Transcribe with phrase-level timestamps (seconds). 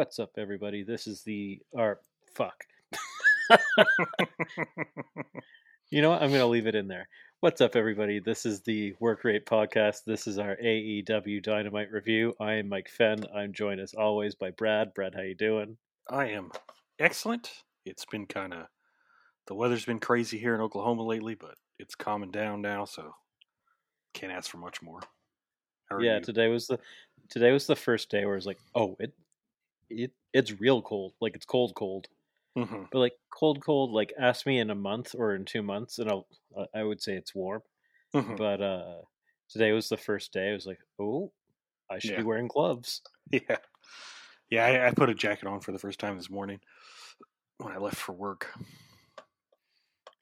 [0.00, 0.82] What's up, everybody?
[0.82, 2.00] This is the or
[2.34, 2.64] fuck.
[5.90, 6.22] you know what?
[6.22, 7.06] I'm gonna leave it in there.
[7.40, 8.18] What's up, everybody?
[8.18, 10.04] This is the Work Rate Podcast.
[10.06, 12.32] This is our AEW Dynamite review.
[12.40, 13.26] I am Mike Fenn.
[13.36, 14.94] I'm joined as always by Brad.
[14.94, 15.76] Brad, how you doing?
[16.08, 16.50] I am
[16.98, 17.50] excellent.
[17.84, 18.68] It's been kind of
[19.48, 23.12] the weather's been crazy here in Oklahoma lately, but it's calming down now, so
[24.14, 25.00] can't ask for much more.
[26.00, 26.20] yeah, you?
[26.22, 26.78] today was the
[27.28, 29.12] today was the first day where it's like, oh, it
[29.90, 31.12] it it's real cold.
[31.20, 32.08] Like it's cold, cold.
[32.56, 32.84] Mm-hmm.
[32.90, 33.92] But like cold, cold.
[33.92, 36.26] Like ask me in a month or in two months, and I'll
[36.74, 37.62] I would say it's warm.
[38.14, 38.36] Mm-hmm.
[38.36, 38.94] But uh
[39.48, 40.50] today was the first day.
[40.50, 41.32] I was like, oh,
[41.90, 42.18] I should yeah.
[42.18, 43.02] be wearing gloves.
[43.32, 43.58] Yeah,
[44.50, 44.64] yeah.
[44.64, 46.58] I, I put a jacket on for the first time this morning
[47.58, 48.48] when I left for work.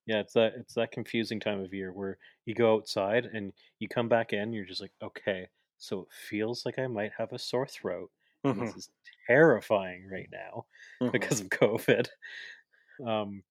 [0.07, 3.89] Yeah, it's that it's that confusing time of year where you go outside and you
[3.89, 7.39] come back in, you're just like, okay, so it feels like I might have a
[7.39, 8.11] sore throat.
[8.45, 8.67] Mm-hmm.
[8.67, 8.91] This is
[9.29, 10.65] terrifying right now
[11.01, 11.13] mm-hmm.
[11.13, 12.09] because of COVID.
[13.07, 13.43] Um,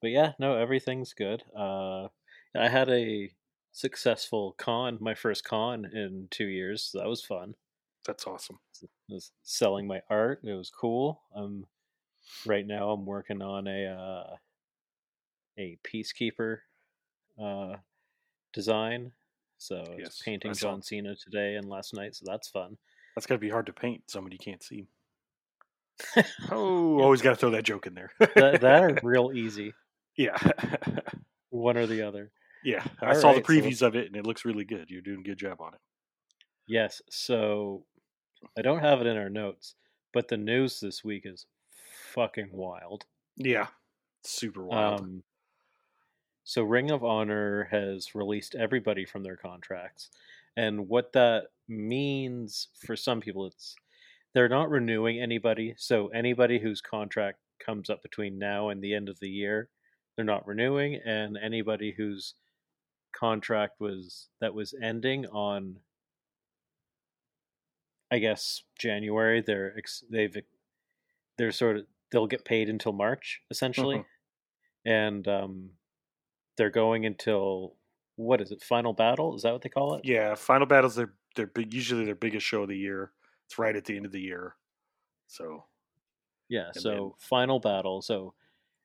[0.00, 1.42] but yeah, no, everything's good.
[1.56, 2.08] Uh,
[2.56, 3.30] I had a
[3.72, 6.82] successful con, my first con in two years.
[6.82, 7.54] So that was fun.
[8.06, 8.58] That's awesome.
[8.82, 10.40] I was selling my art.
[10.44, 11.20] It was cool.
[11.34, 11.66] Um,
[12.46, 14.36] right now I'm working on a uh,
[15.58, 16.58] a peacekeeper
[17.42, 17.76] uh,
[18.52, 19.12] design.
[19.58, 22.78] So I was yes, painting John Cena today and last night, so that's fun.
[23.18, 24.04] That's got to be hard to paint.
[24.06, 24.86] someone you can't see.
[26.52, 28.12] oh, always got to throw that joke in there.
[28.20, 29.74] that, that are real easy.
[30.16, 30.36] Yeah.
[31.50, 32.30] One or the other.
[32.62, 32.84] Yeah.
[33.02, 33.88] I All saw right, the previews so...
[33.88, 34.88] of it and it looks really good.
[34.88, 35.80] You're doing a good job on it.
[36.68, 37.02] Yes.
[37.10, 37.82] So
[38.56, 39.74] I don't have it in our notes,
[40.12, 41.44] but the news this week is
[42.14, 43.04] fucking wild.
[43.34, 43.66] Yeah.
[44.22, 45.00] Super wild.
[45.00, 45.22] Um,
[46.44, 50.08] so Ring of Honor has released everybody from their contracts.
[50.58, 53.76] And what that means for some people, it's
[54.34, 55.74] they're not renewing anybody.
[55.78, 59.68] So anybody whose contract comes up between now and the end of the year,
[60.16, 61.00] they're not renewing.
[61.06, 62.34] And anybody whose
[63.16, 65.76] contract was that was ending on,
[68.10, 69.76] I guess January, they're
[70.10, 70.36] they've
[71.38, 74.90] they're sort of they'll get paid until March essentially, mm-hmm.
[74.90, 75.70] and um,
[76.56, 77.77] they're going until
[78.18, 78.62] what is it?
[78.62, 80.02] Final Battle is that what they call it?
[80.04, 83.12] Yeah, Final Battle's their their big, usually their biggest show of the year.
[83.46, 84.56] It's right at the end of the year,
[85.28, 85.64] so
[86.48, 86.70] yeah.
[86.74, 87.10] So then...
[87.18, 88.02] Final Battle.
[88.02, 88.34] So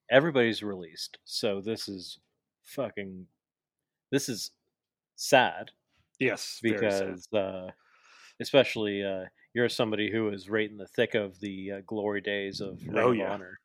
[0.09, 1.17] everybody's released.
[1.25, 2.19] So this is
[2.63, 3.25] fucking.
[4.11, 4.51] This is
[5.15, 5.71] sad.
[6.19, 7.37] Yes, because sad.
[7.37, 7.71] Uh,
[8.39, 12.61] especially uh, you're somebody who is right in the thick of the uh, glory days
[12.61, 13.33] of Ring oh, of yeah.
[13.33, 13.59] Honor.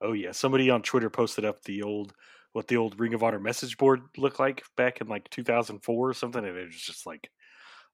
[0.00, 2.14] Oh yeah, somebody on Twitter posted up the old
[2.58, 6.12] what the old Ring of Honor message board looked like back in like 2004 or
[6.12, 7.30] something, and it was just like,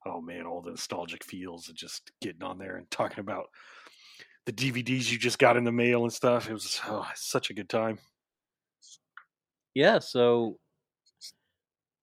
[0.07, 3.45] oh man, all the nostalgic feels of just getting on there and talking about
[4.47, 6.49] the DVDs you just got in the mail and stuff.
[6.49, 7.99] It was oh, such a good time.
[9.75, 10.57] Yeah, so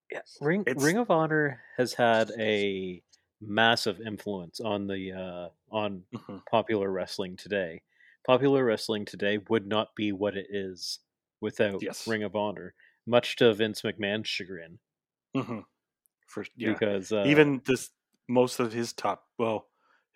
[0.09, 3.03] yeah, Ring it's, Ring of Honor has had a
[3.41, 6.37] massive influence on the uh, on mm-hmm.
[6.49, 7.81] popular wrestling today.
[8.25, 10.99] Popular wrestling today would not be what it is
[11.43, 12.07] without yes.
[12.07, 12.73] Ring of Honor,
[13.05, 14.79] much to Vince McMahon's chagrin.
[15.35, 15.59] Mm-hmm.
[16.27, 16.71] For yeah.
[16.71, 17.91] because uh, even this
[18.27, 19.67] most of his top well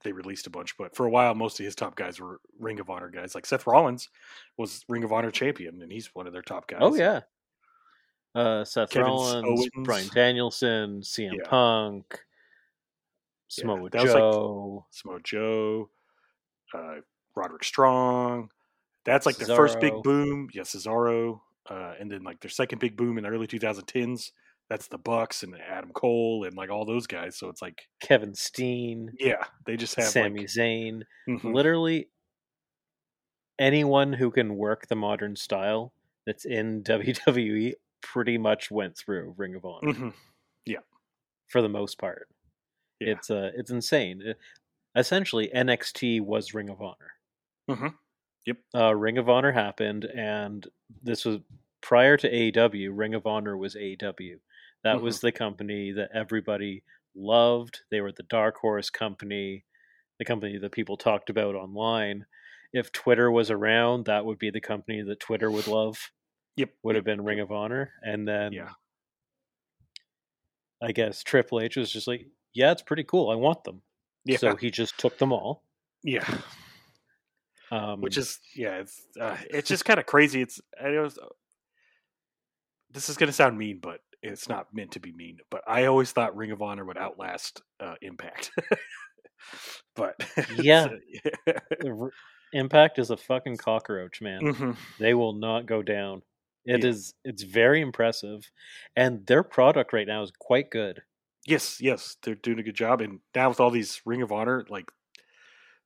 [0.04, 2.80] they released a bunch, but for a while most of his top guys were Ring
[2.80, 3.36] of Honor guys.
[3.36, 4.10] Like Seth Rollins
[4.58, 6.80] was Ring of Honor champion, and he's one of their top guys.
[6.82, 7.22] Oh yeah,
[8.34, 9.86] uh, Seth Kevin Rollins, Owens.
[9.86, 11.50] Bryan Danielson, CM yeah.
[11.50, 12.20] Punk,
[13.50, 15.90] Samoa yeah, Joe, like Samoa Joe,
[16.74, 16.96] uh,
[17.36, 18.50] Roderick Strong,
[19.08, 19.48] that's like Cesaro.
[19.48, 20.50] their first big boom.
[20.54, 21.40] Yeah, Cesaro.
[21.70, 24.32] Uh, and then like their second big boom in the early 2010s.
[24.70, 27.38] That's the Bucks and Adam Cole and like all those guys.
[27.38, 29.12] So it's like Kevin Steen.
[29.18, 31.04] Yeah, they just have Sami like, Zayn.
[31.28, 31.54] Mm-hmm.
[31.54, 32.10] Literally
[33.58, 35.94] anyone who can work the modern style
[36.26, 39.94] that's in WWE pretty much went through Ring of Honor.
[39.94, 40.10] Mm-hmm.
[40.66, 40.80] Yeah,
[41.48, 42.28] for the most part.
[43.00, 43.14] Yeah.
[43.14, 44.22] It's uh, it's insane.
[44.30, 44.34] Uh,
[44.98, 47.14] essentially, NXT was Ring of Honor.
[47.70, 47.88] Mm-hmm.
[48.48, 48.58] Yep.
[48.74, 50.66] Uh, Ring of Honor happened, and
[51.04, 51.40] this was
[51.82, 52.90] prior to AEW.
[52.94, 54.38] Ring of Honor was AEW.
[54.84, 55.04] That mm-hmm.
[55.04, 56.84] was the company that everybody
[57.14, 57.82] loved.
[57.92, 59.66] They were the dark horse company,
[60.18, 62.26] the company that people talked about online.
[62.72, 66.12] If Twitter was around, that would be the company that Twitter would love.
[66.56, 66.70] Yep.
[66.84, 67.92] Would have been Ring of Honor.
[68.02, 68.70] And then yeah.
[70.82, 73.30] I guess Triple H was just like, yeah, it's pretty cool.
[73.30, 73.82] I want them.
[74.24, 74.38] Yeah.
[74.38, 75.64] So he just took them all.
[76.02, 76.26] Yeah.
[77.72, 80.42] Um, Which is yeah, it's uh, it's just kind of crazy.
[80.42, 81.20] It's I was,
[82.92, 85.38] this is going to sound mean, but it's not meant to be mean.
[85.52, 88.52] But I always thought Ring of Honor would outlast uh, Impact.
[89.96, 90.16] but
[90.58, 90.88] yeah,
[92.54, 94.42] Impact is a fucking cockroach, man.
[94.42, 94.72] mm-hmm.
[95.00, 96.22] They will not go down.
[96.66, 96.90] It Yeah.
[96.90, 97.14] is.
[97.26, 98.50] It's very impressive,
[98.96, 101.02] and their product right now is quite good.
[101.46, 103.00] Yes, yes, they're doing a good job.
[103.02, 104.92] And now with all these Ring of Honor, like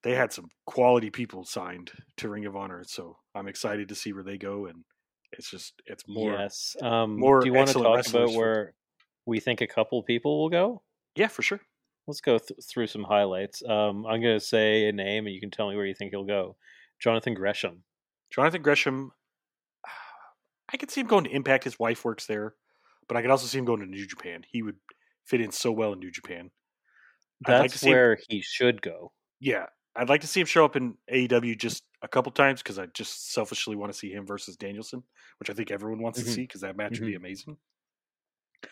[0.04, 4.14] they had some quality people signed to Ring of Honor, so I'm excited to see
[4.14, 4.66] where they go.
[4.66, 4.84] And
[5.32, 6.76] it's just it's more, yes.
[6.82, 8.74] Um, more do you want to talk about where
[9.26, 10.82] we think a couple people will go?
[11.16, 11.60] yeah, for sure.
[12.08, 13.62] Let's go th- through some highlights.
[13.64, 16.12] Um, I'm going to say a name, and you can tell me where you think
[16.12, 16.56] he'll go.
[17.02, 17.84] Jonathan Gresham.
[18.34, 19.12] Jonathan Gresham,
[20.74, 21.66] I could see him going to Impact.
[21.66, 22.56] His wife works there,
[23.08, 24.44] but I could also see him going to New Japan.
[24.50, 24.78] He would
[25.26, 26.50] fit in so well in New Japan.
[27.46, 29.12] That's like see him- where he should go.
[29.40, 29.66] Yeah,
[29.96, 32.86] I'd like to see him show up in AEW just a couple times because I
[32.88, 35.04] just selfishly want to see him versus Danielson,
[35.40, 36.24] which I think everyone wants Mhm.
[36.26, 37.58] to see because that match would be amazing.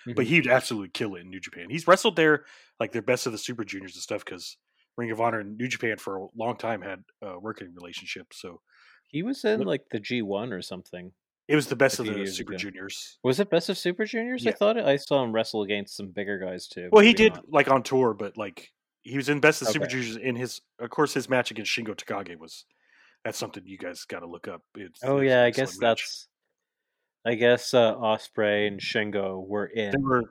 [0.07, 0.16] Mhm.
[0.16, 1.69] But he'd absolutely kill it in New Japan.
[1.69, 2.45] He's wrestled there
[2.80, 4.57] like their best of the Super Juniors and stuff because
[4.98, 8.33] Ring of Honor and New Japan for a long time had a working relationship.
[8.33, 8.62] So
[9.07, 11.12] He was in like the G1 or something.
[11.48, 12.57] it was the best of the Super ago.
[12.60, 13.18] Juniors.
[13.24, 14.45] Was it Best of Super Juniors?
[14.45, 14.56] I Yeah.
[14.56, 16.89] thought I saw him wrestle against some bigger guys too.
[16.92, 18.71] Well, he did like on tour, but like
[19.01, 19.92] he was in Best of the Super Okay.
[19.94, 20.16] Juniors.
[20.18, 22.66] In his, of course, his match against Shingo Takagi was
[23.24, 24.62] that's something you guys got to look up.
[24.75, 26.00] It's, Oh it's yeah, I guess match.
[26.00, 26.28] that's.
[27.25, 30.24] I guess uh, Osprey and Shingo were in they were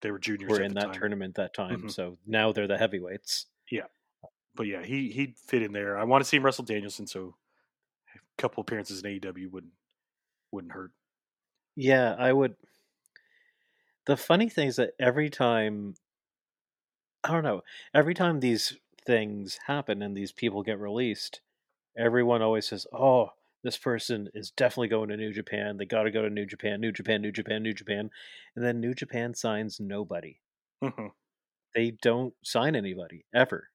[0.00, 0.94] they were juniors were in that time.
[0.94, 1.90] tournament that time, Mhm.
[1.92, 3.44] so now they're the heavyweights.
[3.70, 3.84] Yeah,
[4.54, 5.98] but yeah, he he'd fit in there.
[5.98, 7.36] I want to see him wrestle Danielson, so
[8.14, 9.74] a couple appearances in AEW wouldn't
[10.50, 10.92] wouldn't hurt.
[11.76, 12.56] Yeah, I would.
[14.06, 15.94] The funny thing is that every time,
[17.24, 17.62] I don't know,
[17.94, 18.76] every time these
[19.06, 21.40] things happen and these people get released,
[21.96, 23.32] everyone always says, "Oh,
[23.62, 25.76] this person is definitely going to New Japan.
[25.78, 28.10] They got to go to New Japan, New Japan, New Japan, New Japan,"
[28.56, 30.40] and then New Japan signs nobody.
[30.82, 31.10] Mhm.
[31.74, 33.70] They don't sign anybody ever.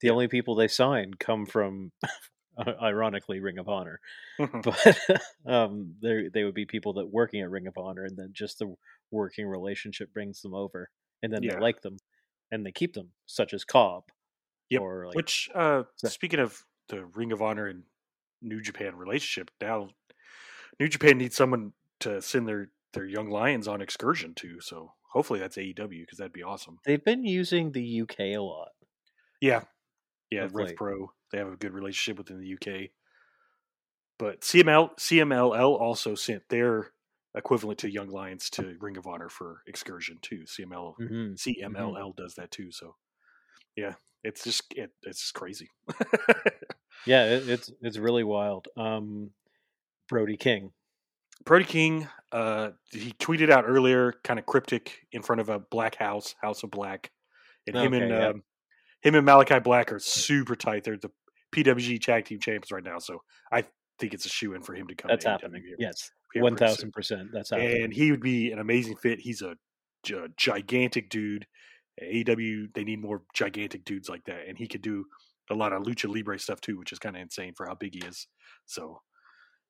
[0.00, 1.92] The only people they sign come from,
[2.82, 4.00] ironically, Ring of Honor
[4.38, 4.62] Mhm.
[4.62, 4.98] but
[5.46, 8.58] um, they they would be people that working at Ring of Honor, and then just
[8.60, 8.74] the
[9.10, 10.90] working relationship brings them over,
[11.22, 11.46] and then Yeah.
[11.46, 12.00] they like them,
[12.50, 14.04] and they keep them, such as Cobb.
[14.70, 14.80] Yep.
[14.80, 17.82] Or like, Which uh, speaking of the Ring of Honor and
[18.40, 19.88] New Japan relationship, now
[20.78, 24.60] New Japan needs someone to send their their young lions on excursion to.
[24.60, 26.78] So hopefully that's AEW because that'd be awesome.
[26.84, 28.70] they've been using the UK a lot.
[29.40, 29.62] Yeah,
[30.30, 30.48] yeah.
[30.52, 30.74] Rev.
[30.76, 32.90] Pro, they have a good relationship within the UK.
[34.18, 36.92] But CML CMLL also sent their
[37.34, 40.44] equivalent to Young Lions to Ring of Honor for excursion too.
[40.46, 41.34] CML Mm-hmm.
[41.34, 42.70] CMLL does that too.
[42.70, 42.96] So
[43.76, 43.94] yeah,
[44.24, 45.68] it's just it, it's crazy.
[47.06, 48.68] Yeah, it, it's it's really wild.
[48.76, 49.30] Um,
[50.08, 50.72] Brody King.
[51.44, 55.96] Brody King, uh, he tweeted out earlier, kind of cryptic, in front of a black
[55.96, 57.10] house, House of Black,
[57.66, 58.28] and him and yeah.
[58.28, 58.42] um,
[59.00, 60.84] him and Malachi Black are super tight.
[60.84, 61.10] They're the
[61.54, 63.64] PWG Tag Team Champions right now, so I
[64.00, 65.08] think it's a shoe in for him to come.
[65.10, 65.62] That's to happening.
[65.64, 67.28] here- Yes, one thousand percent.
[67.32, 67.82] That's happening.
[67.84, 69.20] and he would be an amazing fit.
[69.20, 69.54] He's a,
[70.04, 71.46] gi- gigantic dude.
[72.02, 75.04] AEW, they need more gigantic dudes like that, and he could do
[75.50, 77.94] a lot of lucha libre stuff too, which is kind of insane for how big
[77.94, 78.26] he is.
[78.66, 79.02] So,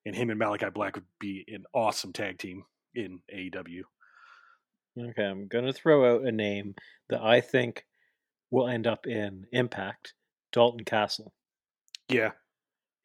[0.05, 2.63] and him and Malachi Black would be an awesome tag team
[2.95, 3.81] in AEW.
[4.97, 6.75] Okay, I'm gonna throw out a name
[7.09, 7.85] that I think
[8.49, 10.13] will end up in Impact.
[10.53, 11.33] Dalton Castle.
[12.09, 12.31] Yeah,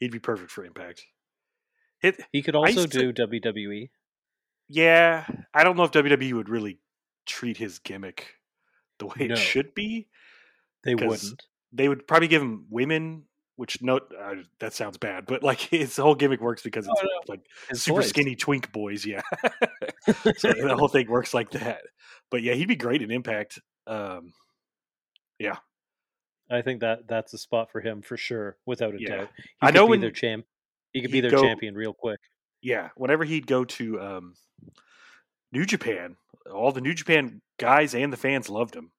[0.01, 1.05] he'd be perfect for Impact.
[2.03, 3.41] It, He could also to- do E.
[3.41, 3.91] WWE.
[4.69, 6.79] yeah, I don't know if WWE would really
[7.27, 8.35] treat his gimmick
[8.99, 9.35] the way No.
[9.35, 10.09] it should be.
[10.85, 11.43] They wouldn't.
[11.73, 13.25] they would probably give him women,
[13.57, 17.05] which no, uh, that sounds bad, but like his whole gimmick works because it's Oh,
[17.05, 17.21] no.
[17.27, 19.23] like His super skinny twink boys, yeah.
[20.37, 21.81] so the whole thing works like that.
[22.31, 23.59] But yeah, he'd be great in Impact.
[23.87, 24.33] Um,
[25.39, 25.57] yeah,
[26.51, 29.17] I think that that's a spot for him for sure, without a Yeah.
[29.17, 29.29] doubt.
[29.37, 30.45] He I could know be when their champ.
[30.97, 32.19] He could be their go- champion real quick.
[32.63, 34.35] yeah, whenever he'd go to um,
[35.53, 36.17] New Japan,
[36.53, 38.91] all the New Japan guys and the fans loved him.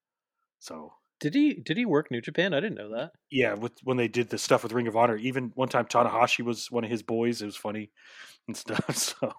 [0.59, 1.53] So Did he?
[1.55, 2.53] Did he work New Japan?
[2.53, 3.11] I didn't know that.
[3.31, 6.43] yeah, with when they did the stuff with Ring of Honor, even one time Tanahashi
[6.45, 7.41] was one of his boys.
[7.41, 7.89] It was funny
[8.47, 8.95] and stuff.
[8.95, 9.33] So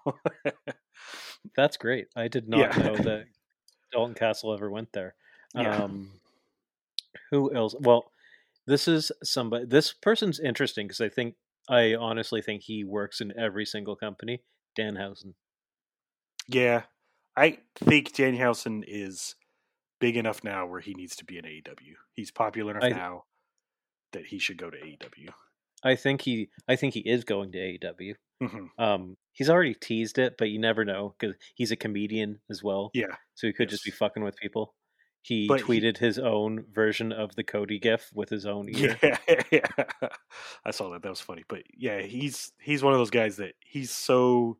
[1.55, 2.07] That's great.
[2.15, 2.83] I did not Yeah.
[2.83, 3.25] know that
[3.91, 5.15] Dalton Castle ever went there.
[5.55, 5.83] Yeah.
[5.83, 6.11] Um,
[7.31, 7.75] who else?
[7.79, 8.11] Well,
[8.67, 9.65] this is somebody.
[9.65, 11.35] This person's interesting because I think
[11.69, 14.41] I honestly think he works in every single company.
[14.77, 15.33] Danhausen.
[16.47, 16.83] Yeah,
[17.35, 19.35] I think Danhausen is
[19.99, 21.95] big enough now where he needs to be in AEW.
[22.15, 23.25] He's popular enough I- now
[24.13, 25.29] that he should go to AEW.
[25.83, 26.49] I think he.
[26.67, 28.15] I think he is going to AEW.
[28.41, 32.61] hmm Um, he's already teased it, but you never know because he's a comedian as
[32.63, 32.91] well.
[32.93, 34.75] Yeah, So he could just be fucking with people.
[35.21, 38.97] He But he- tweeted his own version of the Cody gif with his own ear.
[39.03, 39.17] Yeah,
[39.51, 39.67] yeah.
[40.65, 41.01] I saw that.
[41.03, 41.43] That was funny.
[41.47, 44.57] But yeah, he's he's one of those guys that he's so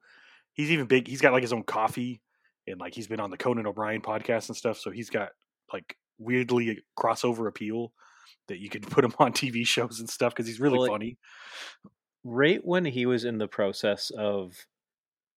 [0.54, 1.08] he's even big.
[1.08, 2.22] He's got like his own coffee,
[2.68, 4.78] and like he's been on the Conan O'Brien podcast and stuff.
[4.78, 5.30] So he's got
[5.72, 7.94] like weirdly crossover appeal
[8.50, 10.92] that you could put him on TV shows and stuff because he's really Well, like-
[10.92, 11.18] funny.
[12.24, 14.56] right when he was in the process of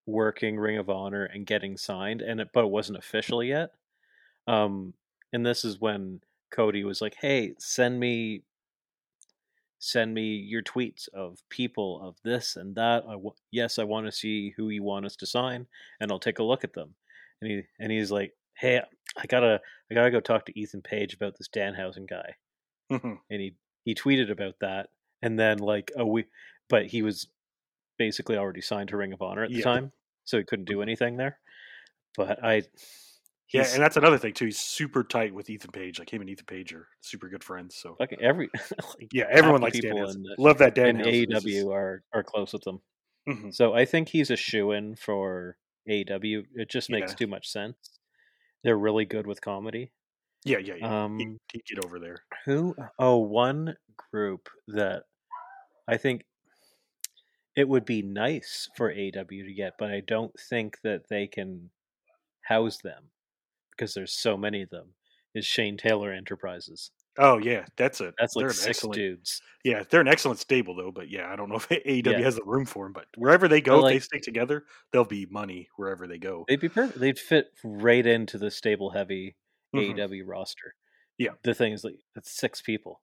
[0.07, 3.71] working Ring of Honor and getting signed, and it, but it wasn't official yet.
[4.49, 4.95] Um,
[5.33, 8.45] and this is when Cody was like, "Hey, send me,
[9.79, 13.05] send me your tweets of people of this and that.
[13.05, 15.67] I w- yes, I want to see who you want us to sign,
[16.01, 16.95] and I'll take a look at them."
[17.41, 18.81] And he and he's like, "Hey,
[19.17, 19.61] I gotta,
[19.91, 22.37] I gotta go talk to Ethan Page about this Danhausen guy."
[22.91, 23.21] Mhm.
[23.31, 24.91] and he he tweeted about that
[25.23, 26.29] and then like a week
[26.69, 27.29] but he was
[27.99, 29.93] basically already signed to ring of honor at the time
[30.25, 31.41] so he couldn't do anything there
[32.17, 32.63] but i
[33.53, 34.47] yeah, and that's another thing too.
[34.47, 35.99] He's super tight with Ethan Page.
[35.99, 37.77] Like him and Ethan Page are super good friends.
[37.77, 38.49] So fucking every
[38.99, 39.93] like, yeah, everyone likes the Dan.
[39.95, 40.89] people in, Love that Dan.
[41.01, 41.27] in Housen.
[41.31, 42.81] This is- AEW are are close with them
[43.29, 43.55] Mhm.
[43.55, 45.57] so i think he's a shoe-in for
[45.89, 47.17] AEW it just makes Yeah.
[47.19, 47.77] too much sense
[48.65, 49.93] they're really good with comedy
[50.45, 51.05] Yeah, yeah, yeah.
[51.05, 52.19] um He, he'd get over there.
[52.47, 52.75] Who?
[52.99, 53.77] Oh, one
[54.11, 55.05] group that
[55.87, 56.25] I think
[57.55, 61.71] it would be nice for AW to get, but I don't think that they can
[62.41, 63.12] house them
[63.73, 64.95] because there's so many of them.
[65.35, 66.91] Is Shane Taylor Enterprises?
[67.19, 69.43] Oh yeah, that's a That's like six excellent, dudes.
[69.65, 72.19] Yeah, they're an excellent stable though, but yeah, I don't know if AEW Yeah.
[72.21, 72.93] has the room for them.
[72.95, 76.45] But wherever they go, if they stick together, they'll be money wherever they go.
[76.49, 77.01] They'd be perfect.
[77.01, 79.37] They'd fit right into the stable heavy
[79.75, 79.95] Mhm.
[79.99, 80.75] AEW roster.
[81.19, 81.33] Yeah.
[81.43, 83.03] The thing is, like, that's six people.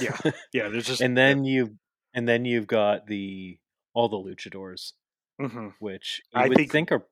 [0.00, 0.16] Yeah,
[0.52, 1.78] Yeah, there's just and then you,
[2.14, 3.58] and then you've got the
[3.94, 4.92] all the luchadors,
[5.40, 5.74] Mhm.
[5.78, 7.06] which you I would think- think are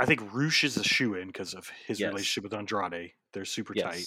[0.00, 2.08] I think Rush is a shoe in because of his Yes.
[2.08, 3.12] relationship with Andrade.
[3.32, 4.06] They're super tight.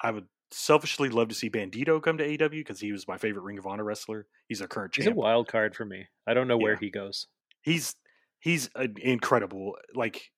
[0.00, 3.42] I would selfishly love to see Bandito come to AEW because he was my favorite
[3.42, 4.26] Ring of Honor wrestler.
[4.48, 6.06] He's a current He's a wild card for me.
[6.26, 7.26] I don't know where he goes.
[7.62, 7.94] he's
[8.40, 9.76] he's an incredible.
[9.94, 10.30] Like,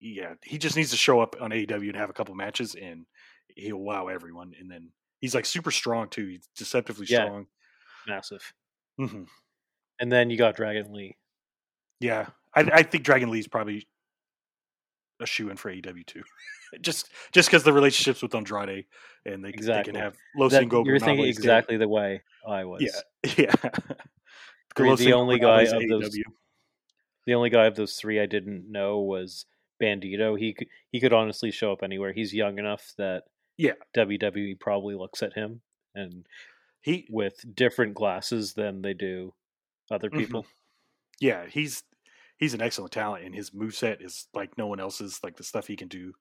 [0.00, 3.06] yeah, he just needs to show up on AEW and have a couple matches, and
[3.56, 4.52] he'll wow everyone.
[4.60, 6.26] And then he's like super strong too.
[6.26, 7.24] He's deceptively Yeah.
[7.24, 7.46] strong.
[8.06, 8.52] Massive.
[8.98, 9.24] hmm
[9.98, 11.16] And then you got Dragon Lee.
[12.00, 13.88] Yeah, I, I think Dragon Lee's probably
[15.20, 16.22] a shoe in for AEW too.
[16.80, 18.84] just just because the relationships with Andrade
[19.24, 22.82] and they, they can have Los That- Ingobernables you're thinking exactly the way I was.
[22.82, 23.32] Yeah,
[23.62, 23.70] yeah.
[24.78, 26.16] Los the only guy of those-
[27.26, 29.44] The only guy of those three I didn't know was
[29.82, 30.38] Bandito.
[30.38, 32.12] He could he could honestly show up anywhere.
[32.12, 33.24] He's young enough that
[33.56, 33.72] Yeah.
[33.96, 35.60] WWE probably looks at him
[35.94, 36.26] and
[36.80, 39.34] He with different glasses than they do
[39.90, 40.18] other Mhm.
[40.18, 40.46] people.
[41.20, 41.82] yeah, he's
[42.38, 45.20] he's an excellent talent, and his moveset is like no one else's.
[45.22, 46.12] Like the stuff he can do,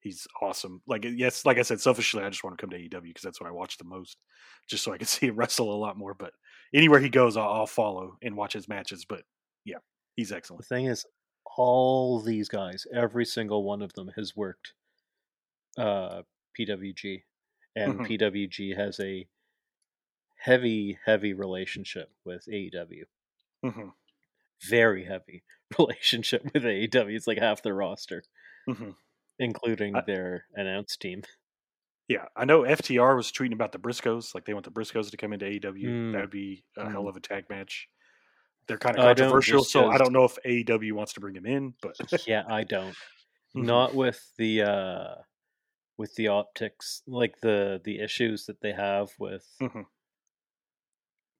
[0.00, 0.82] he's awesome.
[0.86, 3.40] Like yes, like I said, selfishly, I just want to come to AEW because that's
[3.40, 4.18] what I watch the most,
[4.68, 6.14] just so I can see him wrestle a lot more.
[6.14, 6.34] But
[6.74, 9.04] anywhere he goes, I'll, I'll follow and watch his matches.
[9.08, 9.24] But
[9.64, 9.78] yeah,
[10.16, 10.62] he's excellent.
[10.62, 11.06] The thing is,
[11.56, 14.74] all these guys, every single one of them has worked
[15.78, 16.22] uh,
[16.54, 17.24] PWG,
[17.76, 18.02] and Mhm.
[18.02, 19.28] PWG has a
[20.34, 23.06] heavy, heavy relationship with AEW.
[23.62, 23.90] hmm
[24.68, 25.42] Very heavy
[25.78, 27.14] relationship with AEW.
[27.16, 28.22] It's like half their roster,
[28.68, 28.90] hmm
[29.38, 31.22] including I- their announce team.
[32.08, 35.16] Yeah, I know FTR was tweeting about the Briscoes, like they want the Briscoes to
[35.16, 35.84] come into AEW.
[35.86, 36.12] Mm.
[36.12, 37.08] That would be a hell Mm.
[37.08, 37.88] of a tag match.
[38.66, 41.36] They're kind of I controversial, just so I don't know if AEW wants to bring
[41.36, 41.94] him in, but
[42.26, 42.96] yeah, I don't.
[43.56, 43.64] Mhm.
[43.64, 45.14] Not with the uh
[45.96, 49.86] with the optics, like the the issues that they have with Mhm.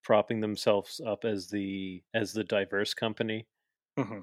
[0.02, 3.46] Propping themselves up as the as the diverse company.
[3.96, 4.22] Mhm.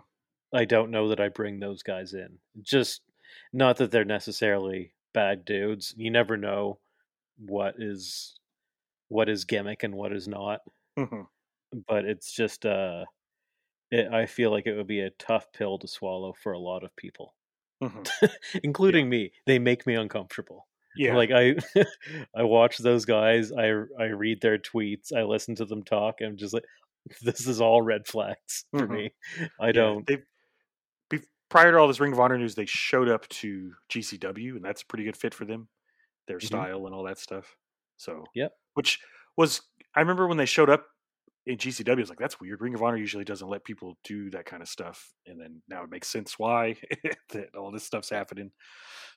[0.54, 2.40] I don't know that I bring those guys in.
[2.62, 3.02] Just
[3.54, 5.94] not that they're necessarily bad dudes.
[5.98, 6.80] You never know
[7.38, 8.40] what is
[9.10, 10.62] what is gimmick and what is not.
[10.98, 11.28] Mhm.
[11.72, 13.06] But it's just uh
[13.92, 16.84] it, I feel like it would be a tough pill to swallow for a lot
[16.84, 17.36] of people,
[17.82, 18.12] Mhm.
[18.64, 19.32] including me.
[19.46, 20.68] They make me uncomfortable.
[20.98, 21.56] Yeah, Like I
[22.36, 23.66] I watch those guys, I
[24.00, 26.66] I read their tweets, I listen to them talk, and I'm just like
[27.22, 28.92] this is all red flags for Mhm.
[28.92, 29.14] me.
[29.60, 30.18] I Yeah, don't They
[31.10, 34.64] be, prior to all this Ring of Honor news, they showed up to GCW, and
[34.66, 35.70] that's a pretty good fit for them,
[36.28, 36.48] their Mhm.
[36.48, 37.56] style and all that stuff.
[37.98, 38.54] So, Yep.
[38.74, 39.00] Which
[39.38, 39.62] was
[39.96, 40.86] I remember when they showed up
[41.48, 44.30] in GCW, I was like, "That's weird." Ring of Honor usually doesn't let people do
[44.32, 46.76] that kind of stuff, and then now it makes sense why
[47.30, 48.52] that all this stuff's happening.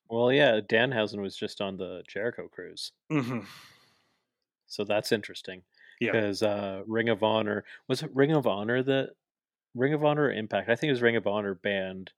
[0.08, 3.40] Well, yeah, Danhausen was just on the Jericho cruise, hmm
[4.70, 5.62] so that's interesting.
[6.00, 6.12] Yeah.
[6.12, 9.10] because uh, Ring of Honor was it Ring of Honor that
[9.74, 10.70] Ring of Honor or Impact.
[10.70, 12.12] I think it was Ring of Honor banned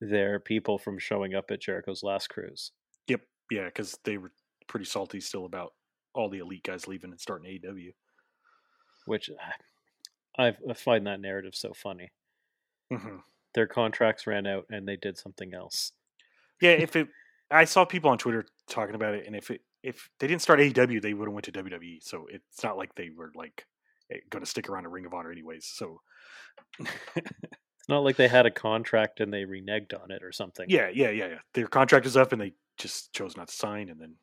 [0.00, 2.72] their people from showing up at Jericho's last cruise.
[3.06, 3.20] Yep.
[3.50, 4.32] Yeah, because they were
[4.66, 5.74] pretty salty still about
[6.14, 7.92] all the elite guys leaving and starting AEW.
[9.06, 9.30] Which
[10.38, 12.12] I, I find that narrative so funny.
[12.92, 13.16] Mm-hmm.
[13.54, 15.92] Their contracts ran out and they did something else.
[16.60, 17.08] Yeah, if it,
[17.50, 20.60] I saw people on Twitter talking about it, and if it if they didn't start
[20.60, 22.02] AEW, they would have went to WWE.
[22.02, 23.66] So it's not like they were like
[24.28, 25.66] going to stick around a Ring of Honor anyways.
[25.66, 26.00] So
[26.78, 30.66] it's not like they had a contract and they reneged on it or something.
[30.68, 31.38] Yeah, yeah, yeah, yeah.
[31.54, 34.16] Their contract is up and they just chose not to sign, and then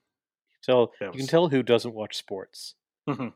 [1.07, 1.15] was...
[1.15, 2.75] you can tell who doesn't watch sports.
[3.09, 3.29] Mm-hmm.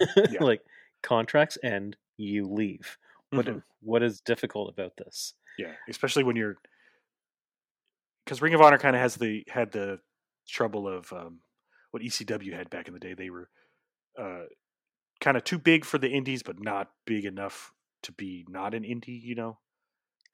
[0.30, 0.42] Yeah.
[0.42, 0.62] like
[1.02, 2.98] contracts end, you leave.
[3.30, 3.58] What mm-hmm.
[3.80, 5.34] what is difficult about this?
[5.58, 6.56] Yeah, especially when you're
[8.24, 10.00] because Ring of Honor kind of has the had the
[10.48, 11.40] trouble of um,
[11.90, 13.14] what ECW had back in the day.
[13.14, 13.48] They were
[14.18, 14.44] uh,
[15.20, 18.82] kind of too big for the indies, but not big enough to be not an
[18.82, 19.58] indie, you know.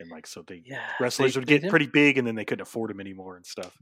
[0.01, 2.63] And like so, they yeah, wrestlers they, would get pretty big, and then they couldn't
[2.63, 3.77] afford them anymore and stuff.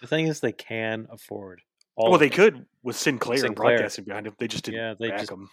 [0.00, 1.62] The thing is, they can afford.
[1.98, 4.34] All well, they could with Sinclair, Sinclair, broadcasting behind them.
[4.38, 5.50] They just didn't yeah, they back just, them.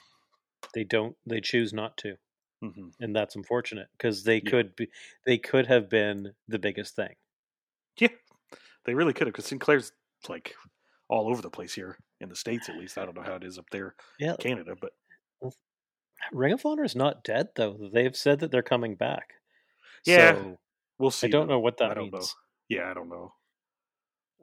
[0.75, 1.15] They don't.
[1.25, 2.17] They choose not to,
[2.63, 2.89] mm-hmm.
[2.99, 4.51] and that's unfortunate because they Yeah.
[4.51, 4.87] could be.
[5.25, 7.15] They could have been the biggest thing.
[7.99, 8.09] Yeah,
[8.85, 9.91] they really could have because Sinclair's
[10.29, 10.53] like
[11.07, 12.97] all over the place here in the states, at least.
[12.97, 14.91] I don't know how it is up there, Yeah, in Canada, but
[16.31, 17.89] Ring of Honor is not dead though.
[17.93, 19.33] They've said that they're coming back.
[20.05, 20.57] Yeah, So,
[20.97, 21.27] we'll see.
[21.27, 21.53] I don't though.
[21.55, 22.17] know what that I don't know.
[22.17, 22.35] means.
[22.69, 23.33] Yeah, I don't know.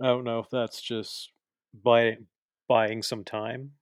[0.01, 1.32] I don't know if that's just
[1.75, 2.19] buy,
[2.69, 3.73] buying some time.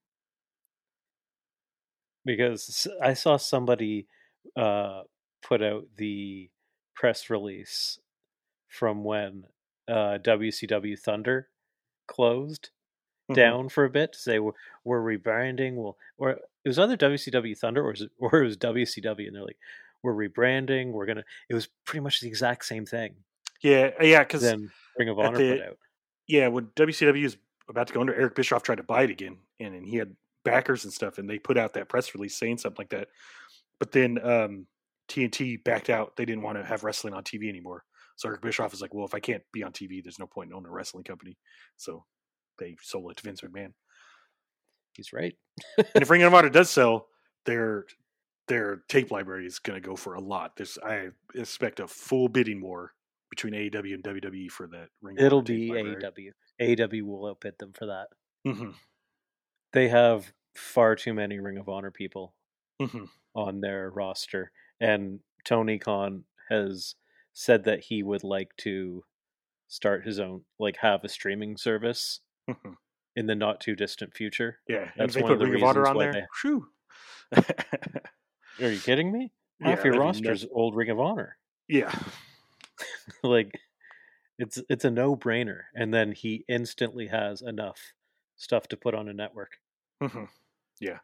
[2.24, 4.06] Because I saw somebody
[4.56, 5.02] uh,
[5.42, 6.50] put out the
[6.94, 7.98] press release
[8.68, 9.44] from when
[9.88, 11.48] uh, WCW Thunder
[12.06, 12.70] closed
[13.30, 13.34] Mhm.
[13.34, 14.52] down for a bit to say we're,
[14.84, 15.74] we're rebranding.
[15.76, 19.34] Well, or it was either WCW Thunder or, was it, or it was WCW, and
[19.36, 19.58] they're like,
[20.02, 20.92] we're rebranding.
[20.92, 21.24] We're gonna.
[21.48, 23.14] It was pretty much the exact same thing.
[23.62, 25.78] Yeah, uh, yeah, because Then Ring of Honor the- put out.
[26.26, 27.36] yeah, when WCW was
[27.70, 30.14] about to go under, Eric Bischoff tried to buy it again, and, and he had
[30.44, 33.08] backers and stuff, and they put out that press release saying something like that.
[33.78, 34.66] But then um,
[35.08, 37.84] TNT backed out; they didn't want to have wrestling on TV anymore.
[38.16, 40.50] So Eric Bischoff is like, "Well, if I can't be on TV, there's no point
[40.50, 41.38] in owning a wrestling company."
[41.76, 42.04] So
[42.58, 43.72] they sold it to Vince McMahon.
[44.92, 45.34] He's right.
[45.78, 47.06] and if Ring of Honor does sell,
[47.46, 47.86] their
[48.48, 50.56] their tape library is going to go for a lot.
[50.56, 52.92] There's I expect a full bidding war
[53.30, 55.18] between AEW and WWE for that Ring.
[55.18, 55.70] of It'll be.
[55.70, 56.32] AEW.
[56.60, 58.08] AEW will outbid them for that.
[58.46, 58.74] Mhm,
[59.72, 62.34] They have far too many Ring of Honor people
[62.80, 63.08] mhm.
[63.34, 66.94] on their roster, and Tony Khan has
[67.32, 69.04] said that he would like to
[69.68, 72.76] start his own, like have a streaming service Mhm.
[73.16, 74.60] in the not too distant future.
[74.66, 76.28] Yeah, and That's they one put of the Ring of Honor reasons on why there.
[78.58, 79.32] they- Are you kidding me?
[79.60, 81.36] Yeah, Half your that'd roster's old Ring of Honor.
[81.68, 81.92] yeah,
[83.22, 83.60] like
[84.40, 87.78] it's it's a no brainer, and then he instantly has enough
[88.36, 89.58] stuff to put on a network.
[90.02, 90.28] Mhm.
[90.80, 90.98] yeah.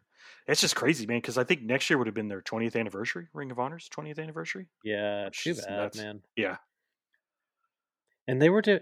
[0.49, 1.19] It's just crazy, man.
[1.19, 4.19] Because I think next year would have been their 20th anniversary, Ring of Honor's 20th
[4.19, 4.69] anniversary.
[4.85, 5.99] Yeah, too bad, nuts.
[5.99, 6.23] man.
[6.37, 6.57] Yeah,
[8.27, 8.81] And they were to,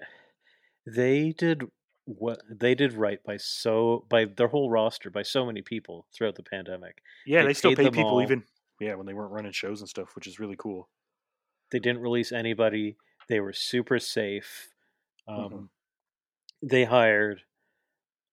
[0.87, 1.65] they did
[2.07, 6.35] what they did right by so by their whole roster by so many people throughout
[6.35, 7.03] the pandemic.
[7.27, 7.43] yeah.
[7.43, 8.23] They They, still paid pay people all.
[8.23, 8.45] even
[8.81, 10.89] yeah when they weren't running shows and stuff, which is really cool.
[11.71, 12.97] They didn't release anybody.
[13.29, 14.73] They were super safe.
[15.29, 15.69] Um, Mhm.
[16.63, 17.45] They hired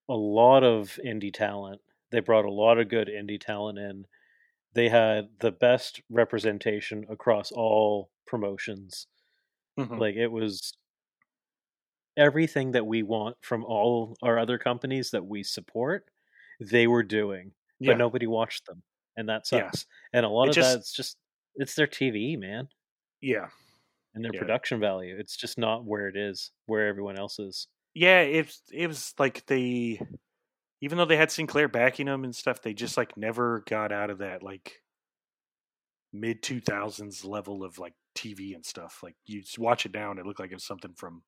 [0.09, 1.81] a lot of indie talent.
[2.11, 4.07] They brought a lot of good indie talent in.
[4.73, 9.07] They had the best representation across all promotions.
[9.77, 9.99] Mhm.
[9.99, 10.73] Like it was
[12.17, 16.09] everything that we want from all our other companies that we support,
[16.59, 18.83] they were doing, yeah, but nobody watched them,
[19.15, 19.71] and that Yeah.
[19.71, 19.85] sucks.
[20.13, 21.17] And a lot It of just- that's just
[21.55, 22.69] it's their TV, man,
[23.21, 23.49] yeah.
[24.13, 24.39] And their Yeah.
[24.39, 25.17] production value.
[25.19, 27.67] It's just not where it is, where everyone else is.
[27.93, 29.99] Yeah, it it was like they,
[30.81, 34.09] even though they had Sinclair backing them and stuff, they just like never got out
[34.11, 34.81] of that like
[36.13, 38.99] mid two thousands level of like TV and stuff.
[39.03, 41.23] Like you just watch it now, and it looked like it was something from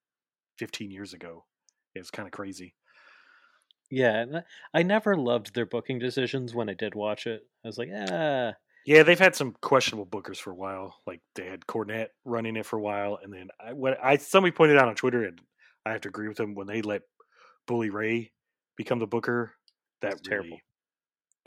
[0.58, 1.46] fifteen years ago.
[1.96, 2.76] It was kind of crazy.
[3.90, 4.26] Yeah,
[4.74, 7.44] I- I never loved their booking decisions when I did watch it.
[7.64, 8.54] I was like, ah,
[8.86, 11.00] Yeah, they've had some questionable bookers for a while.
[11.08, 14.52] Like they had Cornette running it for a while, and then I, when I somebody
[14.52, 15.40] pointed out on Twitter, and
[15.86, 17.04] I have to agree with them when they let
[17.68, 18.34] Bully Ray
[18.78, 19.54] become the booker.
[20.02, 20.60] That It's really, terrible.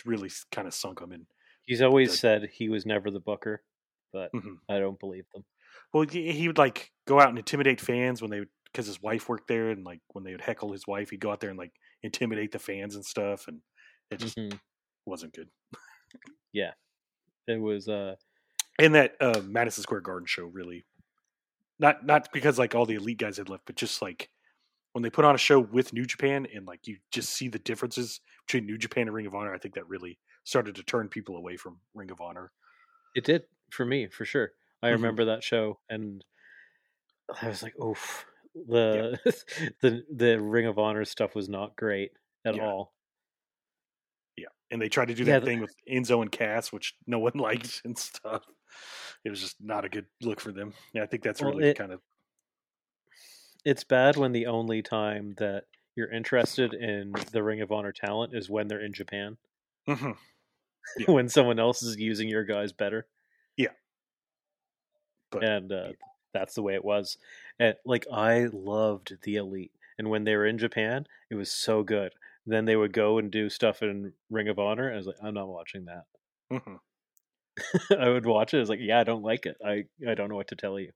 [0.07, 1.27] really kind of sunk them in.
[1.67, 2.21] he's always Good.
[2.21, 3.65] said he was never the booker,
[4.13, 4.61] but Mhm.
[4.69, 5.45] I don't believe them.
[5.93, 9.49] Well, he would like go out and intimidate fans when they because his wife worked
[9.49, 11.73] there, and like when they would heckle his wife, he'd go out there and like
[12.03, 13.63] intimidate the fans and stuff, and
[14.11, 14.61] it just Mhm.
[15.07, 15.51] wasn't good.
[17.47, 18.17] It was uh
[18.79, 20.85] And that uh, Madison Square Garden show really
[21.79, 24.31] not not because like all the elite guys had left, but just like
[24.93, 27.59] when they put on a show with New Japan and like you just see the
[27.59, 29.55] differences between New Japan and Ring of Honor.
[29.55, 32.51] I think that really started to turn people away from Ring of Honor.
[33.15, 34.53] It did for me, for sure.
[34.83, 34.95] I mm-hmm.
[34.95, 36.25] remember that show, and
[37.43, 38.25] I was like, "Oof."
[38.69, 39.33] The yeah.
[39.83, 42.13] the the Ring of Honor stuff was not great
[42.47, 42.65] at yeah.
[42.65, 42.95] all.
[44.71, 47.33] And they tried to do that yeah, thing with Enzo and Cass, which no one
[47.37, 48.43] liked and stuff.
[49.25, 50.75] It was just not a good look for them.
[50.93, 52.01] Yeah, I think that's well, really it, kind of.
[53.65, 55.65] It's bad when the only time that
[55.97, 59.37] you're interested in the Ring of Honor talent is when they're in Japan.
[59.89, 60.13] Mm-hmm.
[60.99, 61.11] Yeah.
[61.11, 63.09] when someone else is using your guys better.
[63.57, 63.73] Yeah.
[65.33, 65.93] But, and uh, yeah.
[66.33, 67.19] that's the way it was.
[67.59, 71.83] And like I loved the Elite, and when they were in Japan, it was so
[71.83, 72.13] good.
[72.47, 74.93] Then they would go and do stuff in Ring of Honor.
[74.93, 76.05] I was like, I'm not watching that.
[76.53, 77.95] Mm-hmm.
[78.01, 78.59] I would watch it.
[78.59, 79.57] I was like, yeah, I don't like it.
[79.65, 80.93] I I don't know what to tell you.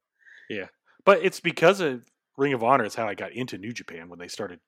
[0.48, 0.66] Yeah,
[1.04, 2.02] but it's because of
[2.36, 4.60] Ring of Honor is how I got into New Japan when they started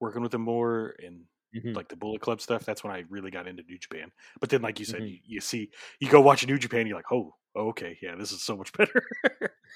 [0.00, 1.22] working with them more and
[1.54, 1.72] mm-hmm.
[1.72, 2.64] like the Bullet Club stuff.
[2.64, 4.10] That's when I really got into New Japan.
[4.40, 5.08] But then, like you said, mm-hmm.
[5.08, 8.42] you, you, see, you go watch New Japan, you're like, oh, okay, yeah, this is
[8.42, 9.02] so much better.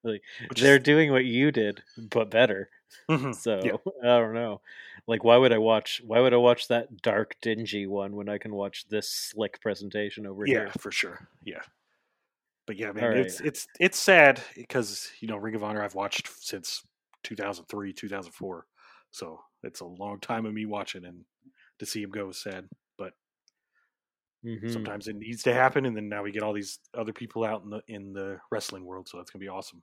[0.04, 0.22] like,
[0.56, 0.82] they're is...
[0.82, 2.70] doing what you did, but better.
[3.10, 3.32] Mm-hmm.
[3.34, 3.72] So yeah.
[4.02, 4.60] I don't know.
[5.06, 6.02] Like, why would I watch?
[6.04, 10.26] Why would I watch that dark, dingy one when I can watch this slick presentation
[10.26, 10.64] over yeah, here?
[10.66, 11.28] Yeah, for sure.
[11.44, 11.62] Yeah.
[12.66, 13.16] But yeah, man, right.
[13.16, 16.82] it's it's it's sad because you know Ring of Honor I've watched since
[17.22, 18.66] 2003, 2004.
[19.10, 21.24] So it's a long time of me watching, and
[21.78, 22.68] to see him go is sad.
[22.98, 23.14] But
[24.44, 24.68] mm-hmm.
[24.68, 27.62] sometimes it needs to happen, and then now we get all these other people out
[27.64, 29.82] in the in the wrestling world, so that's gonna be awesome.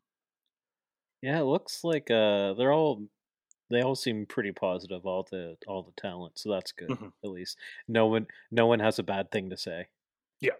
[1.25, 3.01] Yeah, it looks like uh, they're all
[3.71, 5.07] they all seem pretty positive.
[5.07, 6.89] All the all the talent, so that's good.
[6.89, 7.07] Mm-hmm.
[7.23, 7.57] At least
[7.87, 9.87] no one no one has a bad thing to say.
[10.39, 10.53] Yeah,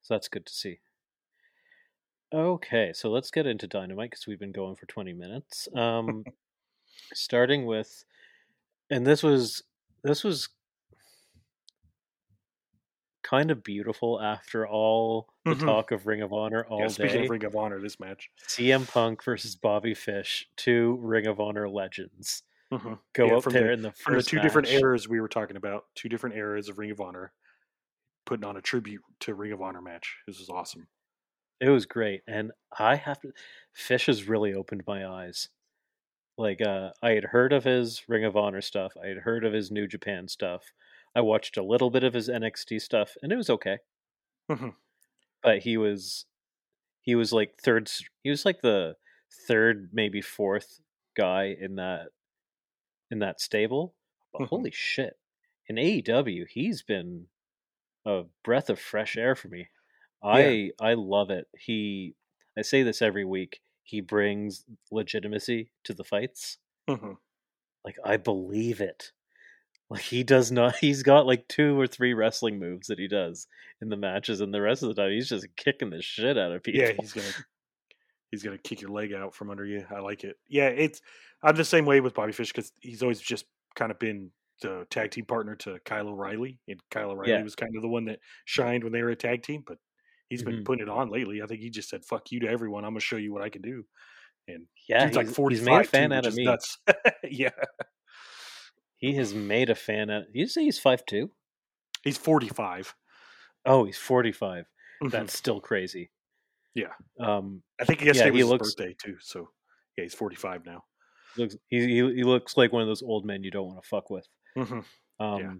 [0.00, 0.78] so that's good to see.
[2.32, 5.68] Okay, so let's get into Dynamite because we've been going for 20 minutes.
[5.76, 6.24] Um,
[7.12, 8.06] starting with,
[8.88, 9.64] and this was
[10.02, 10.48] this was
[13.28, 15.66] kind of beautiful after all the mm-hmm.
[15.66, 17.24] talk of Ring of Honor all yeah, speaking day.
[17.24, 21.68] of Ring of Honor, this match, CM Punk versus Bobby Fish, two Ring of Honor
[21.68, 22.94] legends, mm-hmm.
[23.14, 24.42] go yeah, up there the, in the first from the two match.
[24.44, 27.32] different eras we were talking about, two different eras of Ring of Honor,
[28.24, 30.16] putting on a tribute to Ring of Honor match.
[30.26, 30.86] This is awesome.
[31.60, 33.32] It was great, and I have to.
[33.74, 35.48] Fish has really opened my eyes.
[36.38, 38.92] Like, uh, I had heard of his Ring of Honor stuff.
[39.02, 40.70] I had heard of his New Japan stuff.
[41.16, 43.78] I watched a little bit of his NXT stuff, and it was okay.
[44.50, 44.68] Mm-hmm.
[45.42, 46.26] But he was,
[47.00, 47.90] he was like third.
[48.22, 48.96] He was like the
[49.48, 50.80] third, maybe fourth
[51.16, 52.08] guy in that
[53.10, 53.94] in that stable.
[54.32, 54.48] But mm-hmm.
[54.54, 55.16] holy shit!
[55.68, 57.28] In AEW, he's been
[58.04, 59.68] a breath of fresh air for me.
[60.22, 60.70] I yeah.
[60.80, 61.46] I love it.
[61.58, 62.14] He
[62.58, 63.60] I say this every week.
[63.84, 66.58] He brings legitimacy to the fights.
[66.90, 67.12] Mm-hmm.
[67.86, 69.12] Like I believe it.
[69.88, 70.76] Like he does not.
[70.80, 73.46] He's got like two or three wrestling moves that he does
[73.80, 76.52] in the matches, and the rest of the time he's just kicking the shit out
[76.52, 76.80] of people.
[76.80, 77.26] Yeah, he's gonna
[78.30, 79.84] he's gonna kick your leg out from under you.
[79.94, 80.36] I like it.
[80.48, 81.00] Yeah, it's
[81.42, 83.44] I'm the same way with Bobby Fish because he's always just
[83.74, 84.30] kind of been
[84.62, 87.42] the tag team partner to Kyle O'Reilly, and Kyle O'Reilly yeah.
[87.42, 89.62] was kind of the one that shined when they were a tag team.
[89.64, 89.78] But
[90.28, 90.64] he's been mm-hmm.
[90.64, 91.42] putting it on lately.
[91.42, 92.84] I think he just said "fuck you" to everyone.
[92.84, 93.84] I'm gonna show you what I can do.
[94.48, 95.58] And yeah, he's like 45.
[95.58, 96.56] He's made a fan too, out of me.
[97.28, 97.50] Yeah,
[98.96, 100.24] he has made a fan out.
[100.32, 101.30] You say he's five two?
[102.02, 102.94] He's 45.
[103.64, 104.64] Oh, he's 45.
[104.64, 105.08] Mm-hmm.
[105.08, 106.10] That's still crazy.
[106.74, 106.92] Yeah.
[107.18, 109.16] Um, I think yesterday yeah, was his looks, birthday too.
[109.20, 109.48] So
[109.96, 110.84] yeah, he's 45 now.
[111.36, 113.88] Looks he, he, he looks like one of those old men you don't want to
[113.88, 114.26] fuck with.
[114.56, 115.24] Mm-hmm.
[115.24, 115.52] Um, yeah.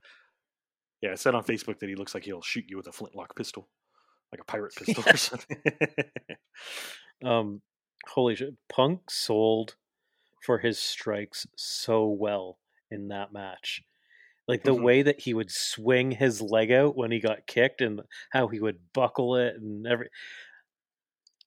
[1.03, 3.37] Yeah, I said on Facebook that he looks like he'll shoot you with a flintlock
[3.37, 3.69] pistol
[4.33, 5.59] like a pirate pistol or something.
[7.25, 7.63] um,
[8.09, 8.55] holy shit!
[8.69, 9.77] Punk sold
[10.43, 12.59] for his strikes so well
[12.91, 13.83] in that match.
[14.49, 14.85] Like the mm-hmm.
[14.85, 18.61] way that he would swing his leg out when he got kicked and how he
[18.61, 20.09] would buckle it and every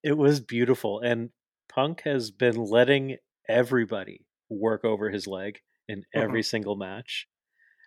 [0.03, 1.29] it was beautiful and
[1.69, 6.45] Punk has been letting everybody work over his leg in every mm-hmm.
[6.45, 7.27] single match.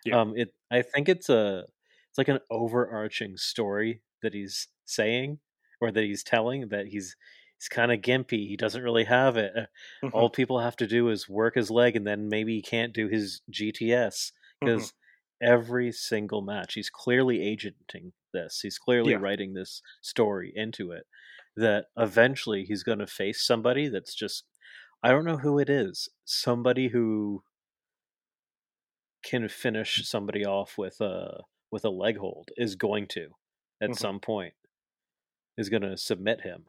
[0.03, 0.19] Yeah.
[0.19, 1.65] Um it I think it's a
[2.09, 5.39] it's like an overarching story that he's saying
[5.79, 7.15] or that he's telling that he's
[7.59, 8.47] he's kind of gimpy.
[8.47, 9.51] He doesn't really have it.
[9.55, 9.61] Uh,
[10.03, 10.09] mm-hmm.
[10.13, 13.07] All people have to do is work his leg, and then maybe he can't do
[13.07, 15.53] his GTS because mm-hmm.
[15.53, 18.59] every single match he's clearly agenting this.
[18.61, 19.19] He's clearly yeah.
[19.19, 21.03] writing this story into it.
[21.55, 24.45] That eventually he's going to face somebody that's just
[25.03, 26.09] I don't know who it is.
[26.25, 27.43] Somebody who
[29.23, 33.29] can finish somebody off with a with a leg hold is going to
[33.81, 33.93] at mm-hmm.
[33.93, 34.53] some point
[35.57, 36.65] is going to submit him.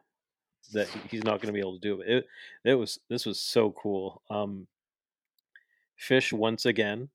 [0.72, 2.09] That he's not going to be able to do it.
[2.09, 2.27] It
[2.64, 4.22] it was this was so cool.
[4.31, 4.68] Um,
[5.96, 7.11] Fish once again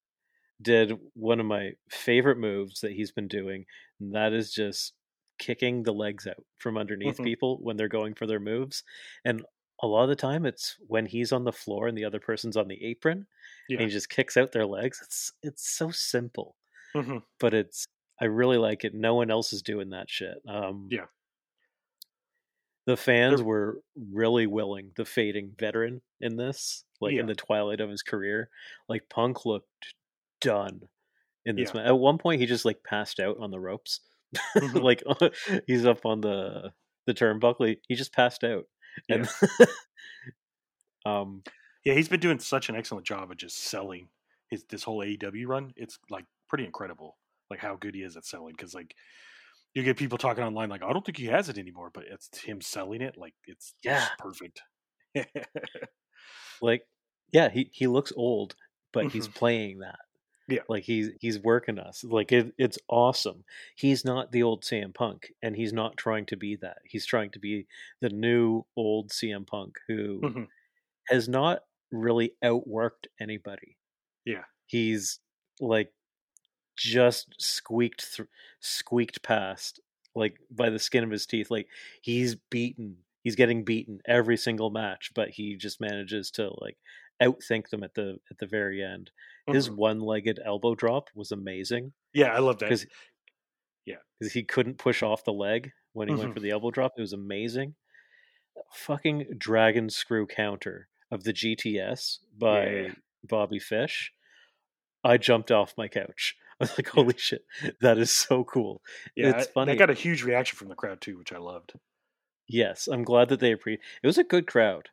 [0.61, 3.65] did one of my favorite moves that he's been doing,
[3.99, 4.93] and that is just
[5.39, 7.23] kicking the legs out from underneath Mhm.
[7.23, 8.83] people when they're going for their moves.
[9.25, 9.45] And
[9.81, 12.57] a lot of the time, it's when he's on the floor and the other person's
[12.57, 13.27] on the apron,
[13.75, 15.01] and he just kicks out their legs.
[15.03, 16.57] It's it's so simple,
[16.93, 17.23] Mhm.
[17.39, 17.87] but it's
[18.21, 18.93] I really like it.
[18.95, 20.39] No one else is doing that shit.
[20.47, 21.07] Um, Yeah.
[22.89, 24.91] The fans They're- were really willing.
[24.95, 27.19] The fading veteran in this, like Yeah.
[27.21, 28.49] in the twilight of his career,
[28.87, 29.93] like Punk looked
[30.41, 30.89] done
[31.45, 31.71] in this.
[31.73, 31.83] Yeah.
[31.85, 33.99] At one point, he just like passed out on the ropes,
[34.57, 34.81] Mhm.
[34.81, 35.03] like
[35.67, 36.73] he's up on the
[37.05, 37.77] the turnbuckle.
[37.87, 38.65] He, just passed out,
[39.07, 39.27] and
[41.05, 41.43] um,
[41.85, 44.09] Yeah, he's been doing such an excellent job of just selling
[44.49, 45.73] his this whole AEW run.
[45.75, 47.17] It's like pretty incredible,
[47.49, 48.53] like how good he is at selling.
[48.57, 48.95] Because like
[49.73, 52.39] you get people talking online like, I don't think he has it anymore, but it's
[52.39, 53.17] him selling it.
[53.17, 54.09] Like it's Yeah.
[54.17, 54.63] perfect.
[56.61, 56.83] like
[57.31, 58.55] yeah, he he looks old,
[58.91, 59.33] but he's Mhm.
[59.35, 59.99] playing that.
[60.47, 60.63] Yeah.
[60.69, 62.03] like he's he's working us.
[62.03, 63.45] Like it, it's awesome.
[63.75, 66.79] He's not the old CM Punk, and he's not trying to be that.
[66.85, 67.67] He's trying to be
[68.01, 70.49] the new old CM Punk who Mhm.
[71.09, 73.77] has not really outworked anybody.
[74.25, 74.45] Yeah.
[74.67, 75.19] He's
[75.59, 75.93] like
[76.79, 78.27] just squeaked through,
[78.59, 79.79] squeaked past
[80.15, 81.51] like by the skin of his teeth.
[81.51, 81.67] Like
[82.01, 86.77] he's beaten, he's getting beaten every single match, but he just manages to like
[87.21, 89.11] outthink them at the at the very end.
[89.47, 89.75] His Mhm.
[89.77, 92.65] one-legged elbow drop was amazing yeah, I love that.
[92.69, 92.85] because
[93.85, 93.97] Yeah.
[94.19, 96.33] because he couldn't push off the leg when he went Mhm.
[96.35, 96.93] for the elbow drop.
[96.97, 97.75] It was amazing.
[98.73, 102.93] Fucking dragon screw counter of the GTS by Yeah.
[103.23, 104.13] Bobby Fish.
[105.03, 106.35] I jumped off my couch.
[106.61, 106.91] I was like, Yeah.
[106.93, 107.45] "Holy shit,
[107.81, 108.81] that is so cool!"
[109.15, 109.71] Yeah, it's funny.
[109.71, 111.73] I got a huge reaction from the crowd too, which I loved.
[112.47, 113.77] Yes, I'm glad that they appre.
[114.03, 114.89] It was a good crowd.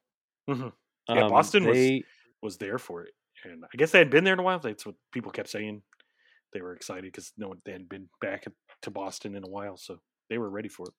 [0.48, 0.72] Mhm.
[1.09, 2.05] Yeah, Um, Boston was- they,
[2.42, 4.59] Was there for it, and I guess they hadn't been there in a while.
[4.59, 5.83] That's what people kept saying.
[6.52, 8.44] They were excited because no one they hadn't been back
[8.83, 10.94] to Boston in a while, so they were ready for it.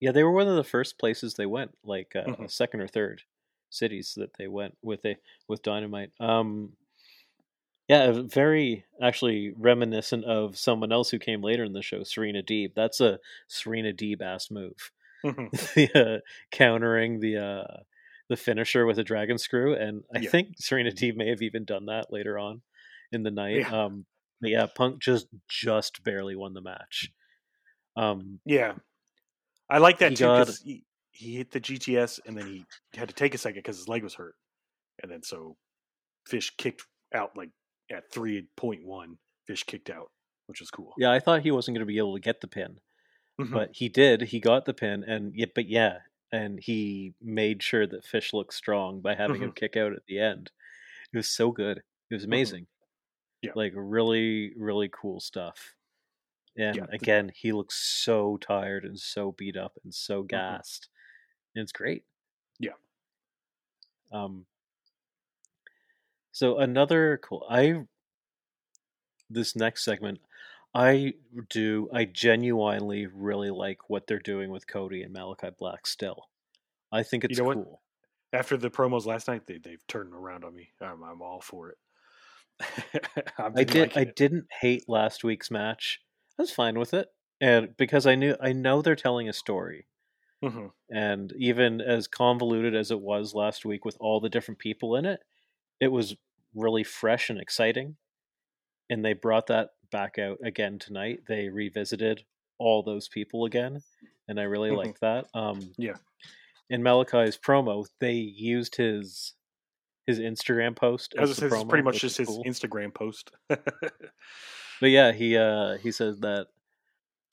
[0.00, 2.50] Yeah, they were one of the first places they went, like uh, Mhm.
[2.50, 3.22] second or third
[3.70, 5.16] cities that they went with a
[5.48, 6.12] with Dynamite.
[6.20, 6.76] Um,
[7.88, 12.74] yeah, very actually reminiscent of someone else who came later in the show, Serena Deeb.
[12.74, 13.18] That's a
[13.48, 14.90] Serena Deeb ass move.
[15.24, 15.50] Mhm.
[15.74, 16.20] the uh,
[16.50, 17.76] countering the uh,
[18.28, 20.30] the finisher with a dragon screw, and I Yeah.
[20.30, 22.62] think Serena Deeb may have even done that later on
[23.12, 23.60] in the night.
[23.60, 23.84] Yeah.
[23.84, 24.04] Um,
[24.40, 27.10] but yeah, Punk just just barely won the match.
[27.96, 28.74] Um, Yeah,
[29.70, 32.64] I like that He too got- because he, he hit the GTS and then he
[32.98, 34.34] had to take a second because his leg was hurt,
[35.02, 35.56] and then so
[36.26, 36.82] Fish kicked
[37.14, 37.50] out like
[37.90, 39.18] at three point one.
[39.46, 40.10] Fish kicked out,
[40.46, 40.92] which was cool.
[40.98, 42.80] yeah, I thought he wasn't going to be able to get the pin.
[43.40, 43.52] Mhm.
[43.52, 44.22] but he did.
[44.22, 45.98] He got the pin, and yeah, but yeah,
[46.32, 50.18] and he made sure that Fish looked strong by having him kick out at the
[50.18, 50.50] end.
[51.12, 51.78] It was so good.
[52.10, 52.62] It was amazing.
[52.64, 52.72] Mm-hmm.
[53.42, 53.52] Yeah.
[53.54, 55.74] like really, really cool stuff.
[56.56, 60.28] And Yeah, again, he looks so tired and so beat up and so Mhm.
[60.28, 60.88] gassed,
[61.54, 62.04] and it's great.
[62.58, 62.72] Yeah.
[64.12, 64.46] Um.
[66.36, 67.46] So another cool.
[67.48, 67.86] I
[69.30, 70.20] this next segment,
[70.74, 71.14] I
[71.48, 71.88] do.
[71.92, 75.86] I genuinely really like what they're doing with Cody and Malachi Black.
[75.86, 76.28] Still,
[76.92, 77.60] I think it's know what?
[77.60, 77.82] cool.
[78.32, 80.70] After the promos last night, they they've turned around on me.
[80.80, 81.78] I'm, I'm all for it.
[83.54, 83.92] I did.
[83.96, 84.16] I it.
[84.16, 86.00] didn't hate last week's match.
[86.38, 87.08] I was fine with it,
[87.40, 89.86] and because I knew I know they're telling a story,
[90.42, 90.70] Mhm.
[90.90, 95.04] and even as convoluted as it was last week with all the different people in
[95.04, 95.20] it,
[95.80, 96.16] it was
[96.56, 97.96] really fresh and exciting.
[98.90, 101.20] And they brought that back out again tonight.
[101.28, 102.24] They revisited
[102.58, 103.82] all those people again,
[104.28, 104.76] and I really Mhm.
[104.76, 105.26] liked that.
[105.34, 105.96] Um, Yeah.
[106.70, 109.34] In Malachi's promo, they used his
[110.06, 112.44] his Instagram post As as says, it's promo, pretty much just his cool.
[112.44, 113.32] Instagram post.
[113.48, 116.48] But yeah, he uh he said that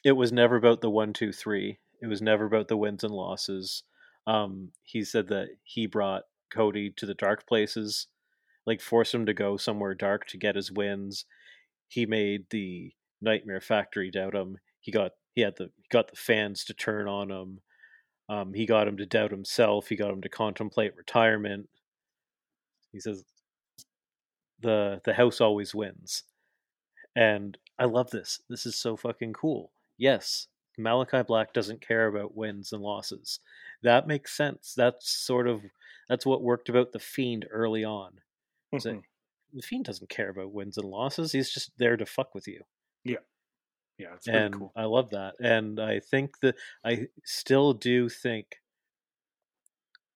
[0.03, 1.79] it was never about the one, two, three.
[2.01, 3.83] It was never about the wins and losses.
[4.27, 8.07] Um, he said that he brought Cody to the dark places,
[8.65, 11.25] like force him to go somewhere dark to get his wins.
[11.87, 14.57] He made the Nightmare Factory doubt him.
[14.79, 17.61] He got he had the he got the fans to turn on him.
[18.29, 19.89] Um, he got him to doubt himself.
[19.89, 21.69] He got him to contemplate retirement.
[22.91, 23.23] He says
[24.59, 26.23] the the house always wins.
[27.15, 28.41] And I love this.
[28.49, 29.71] This is so fucking cool.
[29.97, 30.47] Yes,
[30.77, 33.39] Malachi Black doesn't care about wins and losses.
[33.83, 34.73] That makes sense.
[34.75, 35.61] That's sort of
[36.09, 38.19] that's what worked about the Fiend early on.
[38.73, 39.03] Mhm.
[39.53, 41.31] the Fiend doesn't care about wins and losses.
[41.31, 42.63] He's just there to fuck with you.
[43.03, 43.17] yeah,
[43.97, 44.71] Yeah, and cool.
[44.75, 45.35] I love that.
[45.39, 48.61] And I think that I still do think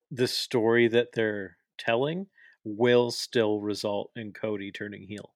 [0.10, 2.28] the story that they're telling
[2.64, 5.34] will still result in Cody turning heel.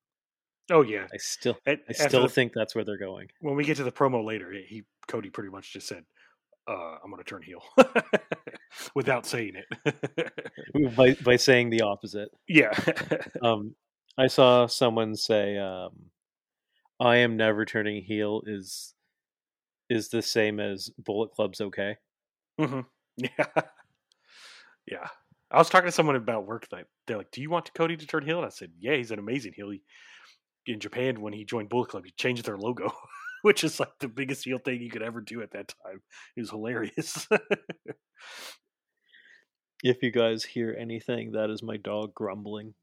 [0.69, 3.29] Oh yeah, I still I still the- think that's where they're going.
[3.41, 6.05] when we get to the promo later, he Cody pretty much just said,
[6.67, 7.61] uh, "I'm going to turn heel,"
[8.95, 10.95] without saying it.
[10.95, 12.29] by by saying the opposite.
[12.47, 12.71] yeah,
[13.43, 13.75] Um,
[14.17, 15.91] I saw someone say, um,
[16.99, 18.93] "I am never turning heel." Is
[19.89, 21.97] is the same as Bullet Club's okay?
[22.59, 22.81] hmm
[23.17, 23.45] yeah,
[24.87, 25.07] yeah.
[25.51, 28.07] I was talking to someone about work that they're like, "Do you want Cody to
[28.07, 29.81] turn heel?" And I said, "Yeah, he's an amazing heel." He,
[30.65, 32.93] in Japan, when he joined Bullet Club, he changed their logo,
[33.43, 36.01] which is like the biggest heel thing you could ever do at that time.
[36.35, 37.27] It was hilarious.
[39.83, 42.75] If you guys hear anything, that is my dog grumbling.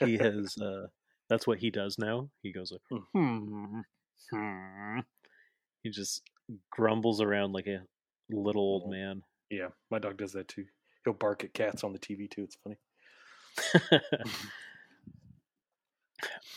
[0.00, 0.54] He has.
[0.62, 0.88] Uh,
[1.28, 2.30] that's what he does now.
[2.42, 2.80] He goes like,
[3.12, 3.80] hmm,
[4.30, 4.98] hmm.
[5.82, 6.22] He just
[6.70, 7.82] grumbles around like a
[8.30, 9.22] little old man.
[9.50, 10.64] yeah, my dog does that too.
[11.04, 12.44] He'll bark at cats on the TV too.
[12.44, 12.78] It's funny.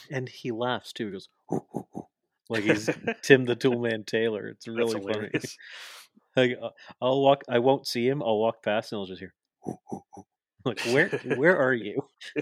[0.09, 1.07] and he laughs too.
[1.07, 1.27] He goes,
[2.51, 2.87] like he's
[3.23, 4.47] Tim the Toolman Taylor.
[4.47, 5.29] It's really funny.
[6.35, 6.69] Like, uh,
[7.01, 7.43] I'll walk.
[7.49, 8.21] I won't see him.
[8.23, 9.33] I'll walk past and I'll just hear.
[10.63, 11.09] Like where?
[11.35, 12.03] Where are you?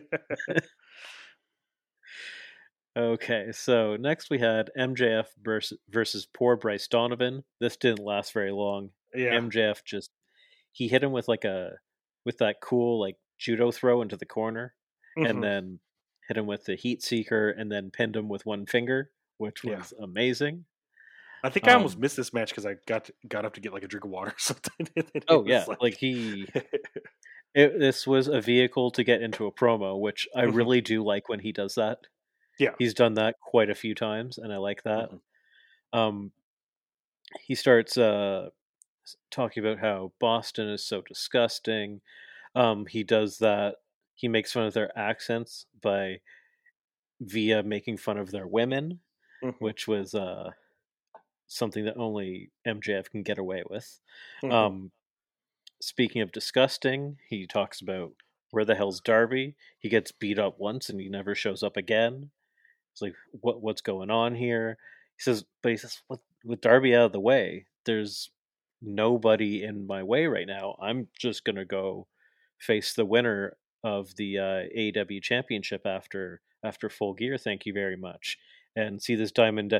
[2.97, 7.43] Okay, so next we had MJF versus, versus poor Bryce Donovan.
[7.59, 8.89] This didn't last very long.
[9.13, 10.09] yeah, MJF just
[10.71, 11.73] he hit him with like a
[12.25, 14.73] with that cool like judo throw into the corner,
[15.17, 15.29] Mhm.
[15.29, 15.79] and then
[16.27, 19.77] hit him with the heat seeker, and then pinned him with one finger, which Yeah.
[19.77, 20.65] was amazing.
[21.43, 23.61] I think I almost um, missed this match because I got to, got up to
[23.61, 24.87] get like a drink of water or something.
[25.27, 26.51] Oh yeah, like, he
[27.55, 30.55] it, this was a vehicle to get into a promo, which I Mhm.
[30.55, 32.07] really do like when he does that.
[32.59, 32.75] Yeah.
[32.79, 35.11] he's done that quite a few times, and I like that.
[35.11, 35.21] Mhm.
[35.93, 36.33] um,
[37.41, 38.49] he starts uh,
[39.31, 42.01] talking about how Boston is so disgusting.
[42.55, 43.77] Um, he does that.
[44.15, 46.21] He makes fun of their accents by
[47.21, 48.99] via making fun of their women,
[49.43, 49.55] Mhm.
[49.59, 50.51] which was uh,
[51.47, 53.99] something that only MJF can get away with.
[54.43, 54.51] Mhm.
[54.51, 54.91] Um,
[55.81, 58.13] speaking of disgusting, he talks about
[58.51, 59.55] where the hell's Darby.
[59.79, 62.31] He gets beat up once and he never shows up again.
[62.91, 64.77] It's like what what's going on here?
[65.17, 68.31] He says, but he says, with, with Darby out of the way, there's
[68.81, 70.75] nobody in my way right now.
[70.81, 72.07] I'm just gonna go
[72.57, 77.37] face the winner of the uh, AEW Championship after after Full Gear.
[77.37, 78.37] Thank you very much,
[78.75, 79.73] and see this diamond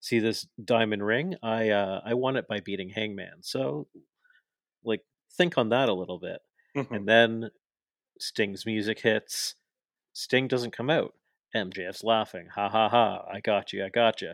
[0.00, 1.36] see this diamond ring.
[1.42, 3.42] I uh, I won it by beating Hangman.
[3.42, 3.88] So,
[4.84, 5.02] like,
[5.36, 6.40] think on that a little bit.
[6.76, 6.90] Mhm.
[6.96, 7.50] And then
[8.18, 9.54] Sting's music hits.
[10.12, 11.14] Sting doesn't come out.
[11.54, 12.48] MJF's laughing.
[12.54, 13.24] Ha ha ha.
[13.30, 13.84] I got you.
[13.84, 14.32] I got you.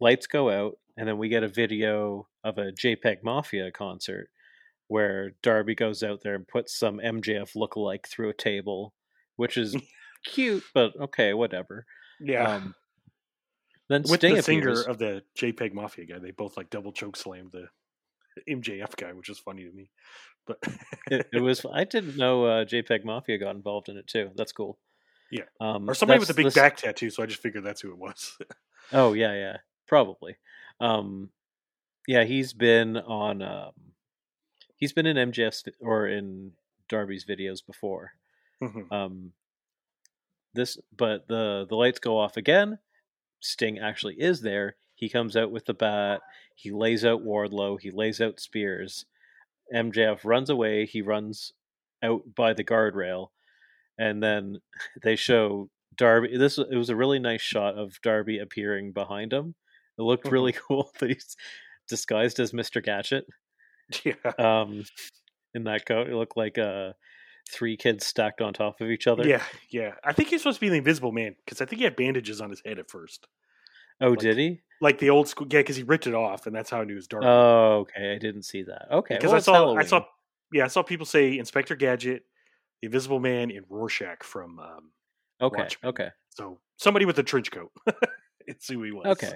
[0.00, 4.28] Lights go out, and then we get a video of a JPEG Mafia concert
[4.88, 8.92] where Darby goes out there and puts some MJF lookalike through a table,
[9.36, 9.74] which is
[10.26, 11.86] cute, but okay, whatever.
[12.20, 12.56] yeah.
[12.56, 12.74] Um,
[13.88, 14.86] then With Sting the singer appears.
[14.86, 17.68] of the JPEG Mafia guy, they both like double choke slammed the
[18.48, 19.90] MJF guy, which is funny to me.
[20.46, 20.58] But
[21.10, 21.64] it, it was.
[21.72, 24.30] I didn't know uh, JPEG Mafia got involved in it too.
[24.36, 24.78] That's cool.
[25.30, 25.44] Yeah.
[25.60, 27.90] Um, or somebody with a big this- back tattoo, so I just figured that's who
[27.90, 28.36] it was.
[28.92, 29.56] Oh yeah, yeah,
[29.88, 30.36] probably.
[30.80, 31.30] Um,
[32.06, 33.40] yeah, he's been on.
[33.40, 33.72] Um,
[34.76, 36.52] he's been in MJF's or in
[36.90, 38.12] Darby's videos before.
[38.62, 38.92] Mhm.
[38.92, 39.32] Um,
[40.52, 42.78] this, but the the lights go off again.
[43.44, 44.76] Sting actually is there.
[44.94, 46.22] He comes out with the bat.
[46.56, 47.78] He lays out Wardlow.
[47.78, 49.04] He lays out Spears.
[49.74, 50.86] MJF runs away.
[50.86, 51.52] He runs
[52.02, 53.28] out by the guardrail,
[53.98, 54.60] and then
[55.02, 56.36] they show Darby.
[56.36, 59.54] This it was a really nice shot of Darby appearing behind him.
[59.98, 61.36] It looked really cool that he's
[61.86, 63.26] disguised as Mister Gadget
[64.04, 64.14] yeah.
[64.38, 64.84] um,
[65.54, 66.08] in that coat.
[66.08, 66.92] It looked like uh,
[67.50, 69.26] three kids stacked on top of each other.
[69.26, 69.94] Yeah, yeah.
[70.02, 72.40] I think he's supposed to be the Invisible Man because I think he had bandages
[72.40, 73.26] on his head at first,
[74.00, 74.60] Oh, Like- did he?
[74.80, 75.46] like the old school.
[75.50, 77.22] Yeah, because he ripped it off, and that's how I knew it was dark.
[77.24, 78.12] Oh, okay.
[78.14, 78.88] I didn't see that.
[78.90, 79.78] Okay, because well, I saw, Halloween.
[79.78, 80.04] I saw,
[80.52, 82.24] yeah, I saw people say Inspector Gadget,
[82.82, 84.58] the Invisible Man, and Rorschach from.
[84.58, 84.90] Um,
[85.40, 85.88] Okay, Watchmen.
[85.90, 87.70] okay, so somebody with a trench coat.
[88.46, 89.06] it's who he was.
[89.06, 89.34] okay.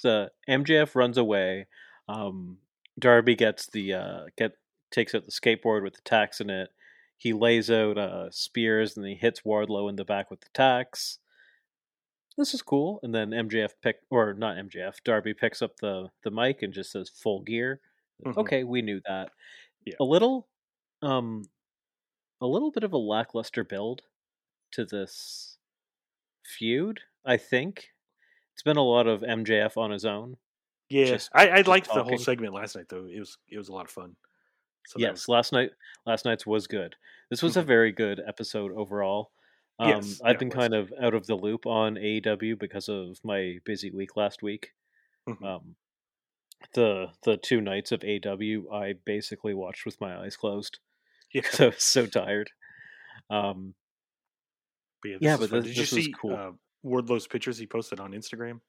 [0.00, 1.66] So MJF runs away.
[2.08, 2.58] Um,
[2.98, 4.52] Darby gets the uh, get
[4.90, 6.68] takes out the skateboard with the tacks in it.
[7.24, 11.20] He lays out uh, spears and he hits Wardlow in the back with the tacks.
[12.36, 13.00] This is cool.
[13.02, 16.92] And then MJF pick or not MJF, Darby picks up the the mic and just
[16.92, 17.80] says full gear.
[18.26, 18.36] Mhm.
[18.36, 19.30] Okay, we knew that.
[19.86, 19.94] Yeah.
[20.00, 20.48] A little
[21.00, 21.44] um
[22.42, 24.02] a little bit of a lackluster build
[24.72, 25.56] to this
[26.44, 27.88] feud, I think.
[28.52, 30.36] It's been a lot of MJF on his own.
[30.90, 33.06] Yeah, Just- I, I liked the whole segment last night though.
[33.06, 34.14] It was it was a lot of fun.
[34.86, 35.70] So yes, was last night
[36.06, 36.96] last night's was good.
[37.30, 37.66] This was a Mhm.
[37.66, 39.32] very good episode overall.
[39.78, 43.58] Um, Yes, I've been kind of out of the loop on AEW because of my
[43.64, 44.72] busy week last week.
[45.28, 45.42] Mhm.
[45.44, 45.76] Um,
[46.74, 50.78] the the two nights of AEW I basically watched with my eyes closed
[51.32, 52.50] yeah, because I was so tired.
[53.30, 53.74] Um,
[55.02, 56.34] but yeah, yeah, but this- Did you this was see cool.
[56.36, 58.60] uh, Wardlow's pictures he posted on Instagram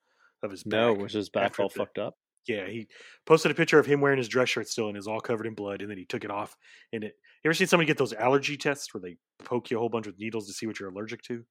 [0.42, 2.18] of his back no, was his back all the- fucked up?
[2.48, 2.88] Yeah, he
[3.26, 5.56] posted a picture of him wearing his dress shirt still and is all covered in
[5.56, 6.56] blood, and then he took it off.
[6.94, 9.80] And it, you ever seen somebody get those allergy tests where they poke you a
[9.80, 11.44] whole bunch with needles to see what you're allergic to,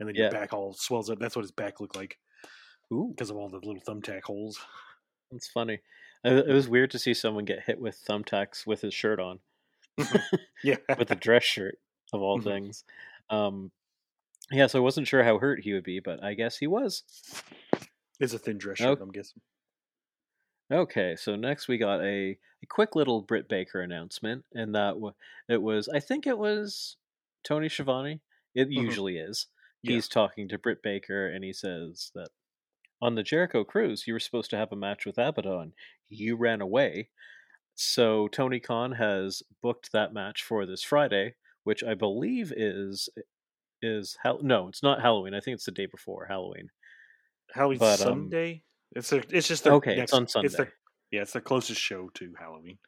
[0.00, 0.22] and then Yeah.
[0.22, 1.18] your back all swells up?
[1.20, 2.18] That's what his back looked like
[2.92, 4.58] Ooh, because of all the little thumbtack holes.
[5.30, 5.78] that's funny.
[6.24, 9.38] It was weird to see someone get hit with thumbtacks with his shirt on,
[10.64, 11.78] Yeah, with a dress shirt
[12.12, 12.44] of all Mhm.
[12.44, 12.84] things.
[13.30, 13.70] Um,
[14.50, 17.04] yeah, so I wasn't sure how hurt he would be, but I guess he was.
[18.18, 18.88] it's a thin dress shirt.
[18.88, 19.02] Okay.
[19.02, 19.40] I'm guessing.
[20.72, 25.14] Okay, so next we got a, a quick little Britt Baker announcement, and that w-
[25.48, 26.96] it was I think it was
[27.42, 28.20] Tony Schiavone.
[28.54, 28.82] It Mhm.
[28.84, 29.48] usually is.
[29.82, 29.94] Yeah.
[29.94, 32.30] He's talking to Britt Baker, and he says that
[33.02, 35.72] on the Jericho Cruise, you were supposed to have a match with Abadon.
[36.08, 37.10] You ran away,
[37.76, 43.08] so Tony Khan has booked that match for this Friday, which I believe is
[43.82, 45.34] is Hal- no, it's not Halloween.
[45.34, 46.70] I think it's the day before Halloween.
[47.52, 48.64] Halloween But, um, Sunday.
[48.96, 50.48] It's a, it's just their Okay, next, it's on It's Sunday.
[50.56, 50.72] their,
[51.10, 52.78] yeah, it's their closest show to Halloween.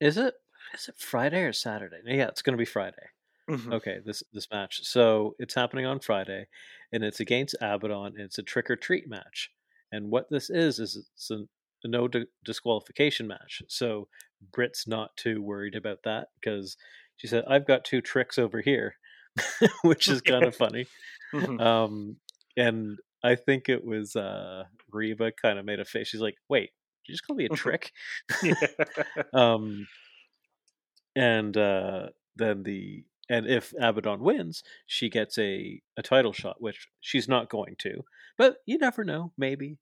[0.00, 0.34] Is it?
[0.74, 2.00] Is it Friday or Saturday?
[2.04, 3.06] Yeah, it's going to be Friday.
[3.48, 3.72] Mhm.
[3.74, 4.80] Okay, this this match.
[4.84, 6.48] So it's happening on Friday,
[6.92, 8.08] and it's against Abadon.
[8.08, 9.50] And it's a trick or treat match.
[9.92, 11.44] And what this is is it's a,
[11.84, 13.62] a no di- disqualification match.
[13.68, 14.08] So
[14.52, 16.76] Britt's not too worried about that because
[17.16, 18.96] she said, "I've got two tricks over here,"
[19.84, 20.86] which is kind of funny.
[21.32, 21.60] Mhm.
[21.60, 22.16] Um,
[22.56, 26.08] and I think it was uh, Rebel kind of made a face.
[26.08, 26.70] She's like, "Wait,
[27.04, 27.56] did you just call me a Mhm.
[27.56, 27.92] trick?"
[29.32, 29.86] Um
[31.14, 36.88] and uh then the and if abadon wins she gets a a title shot which
[37.00, 38.04] she's not going to
[38.36, 39.78] but you never know maybe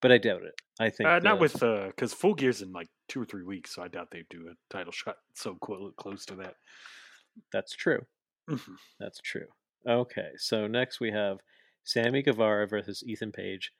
[0.00, 1.52] but i doubt it i think Uh, not the- with
[1.88, 4.74] because Full Gear's in like two or three weeks, so I doubt they do a
[4.74, 6.54] title shot so close close to that.
[7.52, 8.04] that's true
[8.48, 8.76] Mhm.
[8.98, 9.46] that's true
[9.86, 11.38] okay so next we have
[11.84, 13.72] sammy guevara versus ethan page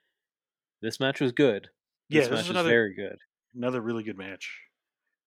[0.81, 1.69] this match was good
[2.09, 3.17] Yeah, this this match another very good
[3.55, 4.59] another really good match.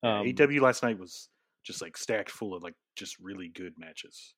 [0.02, 1.28] Um, AW last night was
[1.64, 4.34] just like stacked full of like just really good matches.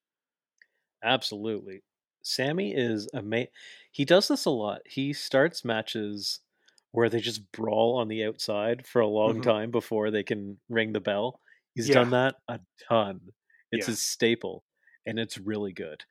[1.03, 1.83] Absolutely.
[2.23, 3.51] Sammy is amazing.
[3.93, 4.81] He does this a lot.
[4.87, 6.41] He starts matches
[6.93, 9.43] where they just brawl on the outside for a long Mhm.
[9.43, 11.41] time before they can ring the bell.
[11.75, 11.95] He's Yeah.
[11.95, 13.33] done that a ton.
[13.71, 13.87] It's Yeah.
[13.89, 14.65] his staple,
[15.09, 16.05] and it's really good.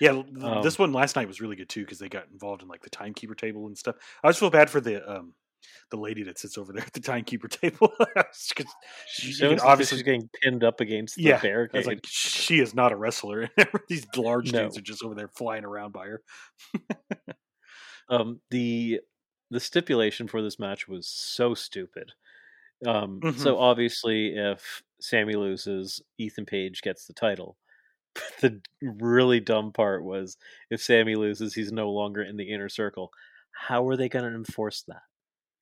[0.00, 2.68] Yeah, Um, this one last night was really good too because they got involved in
[2.68, 3.96] like the timekeeper table and stuff.
[4.22, 5.34] I just feel bad for the um
[5.90, 7.92] the lady that sits over there at the timekeeper table.
[9.06, 11.78] She because obviously she's getting pinned up against the yeah, I barricade.
[11.78, 13.48] was like, she is not a wrestler.
[13.58, 14.60] And these large No.
[14.60, 16.22] dudes are just over there flying around by her.
[18.08, 19.00] um, the
[19.50, 22.12] the stipulation for this match was so stupid.
[22.86, 23.38] Um, Mhm.
[23.38, 27.58] So obviously, if Sammy loses, Ethan Page gets the title.
[28.40, 30.36] the really dumb part was
[30.70, 33.10] if Sammy loses, he's no longer in the inner circle.
[33.52, 35.02] How are they going to enforce that?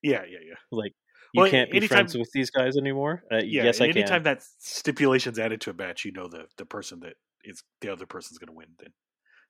[0.02, 0.54] Yeah, yeah, yeah.
[0.70, 0.94] Like,
[1.32, 3.24] you Well, can't be anytime- friends with these guys anymore.
[3.32, 3.98] Uh, Yeah, yes, I can.
[3.98, 7.88] anytime that stipulation's added to a match, you know the the person that is the
[7.92, 8.68] other person's going to win.
[8.78, 8.92] Then,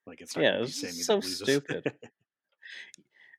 [0.07, 1.93] like it's not Yeah, it's so stupid.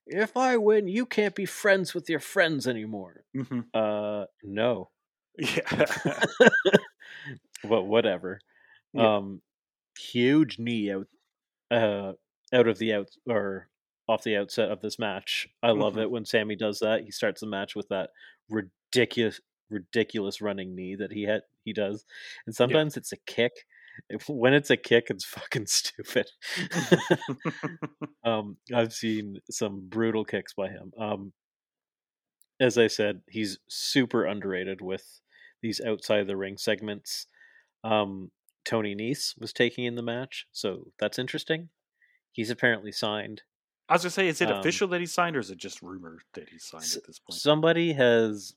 [0.10, 3.26] If I win, you can't be friends with your friends anymore.
[3.36, 3.66] Mhm.
[3.74, 4.90] Uh, no.
[5.38, 5.68] Yeah,
[7.64, 8.40] but whatever.
[8.94, 9.18] Yeah.
[9.18, 9.42] Um,
[9.98, 11.08] huge knee out,
[11.72, 12.14] uh,
[12.54, 13.70] out of the out or
[14.08, 15.48] off the outset of this match.
[15.62, 16.04] I love Mhm.
[16.04, 17.04] it when Sammy does that.
[17.04, 18.12] He starts the match with that
[18.50, 21.42] ridiculous, ridiculous running knee that he had.
[21.66, 22.06] He does,
[22.46, 23.52] and sometimes it's a kick.
[24.10, 25.26] If- When it's a kick, it's
[25.60, 26.30] fucking stupid.
[28.24, 30.92] um, I've seen some brutal kicks by him.
[30.98, 31.34] Um,
[32.60, 35.22] as I said, he's super underrated with
[35.62, 37.28] these outside the ring segments.
[37.84, 38.32] Um,
[38.68, 41.70] Tony Nese was taking in the match, so that's interesting.
[42.34, 43.44] He's apparently signed.
[43.88, 45.82] I was gonna say, is it Um, official that he signed, or is it just
[45.82, 47.40] rumor that he signed S- at this point?
[47.40, 48.56] Somebody has,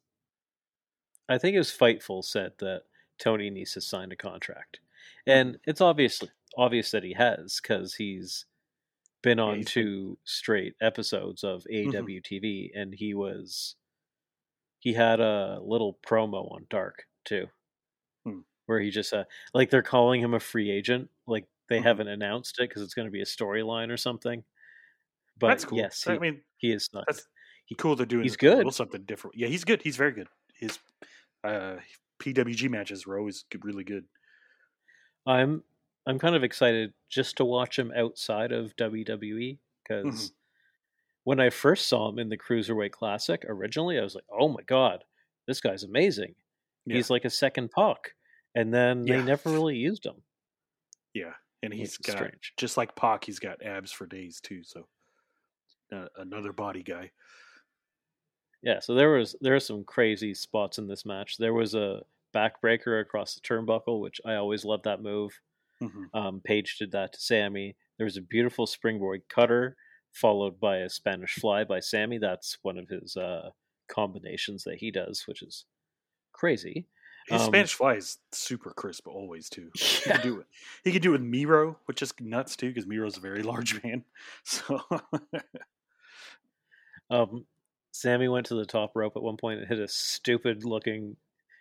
[1.28, 2.82] I think it was Fightful said that
[3.18, 4.80] Tony Nese has signed a contract,
[5.26, 5.70] and Mm-hmm.
[5.70, 8.46] it's obviously obvious that he has because he's
[9.22, 11.64] been on been- two straight episodes of.
[11.70, 13.76] AEW TV, and he was
[14.80, 17.48] he had a little promo on Dark too.
[18.70, 21.82] Where he just uh, like they're calling him a free agent, like they Mhm.
[21.82, 24.44] haven't announced it because it's going to be a storyline or something.
[25.38, 25.78] But That's cool.
[25.78, 27.04] yes, I he, mean, he is signed.
[27.08, 27.26] that's
[27.78, 27.96] cool.
[27.96, 28.56] They're doing He's a good.
[28.58, 29.36] little something different.
[29.36, 29.82] Yeah, he's good.
[29.82, 30.28] He's very good.
[30.54, 30.78] His
[31.42, 31.78] Uh,
[32.20, 34.06] PWG matches were always really good.
[35.26, 35.64] I'm
[36.06, 40.34] I'm kind of excited just to watch him outside of WWE because mm-hmm.
[41.24, 44.62] when I first saw him in the Cruiserweight Classic originally, I was like, "Oh my
[44.62, 45.04] god,
[45.46, 46.34] this guy's amazing!
[46.86, 46.96] Yeah.
[46.96, 48.14] He's like a second Pac."
[48.54, 49.16] And then yeah.
[49.16, 50.22] they never really used him.
[51.14, 51.32] Yeah,
[51.62, 52.52] and he's got strange.
[52.56, 54.62] just like Pac, he's got abs for days too.
[54.64, 54.86] So
[55.92, 57.10] uh, another body guy.
[58.62, 61.36] Yeah, so there was there are some crazy spots in this match.
[61.38, 62.02] There was a
[62.34, 65.38] backbreaker across the turnbuckle, which I always loved that move.
[65.82, 66.04] Mm-hmm.
[66.14, 67.76] Um, Page did that to Sammy.
[67.96, 69.76] There was a beautiful springboard cutter
[70.12, 72.18] followed by a Spanish fly by Sammy.
[72.18, 73.50] That's one of his uh,
[73.88, 75.64] combinations that he does, which is
[76.32, 76.86] crazy.
[77.28, 79.70] His um, Spanish fly is super crisp always too.
[80.06, 80.16] Yeah.
[80.16, 80.46] He can do it.
[80.84, 83.82] He can do it with Miro, which is nuts too, because Miro's a very large
[83.82, 84.04] man.
[84.44, 84.80] So,
[87.10, 87.44] um,
[87.92, 91.16] Sammy went to the top rope at one point and hit a stupid looking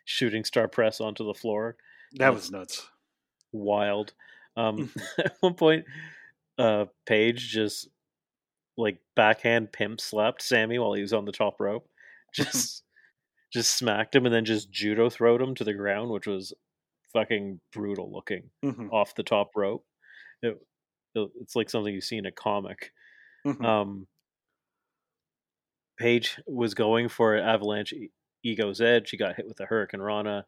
[0.06, 1.76] shooting star press onto the floor.
[2.14, 2.88] That was nuts.
[3.52, 4.14] Wild.
[4.56, 5.86] Um, at one point,
[6.58, 7.90] uh, Page just
[8.78, 11.88] like backhand pimp slapped Sammy while he was on the top rope.
[12.34, 12.84] Just
[13.52, 16.54] just smacked him and then just judo throwed him to the ground, which was
[17.14, 18.90] fucking brutal looking mm-hmm.
[18.92, 19.86] off the top rope.
[20.42, 20.58] It,
[21.16, 22.92] it, it's like something you see in a comic.
[23.46, 23.66] Mm-hmm.
[23.66, 24.08] Um,
[25.98, 27.94] Page was going for Avalanche
[28.44, 29.10] Ego's Edge.
[29.10, 30.44] He got hit with a Hurricanrana,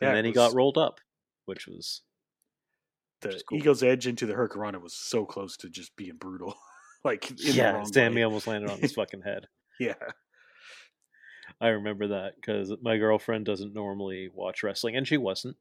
[0.00, 1.00] and then was, he got rolled up,
[1.46, 2.02] which was
[3.22, 3.58] the cool.
[3.58, 6.54] Ego's Edge into the Hurricanrana was so close to just being brutal.
[7.04, 9.46] like yeah, Sammy almost landed on his fucking head.
[9.80, 9.94] Yeah.
[11.62, 15.56] I remember that because my girlfriend doesn't normally watch wrestling, and she wasn't,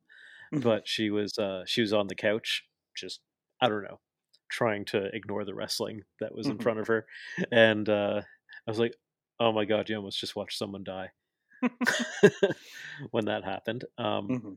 [0.51, 0.63] mm-hmm.
[0.63, 3.21] but she was uh, she was on the couch, just
[3.61, 3.99] I don't know,
[4.49, 6.63] trying to ignore the wrestling that was in mm-hmm.
[6.63, 7.05] front of her,
[7.51, 8.21] and uh,
[8.67, 8.95] I was like,
[9.39, 11.11] "Oh my god, you almost just watched someone die."
[13.11, 13.85] when that happened.
[13.99, 14.53] Um, mm-hmm.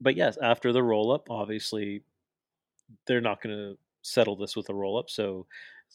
[0.00, 2.02] But yes, after the roll up, obviously
[3.06, 5.46] they're not going to settle this with a roll up, so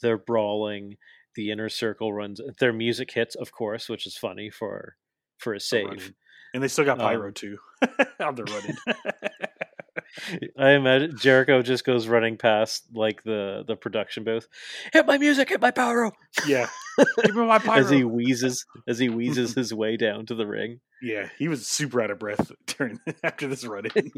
[0.03, 0.97] they're brawling
[1.36, 4.96] the inner circle runs their music hits, of course, which is funny for
[5.38, 6.14] for a save.
[6.54, 7.58] And they still got pyro um, too
[8.20, 8.78] on the running.
[10.58, 14.48] I imagine Jericho just goes running past like the the production booth.
[14.92, 16.12] Hit my music, hit my pyro.
[16.46, 16.68] Yeah,
[17.24, 17.80] give me my pyro.
[17.80, 20.80] as he wheezes, as he wheezes his way down to the ring.
[21.02, 24.12] Yeah, he was super out of breath during after this running.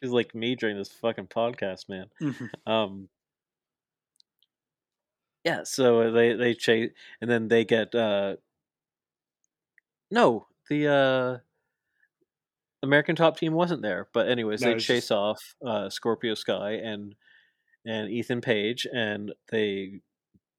[0.00, 2.06] He's like me during this fucking podcast, man.
[2.20, 2.70] Mm-hmm.
[2.70, 3.08] Um,
[5.44, 8.36] yeah, so they they chase, and then they get uh
[10.10, 11.38] no, the uh
[12.82, 15.12] American Top Team wasn't there, but anyways, no, they chase just...
[15.12, 17.14] off uh Scorpio Sky and
[17.84, 20.00] and Ethan Page, and they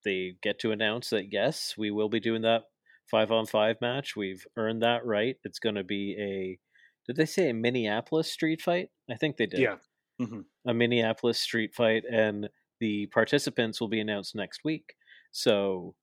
[0.04, 2.64] they get to announce that yes, we will be doing that
[3.10, 4.16] five on five match.
[4.16, 5.36] We've earned that right.
[5.44, 6.60] It's going to be a
[7.08, 8.90] did they say a Minneapolis street fight?
[9.10, 9.60] I think they did.
[9.60, 9.76] Yeah.
[10.20, 10.42] Mm-hmm.
[10.68, 12.50] A Minneapolis street fight, and
[12.82, 14.96] the participants will be announced next week.
[15.32, 15.96] So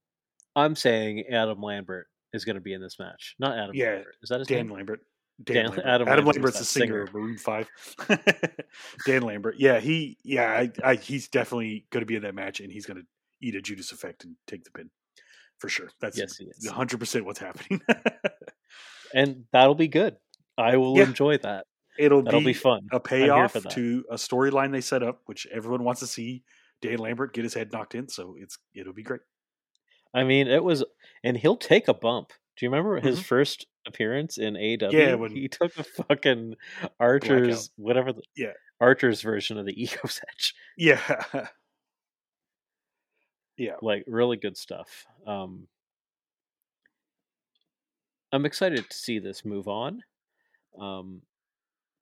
[0.56, 3.34] I'm saying Adam Lambert is going to be in this match.
[3.38, 4.14] Not Adam yeah, Lambert.
[4.22, 4.76] Is that his Dan name?
[4.76, 5.00] Lambert.
[5.42, 5.86] Dan, Dan Lambert.
[5.86, 7.68] Adam, Adam Lambert's the singer of Maroon Five.
[9.06, 9.56] Dan Lambert.
[9.58, 10.16] Yeah, he.
[10.24, 13.06] Yeah, I, I, he's definitely going to be in that match, and he's going to
[13.42, 14.88] eat a Judas effect and take the pin
[15.58, 15.90] for sure.
[16.00, 17.80] That's yes, hundred percent what's happening.
[19.14, 20.16] and that'll be good.
[20.56, 21.04] I will yeah.
[21.04, 21.66] enjoy that.
[21.98, 22.86] It'll That'll be, be fun.
[22.92, 26.44] A payoff to a storyline they set up, which everyone wants to see
[26.82, 28.08] Dan Lambert get his head knocked in.
[28.08, 29.20] So it's it'll be great.
[30.14, 30.84] I mean, it was,
[31.22, 32.32] and he'll take a bump.
[32.56, 33.24] Do you remember his mm-hmm.
[33.24, 34.90] first appearance in AW?
[34.90, 36.54] Yeah, when he took a fucking
[36.98, 37.70] Archer's blackout.
[37.76, 38.12] whatever.
[38.12, 40.54] The, yeah, Archer's version of the Ego's Edge.
[40.76, 41.24] Yeah,
[43.56, 45.06] yeah, like really good stuff.
[45.26, 45.68] Um,
[48.32, 50.02] I'm excited to see this move on.
[50.80, 51.22] Um,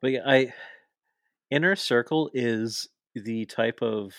[0.00, 0.52] but yeah, I
[1.50, 4.14] Inner Circle is the type of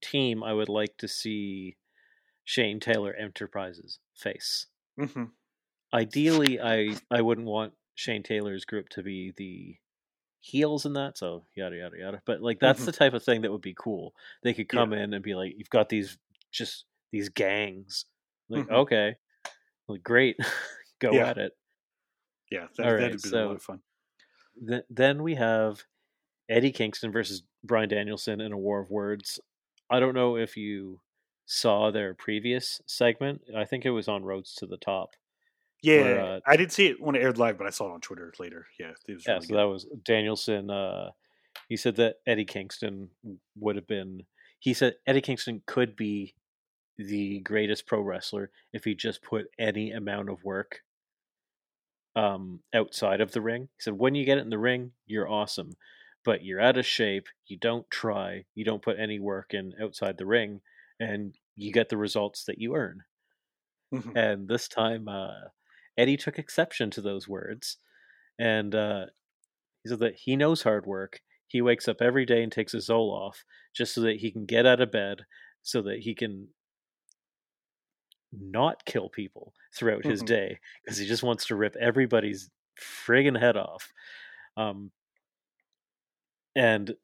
[0.00, 1.76] team I would like to see
[2.44, 4.66] Shane Taylor Enterprises face.
[4.98, 5.24] Mm-hmm.
[5.92, 9.76] Ideally, I I wouldn't want Shane Taylor's group to be the
[10.40, 12.22] heels in that, so yada yada yada.
[12.24, 12.86] But like that's mm-hmm.
[12.86, 14.14] the type of thing that would be cool.
[14.42, 15.04] They could come yeah.
[15.04, 16.18] in and be like, "You've got these
[16.52, 18.04] just these gangs."
[18.48, 18.74] Like, mm-hmm.
[18.74, 19.16] okay,
[19.88, 20.36] like great,
[21.00, 21.28] go yeah.
[21.28, 21.52] at it.
[22.50, 23.80] Yeah, that, would be so, a lot of fun.
[24.66, 25.82] Th- then we have
[26.48, 29.40] Eddie Kingston versus Bryan Danielson in a war of words.
[29.90, 31.00] I don't know if you
[31.46, 33.42] saw their previous segment.
[33.56, 35.10] I think it was on Roads to the Top.
[35.82, 37.94] Yeah, where, uh, I didn't see it when it aired live, but I saw it
[37.94, 38.66] on Twitter later.
[38.80, 39.34] Yeah, it was yeah.
[39.34, 39.58] Really so good.
[39.58, 40.70] that was Danielson.
[40.70, 41.10] Uh,
[41.68, 43.10] he said that Eddie Kingston
[43.58, 44.22] would have been.
[44.58, 46.34] He said Eddie Kingston could be
[46.98, 50.80] the greatest pro wrestler if he just put any amount of work
[52.14, 53.68] um, outside of the ring.
[53.76, 55.72] He said, when you get it in the ring, you're awesome,
[56.26, 57.28] but you're out of shape.
[57.46, 58.46] You don't try.
[58.56, 60.62] You don't put any work in outside the ring,
[61.00, 63.04] and you get the results that you earn.
[63.92, 64.16] Mhm.
[64.16, 65.48] And this time, uh,
[65.96, 67.78] Eddie took exception to those words,
[68.38, 69.06] and uh,
[69.84, 71.22] he said that he knows hard work.
[71.48, 74.66] He wakes up every day and takes a Zoloft just so that he can get
[74.66, 75.26] out of bed,
[75.62, 76.50] so that he can
[78.32, 80.22] not kill people throughout his Mhm.
[80.22, 82.50] day because he just wants to rip everybody's
[82.80, 83.92] friggin' head off.
[84.56, 84.92] Um,
[86.56, 86.96] and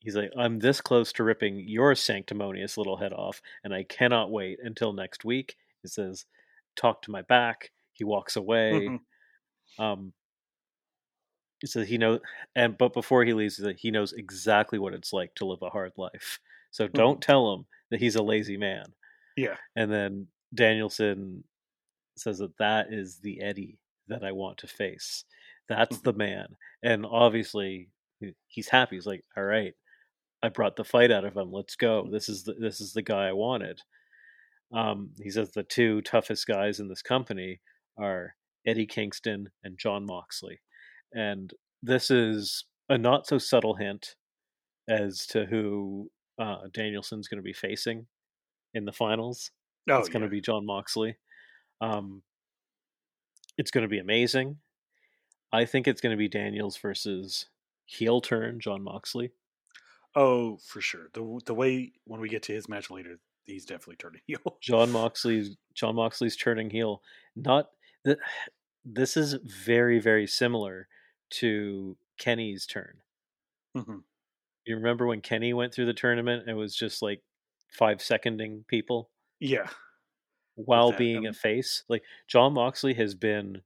[0.00, 4.30] he's like, I'm this close to ripping your sanctimonious little head off, and I cannot
[4.30, 5.56] wait until next week.
[5.82, 6.24] He says,
[6.76, 7.72] Talk to my back.
[7.92, 8.88] He walks away.
[8.88, 9.00] Mhm.
[9.78, 10.12] Um,
[11.60, 12.20] he says he knows,
[12.54, 15.92] and but before he leaves, he knows exactly what it's like to live a hard
[15.96, 16.38] life.
[16.70, 18.84] So don't tell him that he's a lazy man.
[19.36, 19.56] Yeah.
[19.74, 21.44] And then Danielson
[22.16, 25.24] says that that is the Eddie that I want to face.
[25.68, 26.02] That's Mhm.
[26.04, 26.56] the man.
[26.82, 27.90] And obviously
[28.48, 28.96] he's happy.
[28.96, 29.74] He's like, "All right,
[30.42, 31.52] I brought the fight out of him.
[31.52, 32.08] Let's go.
[32.10, 33.80] This is the this is the guy I wanted."
[34.72, 37.60] Um, he says the two toughest guys in this company
[37.98, 38.34] are
[38.66, 40.60] Eddie Kingston and Jon Moxley.
[41.14, 41.52] And
[41.82, 44.14] this is a not so subtle hint
[44.88, 48.06] as to who uh, Danielson's going to be facing
[48.74, 49.50] in the finals
[49.88, 50.30] Oh, it's going to yeah.
[50.30, 51.16] be Jon Moxley.
[51.80, 52.22] Um,
[53.56, 54.56] it's going to be amazing.
[55.52, 57.46] I think it's going to be Daniels versus
[57.88, 59.32] heel turn Jon Moxley.
[60.14, 61.08] Oh, for sure.
[61.12, 64.58] The the way when we get to his match later, he's definitely turning heel.
[64.60, 67.02] Jon Moxley's Jon Moxley's turning heel.
[67.36, 67.70] Not
[68.04, 68.18] that
[68.84, 69.34] this is
[69.64, 70.88] very very similar
[71.30, 72.98] to Kenny's turn.
[73.76, 74.02] Mhm.
[74.66, 76.48] You remember when Kenny went through the tournament?
[76.48, 77.22] It was just like
[77.70, 79.10] five seconding people
[79.40, 79.68] Yeah.
[80.54, 81.84] while that, being a um, face.
[81.88, 83.62] Like Jon Moxley has been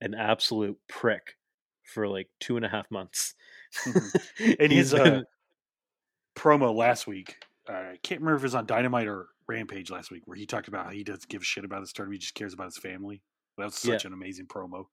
[0.00, 1.36] an absolute prick
[1.84, 3.34] for like two and a half months.
[3.84, 4.12] Mhm.
[4.60, 5.22] And He's his uh,
[6.36, 7.36] promo last week,
[7.68, 10.46] uh, I can't remember if it was on Dynamite or Rampage last week, where he
[10.46, 12.66] talked about how he doesn't give a shit about his tournament, he just cares about
[12.66, 13.22] his family.
[13.58, 13.94] That was Yeah.
[13.94, 14.86] such an amazing promo.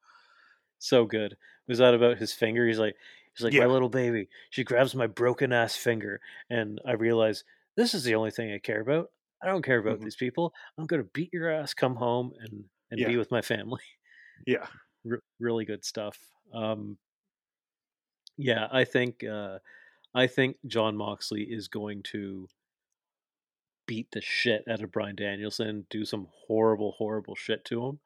[0.79, 1.37] so good.
[1.69, 2.67] Was that about his finger?
[2.67, 2.95] He's like,
[3.33, 3.61] he's like Yeah.
[3.61, 4.27] my little baby.
[4.49, 6.19] She grabs my broken ass finger,
[6.49, 7.45] and I realize
[7.77, 9.09] this is the only thing I care about.
[9.41, 10.03] I don't care about Mhm.
[10.03, 10.53] these people.
[10.77, 13.81] I'm gonna beat your ass, come home, and and be with my family.
[14.45, 14.67] Yeah.
[15.09, 16.19] R- really good stuff.
[16.53, 16.97] Um,
[18.37, 19.59] yeah, I think uh,
[20.15, 22.49] I think Jon Moxley is going to
[23.85, 27.99] beat the shit out of Bryan Danielson, do some horrible, horrible shit to him,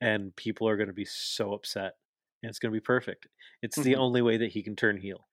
[0.00, 1.98] and people are going to be so upset,
[2.42, 3.28] and it's going to be perfect.
[3.62, 3.96] It's the Mhm.
[3.96, 5.28] only way that he can turn heel.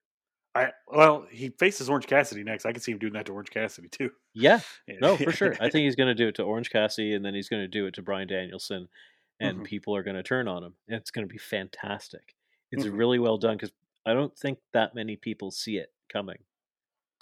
[0.55, 2.65] I well, he faces Orange Cassidy next.
[2.65, 4.11] I can see him doing that to Orange Cassidy too.
[4.33, 4.61] Yeah,
[4.99, 5.55] no, for sure.
[5.59, 7.67] I think he's going to do it to Orange Cassidy, and then he's going to
[7.67, 8.89] do it to Bryan Danielson,
[9.39, 9.63] and Mhm.
[9.63, 12.35] people are going to turn on him, and it's going to be fantastic.
[12.71, 12.89] It's Mhm.
[12.89, 13.71] really well done because
[14.05, 16.37] I don't think that many people see it coming.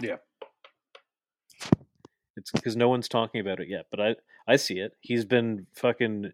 [0.02, 0.18] Yeah.
[2.38, 4.16] It's because no one's talking about it yet, but I
[4.48, 4.96] I see it.
[5.02, 6.34] He's been fucking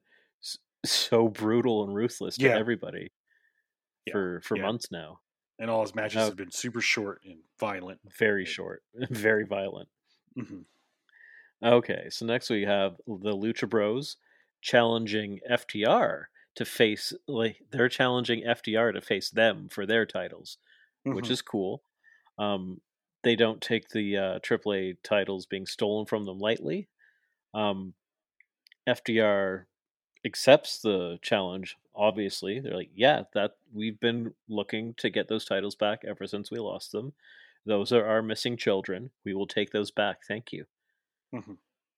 [0.86, 2.58] so brutal and ruthless to Yeah.
[2.58, 3.12] everybody
[4.06, 4.64] Yeah, for for yeah.
[4.64, 5.20] months now.
[5.60, 8.00] and all his matches Uh, have been super short and violent.
[8.18, 9.89] Very short, very violent.
[10.36, 10.62] hmm
[11.64, 14.18] Okay, so next we have the Lucha Bros
[14.62, 16.26] challenging FTR
[16.58, 20.60] to face like they're challenging FTR to face them for their titles,
[21.12, 21.32] which Mhm.
[21.32, 21.84] is cool.
[22.39, 22.82] Um,
[23.24, 26.89] they don't take the uh, AAA titles being stolen from them lightly.
[27.53, 27.95] Um,
[28.88, 29.68] FTR
[30.26, 31.78] accepts the challenge.
[31.95, 36.51] Obviously, they're like, "Yeah, that we've been looking to get those titles back ever since
[36.51, 37.14] we lost them.
[37.66, 39.12] Those are our missing children.
[39.26, 40.24] We will take those back.
[40.26, 40.68] Thank you."
[41.32, 41.58] Mhm.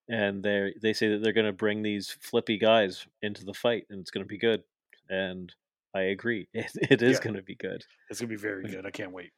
[0.09, 3.85] And they they say that they're going to bring these flippy guys into the fight,
[3.89, 4.63] and it's going to be good.
[5.09, 5.53] And
[5.93, 7.23] I agree, it, it is Yeah.
[7.23, 7.85] going to be good.
[8.09, 8.85] It's gonna be very good.
[8.85, 9.31] I can't wait.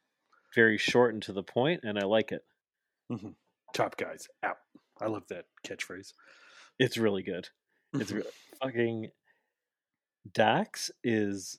[0.54, 2.44] Very short and to the point, and I like it.
[3.74, 4.58] Top guys out.
[5.00, 6.12] I love that catchphrase.
[6.78, 7.48] It's really good.
[7.94, 8.16] It's Mhm.
[8.16, 8.30] re-
[8.62, 9.10] fucking
[10.32, 11.58] Dax is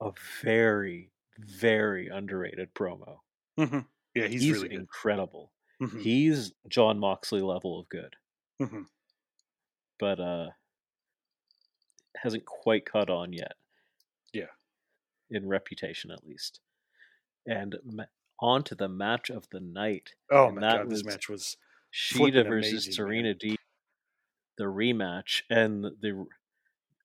[0.00, 0.12] a
[0.42, 3.20] very very underrated promo.
[3.56, 3.86] Mhm.
[4.14, 4.78] Yeah, he's, He's, really good.
[4.80, 5.52] incredible.
[5.80, 6.00] Mhm.
[6.00, 8.16] He's Jon Moxley level of good,
[8.60, 8.88] Mhm.
[9.98, 10.50] but uh
[12.16, 13.52] hasn't quite caught on yet.
[14.32, 14.48] Yeah.
[15.30, 16.60] In reputation at least.
[17.46, 18.04] And ma-
[18.40, 20.14] on to the match of the night.
[20.30, 21.56] Oh And my god, this match was
[21.92, 22.94] Shida versus amazing, man.
[22.94, 23.56] Serena Deeb,
[24.56, 26.26] the rematch, and the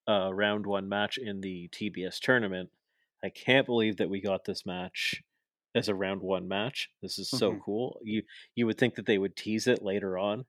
[0.07, 2.71] uh, round one match in the TBS tournament.
[3.23, 5.23] I can't believe that we got this match
[5.75, 6.89] as a round one match.
[7.01, 7.61] This is so Mhm.
[7.61, 7.99] cool.
[8.03, 8.23] You
[8.55, 10.45] you would think that they would tease it later on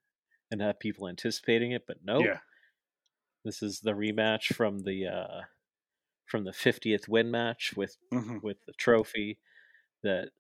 [0.55, 2.33] and have people anticipating it, but no.
[2.33, 2.41] yeah.
[3.45, 5.43] This is the rematch from the uh,
[6.27, 9.41] from the 50th win match with hmm with the trophy
[10.03, 10.33] that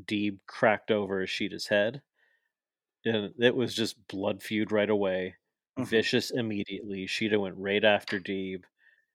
[0.00, 2.02] Deeb cracked over Shida's head.
[3.04, 5.36] And it was just blood feud right away.
[5.76, 6.02] Mhm.
[6.02, 7.06] Vicious immediately.
[7.06, 8.64] Shida went right after Deeb.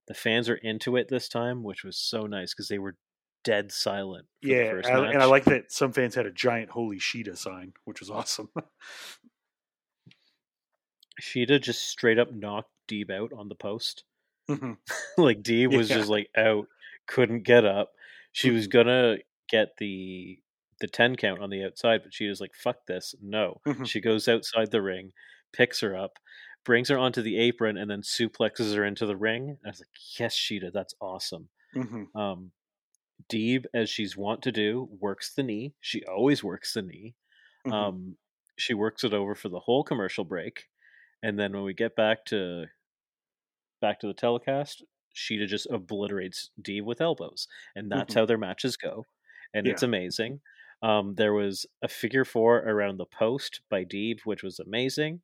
[0.07, 2.97] The fans are into it this time, which was so nice because they were
[3.43, 6.31] dead silent for the Yeah, first I, and I like that some fans had a
[6.31, 8.49] giant "Holy Shida" sign, which was awesome.
[11.21, 14.03] Shida just straight up knocked Deeb out on the post.
[14.49, 14.77] Mhm.
[15.17, 15.97] like Deeb was Yeah.
[15.97, 16.67] just like out,
[17.07, 17.93] couldn't get up.
[18.31, 18.69] She was Mhm.
[18.69, 19.17] gonna
[19.49, 20.41] get the
[20.79, 23.91] the ten count on the outside, but she was like, "Fuck this, no." Mhm.
[23.91, 25.11] She goes outside the ring,
[25.53, 26.19] picks her up,
[26.63, 29.49] brings her onto the apron, and then suplexes her into the ring.
[29.51, 32.07] And I was like, "Yes, Shida, that's awesome." Mhm.
[32.15, 32.51] Um,
[33.29, 35.75] Deeb, as she's wont to do, works the knee.
[35.81, 37.15] She always works the knee.
[37.65, 37.73] Mhm.
[37.73, 38.17] Um,
[38.57, 40.67] she works it over for the whole commercial break,
[41.23, 42.65] and then when we get back to
[43.81, 44.83] back to the telecast,
[45.15, 48.17] Shida just obliterates Deeb with elbows, and that's Mhm.
[48.19, 49.05] how their matches go,
[49.53, 50.41] and it's amazing.
[50.81, 55.21] Um, there was a figure four around the post by Deeb, which was amazing.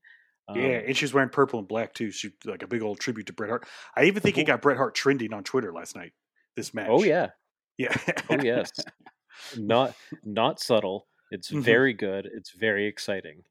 [0.48, 2.12] Um, yeah, and she's wearing purple and black too.
[2.12, 3.68] She like a big old tribute to Bret Hart.
[3.96, 4.46] I even think it Oh.
[4.48, 6.14] got Bret Hart trending on Twitter last night.
[6.56, 6.88] This match.
[6.90, 7.30] oh yeah,
[7.78, 7.96] yeah.
[8.30, 8.72] oh yes,
[9.58, 11.08] not not subtle.
[11.32, 11.62] It's Mhm.
[11.64, 12.26] very good.
[12.32, 13.44] It's very exciting.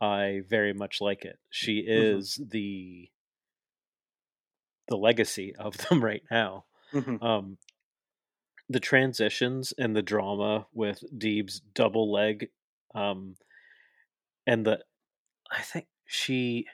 [0.00, 1.38] I very much like it.
[1.50, 1.86] She Mhm.
[1.86, 3.10] is the
[4.88, 6.64] the legacy of them right now.
[6.92, 7.22] Mhm.
[7.22, 7.58] Um,
[8.68, 12.50] the transitions and the drama with Deeb's double leg,
[12.94, 13.36] um,
[14.46, 14.84] and the
[15.50, 16.66] I think she,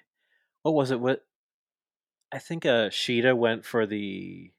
[0.62, 1.01] what was it?
[1.01, 1.27] What
[2.31, 4.53] I think uh Shida went for the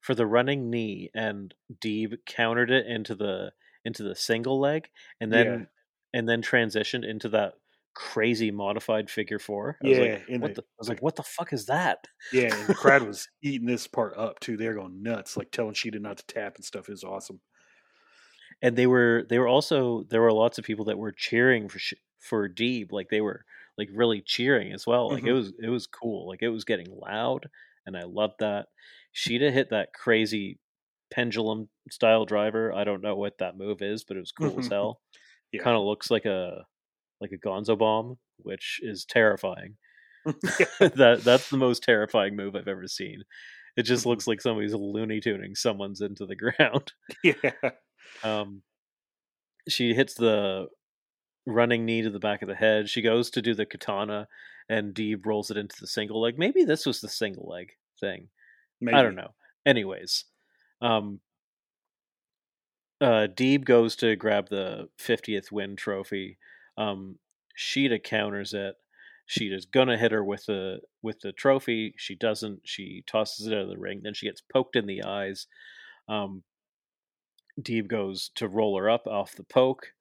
[0.00, 3.52] for the running knee, and Deeb countered it into the
[3.84, 5.64] into the single leg, and then Yeah.
[6.12, 7.54] and then transitioned into that
[7.94, 9.78] crazy modified figure four.
[9.84, 12.06] I was Yeah, like, what the- the, I was like, what the fuck is that?
[12.32, 14.56] Yeah, and the crowd was eating this part up too.
[14.56, 16.88] They're going nuts, like telling Shida not to tap and stuff.
[16.88, 17.40] Is awesome.
[18.60, 21.80] and they were they were also there were lots of people that were cheering for
[22.20, 23.44] for Deeb like they were
[23.78, 25.34] like really cheering as well like it Mhm.
[25.34, 27.48] was it was cool like it was getting loud
[27.86, 28.68] and I loved that
[29.14, 30.58] Shida hit that crazy
[31.10, 34.68] pendulum style driver I don't know what that move is but it was cool as
[34.68, 34.72] Mhm.
[34.72, 35.00] hell
[35.52, 35.62] Yeah.
[35.62, 36.64] kind of looks like a
[37.22, 39.76] like a Gonzo bomb which is terrifying
[40.24, 43.22] that that's the most terrifying move I've ever seen
[43.76, 44.08] it just Mhm.
[44.08, 46.92] looks like somebody's looney tuning someone's into the ground
[47.24, 47.34] Yeah.
[48.22, 48.62] um,
[49.68, 50.66] she hits the
[51.46, 52.88] running knee to the back of the head.
[52.88, 54.28] She goes to do the katana,
[54.68, 56.38] and Deeb rolls it into the single leg.
[56.38, 58.28] Maybe this was the single leg thing.
[58.92, 59.34] I don't know.
[59.66, 60.24] Anyways,
[60.80, 61.20] um,
[63.00, 66.38] uh, Deeb goes to grab the 50th win trophy.
[66.76, 67.18] Um,
[67.56, 68.76] Shida counters it.
[69.28, 71.94] Shida's gonna hit her with the with the trophy.
[71.96, 72.60] She doesn't.
[72.64, 74.00] She tosses it out of the ring.
[74.02, 75.46] Then she gets poked in the eyes.
[76.08, 76.42] Um,
[77.60, 79.92] Deeb goes to roll her up off the poke.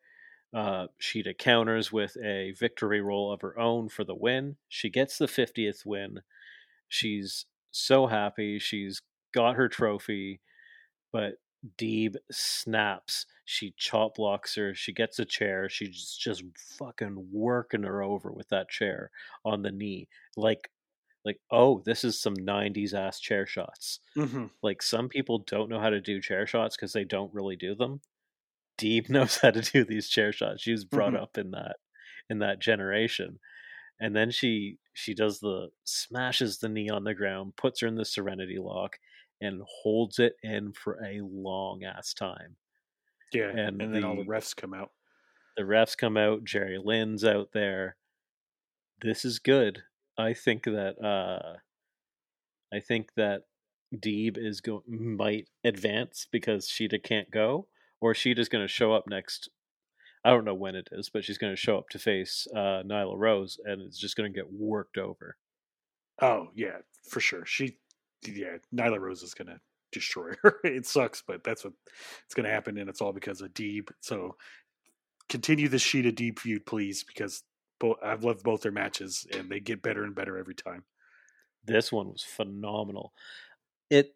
[0.53, 4.57] Uh, Shida counters with a victory roll of her own for the win.
[4.67, 6.21] She gets the 50th win.
[6.89, 8.59] She's so happy.
[8.59, 9.01] She's
[9.33, 10.41] got her trophy,
[11.13, 11.35] but
[11.77, 13.25] Deeb snaps.
[13.45, 14.73] She chop blocks her.
[14.75, 15.69] She gets a chair.
[15.69, 19.11] She's just fucking working her over with that chair
[19.45, 20.07] on the knee.
[20.37, 20.71] Like,
[21.25, 25.79] like, oh, this is some 90s ass chair shots hmm like some people don't know
[25.79, 28.01] how to do chair shots because they don't really do them.
[28.77, 30.61] Deeb knows how to do these chair shots.
[30.61, 31.15] She was brought Mhm.
[31.15, 31.77] up in that
[32.29, 33.39] in that generation.
[33.99, 37.95] And then she she does the smashes the knee on the ground, puts her in
[37.95, 38.99] the serenity lock,
[39.41, 42.57] and holds it in for a long ass time.
[43.31, 43.49] Yeah.
[43.49, 44.91] And And, then all the the- refs come out.
[45.57, 47.97] The refs come out, Jerry Lynn's out there.
[49.01, 49.83] This is good.
[50.17, 51.57] I think that uh
[52.73, 53.43] I think that
[53.93, 57.67] Deeb is go might advance because Shida can't go,
[57.99, 59.49] or Shida's going to show up next.
[60.23, 62.83] I don't know when it is, but she's going to show up to face uh,
[62.85, 65.35] Nyla Rose, and it's just going to get worked over.
[66.21, 66.77] Oh yeah,
[67.09, 67.45] for sure.
[67.45, 67.77] She,
[68.25, 69.70] yeah, Nyla Rose is gonna destroy
[70.15, 70.59] her.
[70.63, 71.73] it sucks, but that's what
[72.25, 73.89] it's gonna happen, and it's all because of Deeb.
[74.01, 74.37] So
[75.29, 77.43] continue the Shida Deeb feud, please, because
[77.79, 80.83] both I've loved both their matches, and they get better and better every time.
[81.63, 83.13] This one was phenomenal.
[83.89, 84.15] It,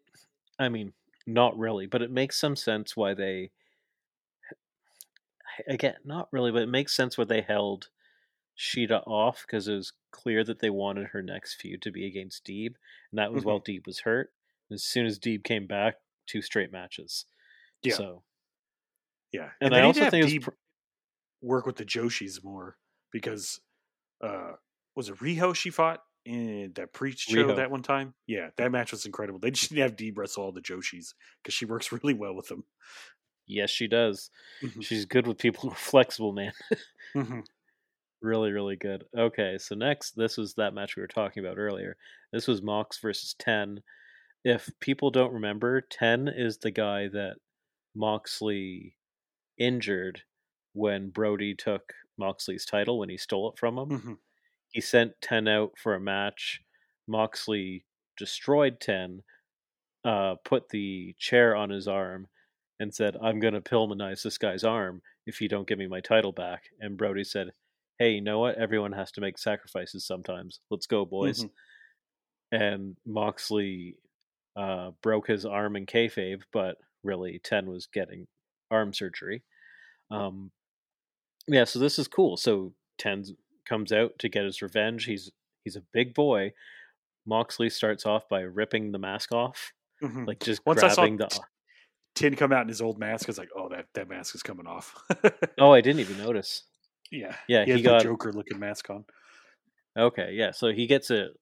[0.58, 0.92] I mean,
[1.26, 3.50] not really, but it makes some sense why they.
[5.66, 7.88] Again, not really, but it makes sense why they held
[8.58, 12.44] Shida off because it was clear that they wanted her next feud to be against
[12.44, 12.74] Deeb,
[13.10, 13.46] and that was Mhm.
[13.46, 14.32] while Deeb was hurt.
[14.72, 15.96] As soon as Deeb came back,
[16.26, 17.26] two straight matches.
[17.82, 17.94] Yeah.
[17.94, 18.22] So,
[19.32, 20.50] Yeah, and, they I also think Deeb pr-
[21.42, 22.76] work with the Joshis more
[23.12, 23.60] because
[24.22, 24.52] uh
[24.94, 28.14] was it Riho she fought in that preach show that one time.
[28.26, 29.38] Yeah, that match was incredible.
[29.38, 32.48] They just didn't have Dee wrestle all the Joshis because she works really well with
[32.48, 32.64] them.
[33.46, 34.30] Yes, she does.
[34.62, 34.80] Mm-hmm.
[34.80, 36.52] She's good with people who are flexible, man.
[37.14, 37.40] mm-hmm.
[38.22, 39.04] Really, really good.
[39.16, 41.98] Okay, so next, this was that match we were talking about earlier.
[42.32, 43.82] This was Mox versus Ten.
[44.48, 47.34] If people don't remember, Ten is the guy that
[47.96, 48.94] Moxley
[49.58, 50.22] injured
[50.72, 53.88] when Brodie took Moxley's title when he stole it from him.
[53.88, 54.12] Mm-hmm.
[54.70, 56.60] He sent Ten out for a match.
[57.08, 57.86] Moxley
[58.16, 59.24] destroyed Ten,
[60.04, 62.28] uh, put the chair on his arm,
[62.78, 65.98] and said, I'm going to Pillmanize this guy's arm if you don't give me my
[65.98, 66.66] title back.
[66.78, 67.48] And Brodie said,
[67.98, 68.58] Hey, you know what?
[68.58, 70.60] Everyone has to make sacrifices sometimes.
[70.70, 71.42] Let's go, boys.
[71.42, 72.62] Mm-hmm.
[72.62, 73.96] And Moxley
[74.56, 78.26] uh, broke his arm in kayfabe, but really, Ten was getting
[78.70, 79.42] arm surgery.
[80.10, 80.50] Um,
[81.46, 82.36] yeah, so this is cool.
[82.36, 83.24] So Ten
[83.68, 85.04] comes out to get his revenge.
[85.04, 85.30] He's
[85.64, 86.52] he's a big boy.
[87.26, 90.24] Moxley starts off by ripping the mask off, mm-hmm.
[90.24, 91.40] like just Once grabbing the
[92.14, 93.28] Ten come out in his old mask.
[93.28, 94.94] I was like, oh, that, that mask is coming off.
[95.58, 96.62] oh, I didn't even notice.
[97.10, 99.04] Yeah, yeah, he, he got Joker looking mask on.
[99.98, 101.32] Okay, yeah, so he gets it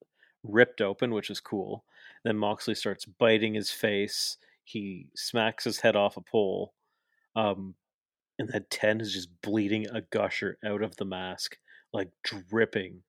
[0.43, 1.85] ripped open, which is cool.
[2.25, 4.39] Then Moxley starts biting his face.
[4.65, 6.73] He smacks his head off a pole,
[7.37, 7.75] um,
[8.39, 11.57] and then Ten is just bleeding a gusher out of the mask,
[11.93, 13.03] like dripping.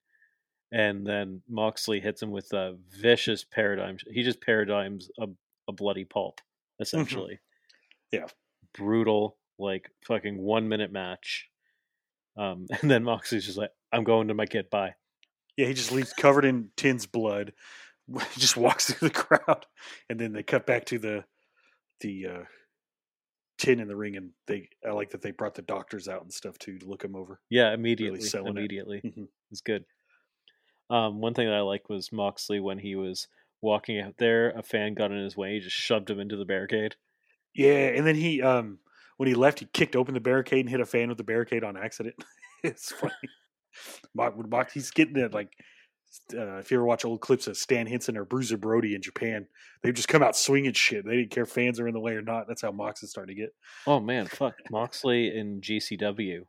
[0.71, 3.97] And then Moxley hits him with a vicious paradigm.
[4.11, 5.27] He just paradigms a,
[5.67, 6.83] a bloody pulp, mm-hmm.
[6.83, 7.39] essentially.
[8.11, 8.25] Yeah.
[8.73, 11.49] Brutal, like fucking one minute match.
[12.37, 14.69] Um, and then Moxley's just like, I'm going to my kid.
[14.69, 14.95] Bye.
[15.57, 17.53] Yeah, he just leaves covered in Ten's blood.
[18.37, 19.65] Just walks through the crowd,
[20.09, 21.25] and then they cut back to the
[22.01, 22.43] the uh,
[23.57, 24.69] Ten in the ring, and they.
[24.85, 27.39] I like that they brought the doctors out and stuff too to look him over.
[27.49, 28.19] Yeah, immediately.
[28.33, 29.11] Really immediately, it.
[29.11, 29.23] mm-hmm.
[29.49, 29.85] it's good.
[30.89, 33.27] Um, one thing that I like was Moxley when he was
[33.61, 34.49] walking out there.
[34.51, 35.53] A fan got in his way.
[35.53, 36.95] He just shoved him into the barricade.
[37.55, 38.79] Yeah, and then he um
[39.17, 41.63] when he left, he kicked open the barricade and hit a fan with the barricade
[41.63, 42.15] on accident.
[42.63, 43.13] it's funny.
[44.13, 45.53] Mark, he's getting it like
[46.33, 49.47] uh, if you ever watch old clips of Stan Hansen or Bruiser Brody in Japan,
[49.81, 51.05] they've just come out swinging shit.
[51.05, 52.47] They didn't care if fans are in the way or not.
[52.47, 53.53] That's how Mox is starting to get.
[53.87, 56.41] Oh man, fuck Moxley in GCW.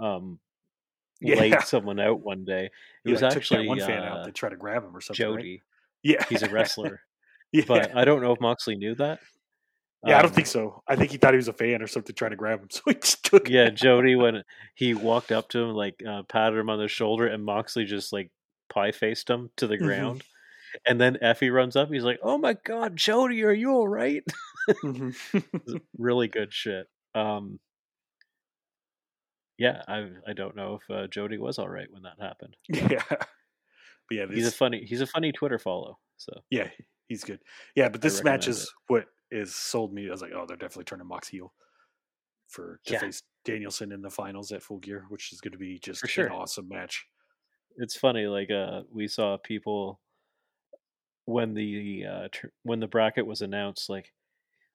[0.00, 0.38] Um,
[1.20, 1.36] yeah.
[1.36, 2.66] laid someone out one day.
[2.66, 2.72] It
[3.04, 4.24] he was actually one fan uh, out.
[4.24, 5.24] They try to grab him or something.
[5.24, 5.50] Jody.
[5.52, 5.60] Right?
[6.02, 7.00] Yeah, he's a wrestler.
[7.52, 7.64] yeah.
[7.66, 9.20] But I don't know if Moxley knew that.
[10.06, 10.82] Yeah, um, I don't think um, so.
[10.86, 12.82] I think he thought he was a fan or something trying to grab him, so
[12.86, 13.48] he just took.
[13.48, 14.44] Yeah, Jody when
[14.74, 18.12] he walked up to him, like uh, patted him on the shoulder, and Moxley just
[18.12, 18.30] like
[18.68, 19.84] pie faced him to the mm-hmm.
[19.84, 20.20] ground.
[20.20, 20.78] Mm-hmm.
[20.86, 21.88] And then Effy runs up.
[21.88, 24.22] He's like, "Oh my god, Jody, are you all right?"
[24.70, 25.76] mm-hmm.
[25.98, 26.86] really good shit.
[27.14, 27.58] Um,
[29.56, 32.56] yeah, I I don't know if uh, Jody was all right when that happened.
[32.68, 34.36] Yeah, but yeah, this...
[34.36, 35.98] he's a funny he's a funny Twitter follow.
[36.16, 36.68] So yeah,
[37.08, 37.40] he's good.
[37.74, 38.68] Yeah, but this match is it.
[38.86, 40.08] what is sold me.
[40.08, 41.52] I was like, oh, they're definitely turning Mox heel
[42.48, 43.00] for to yeah.
[43.00, 46.26] face Danielson in the finals at Full Gear, which is going to be just sure.
[46.26, 47.06] an awesome match.
[47.78, 50.00] It's funny, like uh, we saw people
[51.24, 54.12] when the uh, tr- when the bracket was announced, like,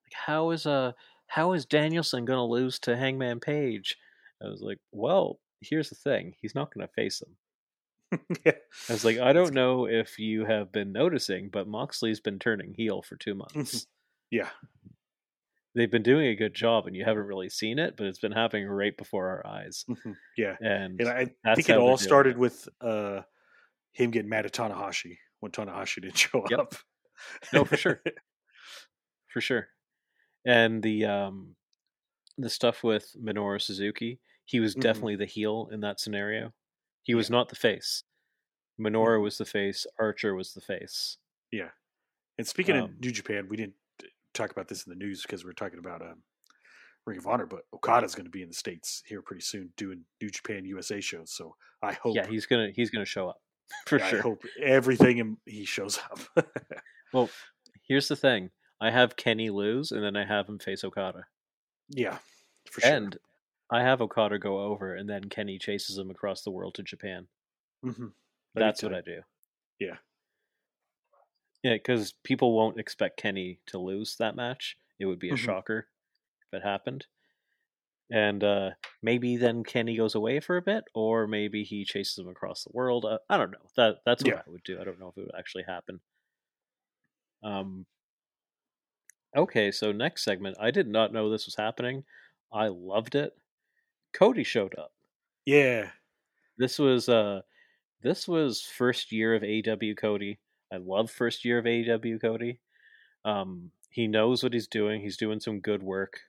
[0.06, 0.94] like how is uh
[1.28, 3.98] how is Danielson going to lose to Hangman Page?
[4.42, 8.20] I was like, well, here's the thing, he's not going to face him.
[8.46, 8.54] yeah.
[8.90, 12.74] I was like, I don't know if you have been noticing, but Moxley's been turning
[12.76, 13.88] heel for two months.
[14.30, 14.50] Yeah.
[15.76, 18.32] They've been doing a good job, and you haven't really seen it, but it's been
[18.32, 19.86] happening right before our eyes.
[19.90, 20.12] Mm-hmm.
[20.38, 21.10] Yeah, and, and
[21.46, 23.22] I think it all started with uh,
[23.92, 26.60] him getting mad at Tanahashi when Tanahashi didn't show yep.
[26.60, 26.76] up.
[27.52, 28.02] no, for sure,
[29.32, 29.68] for sure.
[30.46, 31.56] And the um,
[32.38, 34.82] the stuff with Minoru Suzuki, he was mm-hmm.
[34.82, 36.54] definitely the heel in that scenario.
[37.04, 37.38] He was yeah.
[37.38, 38.04] not the face.
[38.80, 39.24] Minoru mm-hmm.
[39.24, 39.86] was the face.
[40.00, 41.18] Archer was the face.
[41.52, 41.70] Yeah.
[42.38, 43.76] And speaking um, of New Japan, we didn't
[44.34, 46.24] talk about this in the news because we are talking about um,
[47.06, 50.02] Ring of Honor, but Okada's going to be in the states here pretty soon doing
[50.22, 51.32] New Japan USA shows.
[51.32, 52.16] So I hope.
[52.16, 53.42] Yeah, he's gonna he's gonna show up
[53.88, 54.20] for yeah, sure.
[54.20, 56.46] I hope everything he shows up.
[57.14, 57.30] well,
[57.88, 61.26] here's the thing: I have Kenny lose, and then I have him face Okada.
[61.90, 62.18] Yeah,
[62.70, 62.94] for sure.
[62.94, 63.18] And
[63.72, 67.28] I have Okada go over, and then Kenny chases him across the world to Japan.
[67.86, 68.08] Mm-hmm.
[68.56, 69.22] That's what I do.
[69.80, 69.98] Yeah.
[71.64, 74.78] Yeah, because people won't expect Kenny to lose that match.
[75.00, 75.46] It would be a mm-hmm.
[75.46, 75.88] shocker
[76.52, 77.06] if it happened.
[78.12, 82.28] And uh, maybe then Kenny goes away for a bit, or maybe he chases him
[82.28, 83.06] across the world.
[83.06, 83.70] Uh, I don't know.
[83.78, 84.42] That that's what yeah.
[84.46, 84.80] I would do.
[84.80, 86.00] I don't know if it would actually happen.
[87.44, 87.86] Um.
[89.36, 90.58] Okay, so next segment.
[90.60, 92.04] I did not know this was happening.
[92.52, 93.34] I loved it.
[94.14, 94.92] Cody showed up.
[95.46, 95.90] Yeah.
[96.58, 97.42] This was uh
[98.04, 100.40] this was first year of AW Cody.
[100.74, 102.60] I love first year of AEW Cody.
[103.24, 105.02] Um, he knows what he's doing.
[105.02, 106.20] He's doing some good work,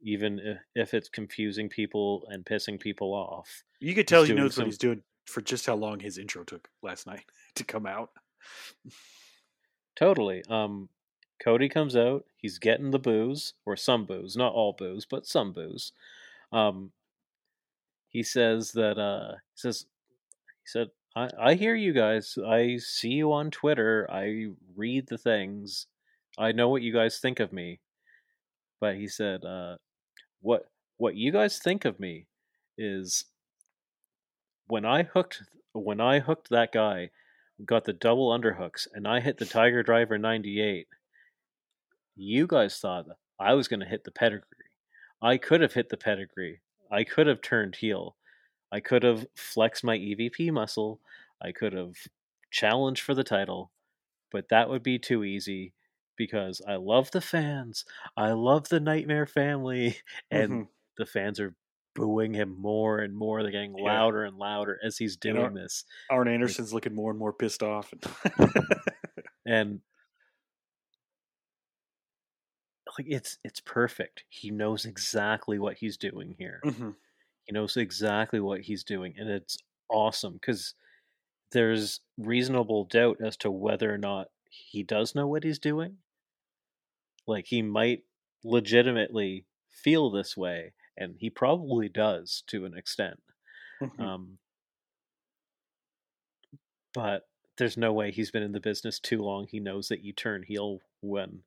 [0.00, 3.62] even if it's confusing people and pissing people off.
[3.80, 4.62] You could tell he knows some...
[4.62, 7.24] what he's doing for just how long his intro took last night
[7.56, 8.10] to come out.
[9.96, 10.42] Totally.
[10.48, 10.88] Um,
[11.42, 12.24] Cody comes out.
[12.36, 15.92] He's getting the booze, or some booze, not all booze, but some booze.
[16.52, 16.92] Um,
[18.08, 19.86] he says that uh, he says
[20.62, 22.36] he said I, I hear you guys.
[22.46, 24.08] I see you on Twitter.
[24.10, 25.86] I read the things.
[26.38, 27.80] I know what you guys think of me.
[28.80, 29.76] But he said, uh,
[30.40, 30.64] what
[30.96, 32.26] what you guys think of me
[32.76, 33.24] is
[34.66, 35.42] when I hooked
[35.72, 37.10] when I hooked that guy,
[37.64, 40.86] got the double underhooks, and I hit the Tiger Driver 98,
[42.16, 43.06] you guys thought
[43.40, 44.46] I was going to hit the pedigree.
[45.22, 46.60] I could have hit the pedigree.
[46.90, 48.16] I could have turned heel.
[48.74, 51.00] I could have flexed my EVP muscle.
[51.40, 51.94] I could have
[52.50, 53.70] challenged for the title,
[54.32, 55.74] but that would be too easy
[56.16, 57.84] because I love the fans.
[58.16, 59.98] I love the Nightmare family.
[60.32, 60.62] And mm-hmm.
[60.98, 61.54] the fans are
[61.94, 63.42] booing him more and more.
[63.42, 63.84] They're getting yeah.
[63.84, 65.84] louder and louder as he's doing Ar- this.
[66.10, 67.94] Arn Anderson's like, looking more and more pissed off.
[69.46, 69.82] and
[72.98, 74.24] like it's it's perfect.
[74.28, 76.60] He knows exactly what he's doing here.
[76.64, 76.90] Mm-hmm.
[77.44, 80.74] He knows exactly what he's doing, and it's awesome because
[81.52, 85.98] there's reasonable doubt as to whether or not he does know what he's doing.
[87.26, 88.02] Like he might
[88.44, 93.20] legitimately feel this way, and he probably does to an extent.
[93.82, 94.02] Mm-hmm.
[94.02, 94.38] Um,
[96.92, 97.26] but
[97.58, 99.46] there's no way he's been in the business too long.
[99.48, 101.42] He knows that you turn heel when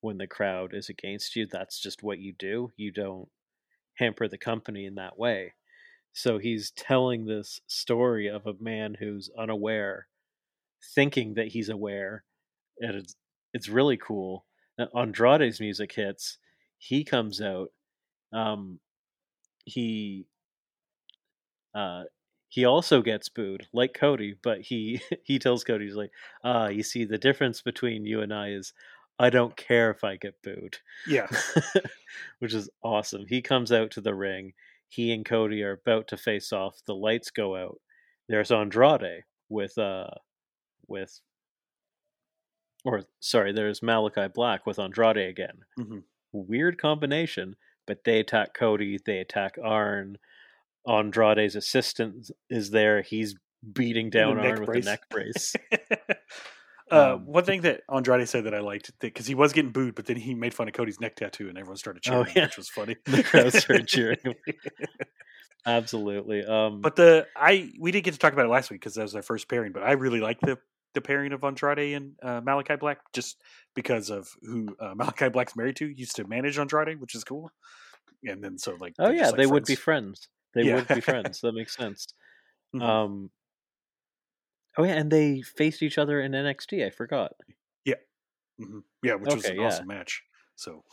[0.00, 1.46] when the crowd is against you.
[1.46, 2.72] That's just what you do.
[2.76, 3.28] You don't
[3.96, 5.54] hamper the company in that way.
[6.12, 10.08] So he's telling this story of a man who's unaware,
[10.94, 12.24] thinking that he's aware,
[12.80, 13.16] and it's
[13.52, 14.46] it's really cool.
[14.94, 16.38] Andrade's music hits.
[16.78, 17.68] He comes out.
[18.32, 18.80] Um,
[19.64, 20.26] he
[21.74, 22.04] uh,
[22.48, 26.12] he also gets booed like Cody, but he he tells Cody he's like,
[26.44, 28.72] ah, you see the difference between you and I is
[29.18, 30.76] I don't care if I get booed.
[31.06, 31.26] Yeah.
[32.38, 33.24] Which is awesome.
[33.26, 34.52] He comes out to the ring.
[34.88, 36.80] He and Cody are about to face off.
[36.86, 37.80] The lights go out.
[38.28, 40.08] There's Andrade with uh
[40.88, 41.20] with
[42.84, 45.58] or sorry, there's Malachi Black with Andrade again.
[45.78, 45.98] Mm-hmm.
[46.32, 47.56] Weird combination,
[47.86, 50.18] but they attack Cody, they attack Arn.
[50.86, 53.02] Andrade's assistant is there.
[53.02, 53.34] He's
[53.72, 55.54] beating down Arn with a neck brace.
[56.90, 59.96] Uh, um, one thing that Andrade said that I liked because he was getting booed,
[59.96, 62.32] but then he made fun of Cody's neck tattoo, and everyone started oh, cheering, oh,
[62.36, 62.44] yeah.
[62.44, 62.96] which was funny.
[63.06, 64.18] the crowd started cheering.
[65.66, 66.44] Absolutely.
[66.44, 69.02] Um, but the I we didn't get to talk about it last week because that
[69.02, 69.72] was our first pairing.
[69.72, 70.58] But I really like the
[70.94, 73.42] the pairing of Andrade and uh, Malachi Black just
[73.74, 75.86] because of who uh, Malachi Black's married to.
[75.86, 77.50] Used to manage Andrade, which is cool.
[78.22, 79.50] And then so like oh yeah, like they friends.
[79.50, 80.28] would be friends.
[80.54, 80.74] They yeah.
[80.76, 81.40] would be friends.
[81.40, 82.06] That makes sense.
[82.74, 82.82] Mm-hmm.
[82.82, 83.30] Um,
[84.76, 86.86] Oh yeah, and they faced each other in NXT.
[86.86, 87.32] I forgot.
[87.84, 87.94] Yeah,
[88.60, 88.80] mm-hmm.
[89.02, 89.66] yeah, which okay, was an yeah.
[89.66, 90.22] awesome match.
[90.54, 90.84] So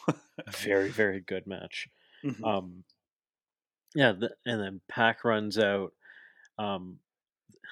[0.57, 1.87] very very good match.
[2.23, 2.43] Mm-hmm.
[2.43, 2.83] Um,
[3.93, 5.93] yeah, the, and then Pac runs out.
[6.57, 6.99] Um,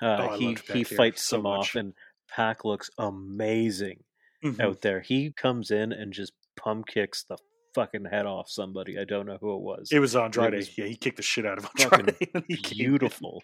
[0.01, 1.69] uh, oh, he he fights so them much.
[1.69, 1.93] off, and
[2.29, 4.03] Pac looks amazing
[4.43, 4.59] mm-hmm.
[4.59, 4.99] out there.
[4.99, 7.37] He comes in and just pump kicks the
[7.73, 8.99] fucking head off somebody.
[8.99, 9.89] I don't know who it was.
[9.91, 10.53] It was Andrade.
[10.53, 12.45] It was yeah, he kicked the shit out of Andrade.
[12.47, 13.43] beautiful.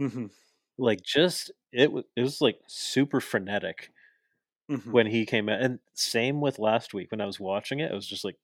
[0.00, 0.26] Mm-hmm
[0.80, 3.90] like just it was it was like super frenetic
[4.70, 4.90] mm-hmm.
[4.90, 7.94] when he came out and same with last week when i was watching it it
[7.94, 8.36] was just like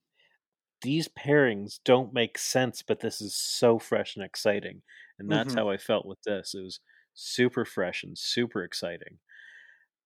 [0.82, 4.82] these pairings don't make sense but this is so fresh and exciting
[5.18, 5.58] and that's mm-hmm.
[5.58, 6.80] how i felt with this it was
[7.14, 9.18] super fresh and super exciting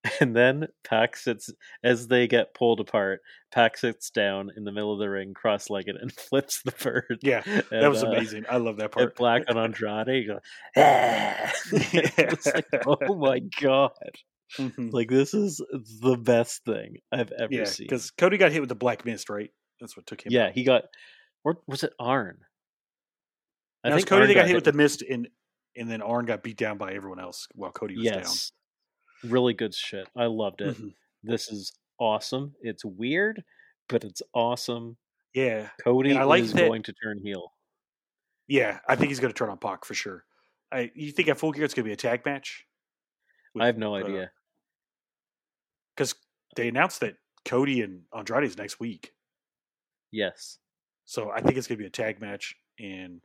[0.20, 1.50] and then Pac sits
[1.84, 3.20] as they get pulled apart.
[3.52, 7.18] Pac sits down in the middle of the ring, cross-legged, and flips the bird.
[7.22, 8.44] Yeah, and, that was uh, amazing.
[8.48, 9.16] I love that part.
[9.16, 10.40] Black on Andrade, goes,
[10.76, 11.52] ah!
[11.72, 13.90] it's like, oh my god!
[14.58, 14.88] Mm-hmm.
[14.90, 15.62] Like this is
[16.00, 17.86] the best thing I've ever yeah, seen.
[17.86, 19.50] Because Cody got hit with the black mist, right?
[19.80, 20.32] That's what took him.
[20.32, 20.52] Yeah, out.
[20.52, 20.84] he got.
[21.44, 22.38] Or was it Arn?
[23.84, 25.28] I think Cody Arn got, got hit with the mist, and
[25.76, 28.14] and then Arn got beat down by everyone else while Cody was yes.
[28.14, 28.34] down
[29.24, 30.08] really good shit.
[30.16, 30.76] I loved it.
[30.76, 30.88] Mm-hmm.
[31.22, 32.54] This is awesome.
[32.62, 33.44] It's weird,
[33.88, 34.96] but it's awesome.
[35.34, 37.52] Yeah, Cody I like is that, going to turn heel.
[38.48, 40.24] Yeah, I think he's going to turn on Pac for sure.
[40.72, 42.66] I you think at Full Gear it's going to be a tag match?
[43.54, 44.30] With, I have no idea.
[45.94, 46.16] Because uh,
[46.56, 47.14] they announced that
[47.44, 49.12] Cody and Andrade is next week.
[50.10, 50.58] Yes.
[51.04, 53.20] So I think it's going to be a tag match, and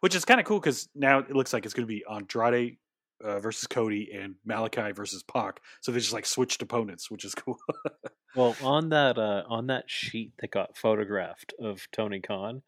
[0.00, 2.78] which is kind of cool because now it looks like it's going to be Andrade
[3.22, 5.60] uh, versus Cody and Malachi versus Pac.
[5.80, 7.58] So they just like switched opponents, which is cool.
[8.34, 12.62] well, on that uh, on that sheet that got photographed of Tony Khan,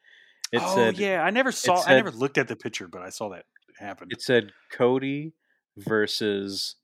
[0.52, 1.76] it oh, said, "Yeah, I never saw.
[1.76, 3.44] Said, I never looked at the picture, but I saw that
[3.78, 5.32] happen." It said Cody
[5.76, 6.76] versus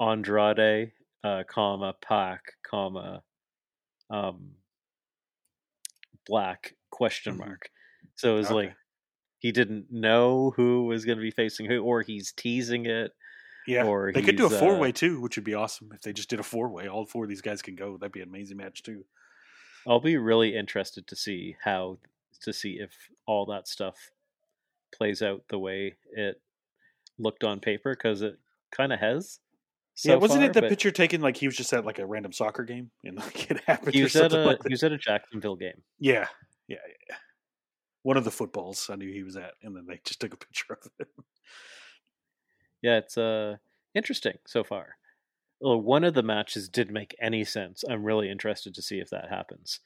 [0.00, 0.92] Andrade,
[1.24, 3.22] uh, comma Pac, comma
[4.10, 4.52] um,
[6.26, 7.48] Black question mm-hmm.
[7.48, 7.70] mark.
[8.16, 8.54] So it was okay.
[8.54, 8.74] like
[9.42, 13.10] he didn't know who was going to be facing who, or he's teasing it.
[13.66, 16.00] Yeah, or they could do a four way uh, too, which would be awesome if
[16.02, 16.88] they just did a four way.
[16.88, 17.96] All four of these guys can go.
[17.96, 19.04] That'd be an amazing match too.
[19.86, 21.98] I'll be really interested to see how
[22.42, 22.90] to see if
[23.26, 23.96] all that stuff
[24.92, 26.40] plays out the way it
[27.18, 28.38] looked on paper because it
[28.70, 29.40] kind of has.
[29.94, 32.06] So yeah, wasn't far, it the picture taken like he was just at like a
[32.06, 33.94] random soccer game and like it happened?
[33.94, 35.82] He was at a like he was at a Jacksonville game.
[35.98, 36.26] Yeah,
[36.68, 36.78] yeah,
[37.08, 37.16] yeah.
[38.02, 40.36] One of the footballs I knew he was at, and then they just took a
[40.36, 41.24] picture of him.
[42.82, 43.56] Yeah, it's uh
[43.94, 44.96] interesting so far.
[45.60, 47.84] Well, one of the matches did make any sense.
[47.88, 49.78] I'm really interested to see if that happens.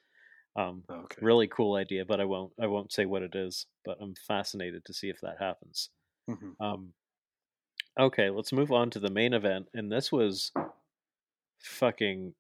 [0.57, 1.19] Um, okay.
[1.21, 2.53] Really cool idea, but I won't.
[2.59, 3.67] I won't say what it is.
[3.85, 5.91] But I'm fascinated to see if that happens.
[6.31, 6.65] Mm-hmm.
[6.65, 6.93] Um,
[8.01, 10.53] okay, let's move on to the main event, and this was
[11.61, 12.35] fucking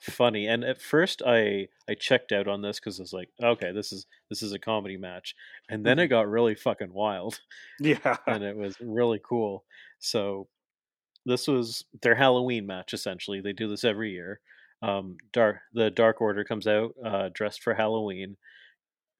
[0.00, 0.46] funny.
[0.46, 3.92] And at first, I I checked out on this because I was like, okay, this
[3.92, 5.34] is this is a comedy match,
[5.68, 6.10] and then it mm-hmm.
[6.10, 7.40] got really fucking wild.
[7.80, 9.64] Yeah, and it was really cool.
[9.98, 10.48] So
[11.26, 13.40] this was their Halloween match essentially.
[13.40, 14.40] They do this every year.
[14.82, 18.36] Um, dark the Dark Order comes out uh, dressed for Halloween.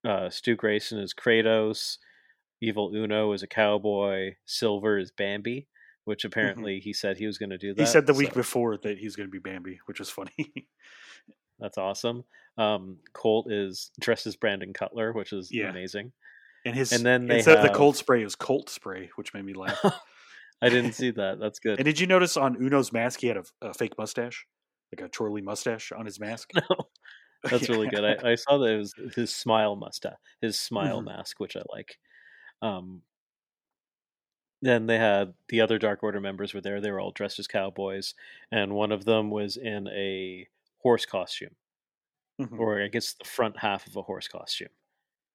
[0.06, 1.98] Uh, Stu Grayson is Kratos.
[2.60, 4.34] Evil Uno is a cowboy.
[4.44, 5.66] Silver is Bambi,
[6.04, 6.26] which mm-hmm.
[6.28, 6.84] apparently mm-hmm.
[6.84, 7.82] he said he was going to do that.
[7.82, 10.52] He said the week before that he's going to be Bambi, which was funny.
[11.58, 12.24] That's awesome.
[12.58, 15.70] Um, Colt is dressed as Brandon Cutler, which is yeah.
[15.70, 16.12] amazing.
[16.64, 17.66] And his and then they instead have...
[17.66, 19.78] of the cold spray is Colt spray, which made me laugh.
[20.62, 21.38] I didn't see that.
[21.38, 21.78] That's good.
[21.78, 24.46] and did you notice on Uno's mask he had a, a fake mustache,
[24.92, 26.50] like a twirly mustache on his mask?
[27.46, 28.02] No, that's really good.
[28.02, 31.08] I, I, saw that it was his smile mustache, his smile mm-hmm.
[31.08, 31.98] mask, which I like.
[32.62, 33.02] Um,
[34.64, 36.80] then they had the other Dark Order members were there.
[36.80, 38.14] They were all dressed as cowboys,
[38.50, 40.48] and one of them was in a
[40.78, 41.54] horse costume,
[42.40, 42.58] mm-hmm.
[42.58, 44.68] or I guess the front half of a horse costume.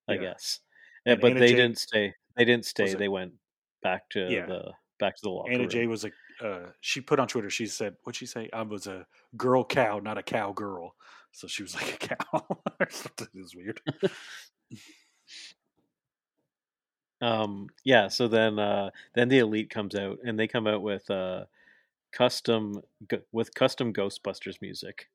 [0.08, 0.22] I yeah.
[0.22, 0.60] guess,
[1.06, 2.14] eh, and but Anna they Jay, didn't stay.
[2.36, 2.94] They didn't stay.
[2.94, 3.34] They went
[3.84, 4.46] back to yeah.
[4.46, 5.70] the back to the locker Anna room.
[5.70, 6.12] Jay was a.
[6.44, 7.50] Uh, she put on Twitter.
[7.50, 8.50] She said, "What'd she say?
[8.54, 9.06] I was a
[9.38, 10.96] girl cow, not a cow girl."
[11.32, 12.48] So she was like a cow
[12.80, 13.28] or something.
[13.34, 13.82] It was weird.
[17.22, 18.08] Um, yeah.
[18.08, 21.46] So then, uh, then the elite comes out, and they come out with uh,
[22.12, 22.82] custom
[23.32, 25.08] with custom Ghostbusters music,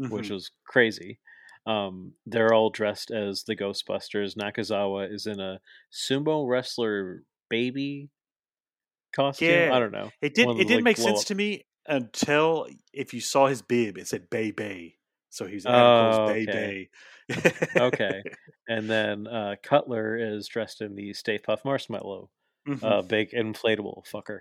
[0.00, 0.12] mm-hmm.
[0.12, 1.18] which was crazy.
[1.66, 4.36] Um, they're all dressed as the Ghostbusters.
[4.36, 5.60] Nakazawa is in a
[5.92, 8.10] sumo wrestler baby
[9.14, 9.48] costume.
[9.48, 9.70] Yeah.
[9.72, 10.10] I don't know.
[10.20, 10.48] It did.
[10.48, 11.26] It didn't like, make sense up.
[11.26, 14.96] to me until if you saw his bib, it said Bay Bay.
[15.32, 16.88] So he's oh, Bay okay.
[17.30, 17.52] Bay.
[17.76, 18.22] okay.
[18.68, 22.30] And then uh, Cutler is dressed in the Stay Puft Marshmallow,
[22.66, 22.84] mm-hmm.
[22.84, 24.40] uh, big inflatable fucker.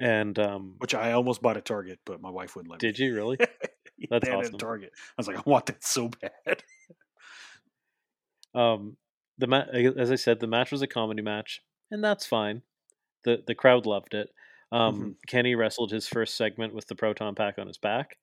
[0.00, 2.92] And um, which I almost bought at Target, but my wife wouldn't let did me.
[2.92, 3.36] Did you really?
[4.10, 4.58] That's awesome.
[4.58, 4.92] Target.
[4.96, 6.62] I was like, I want that so bad.
[8.54, 8.96] um,
[9.38, 9.66] the ma-
[9.96, 12.62] as I said, the match was a comedy match, and that's fine.
[13.24, 14.30] the The crowd loved it.
[14.72, 15.10] Um, mm-hmm.
[15.28, 18.16] Kenny wrestled his first segment with the proton pack on his back.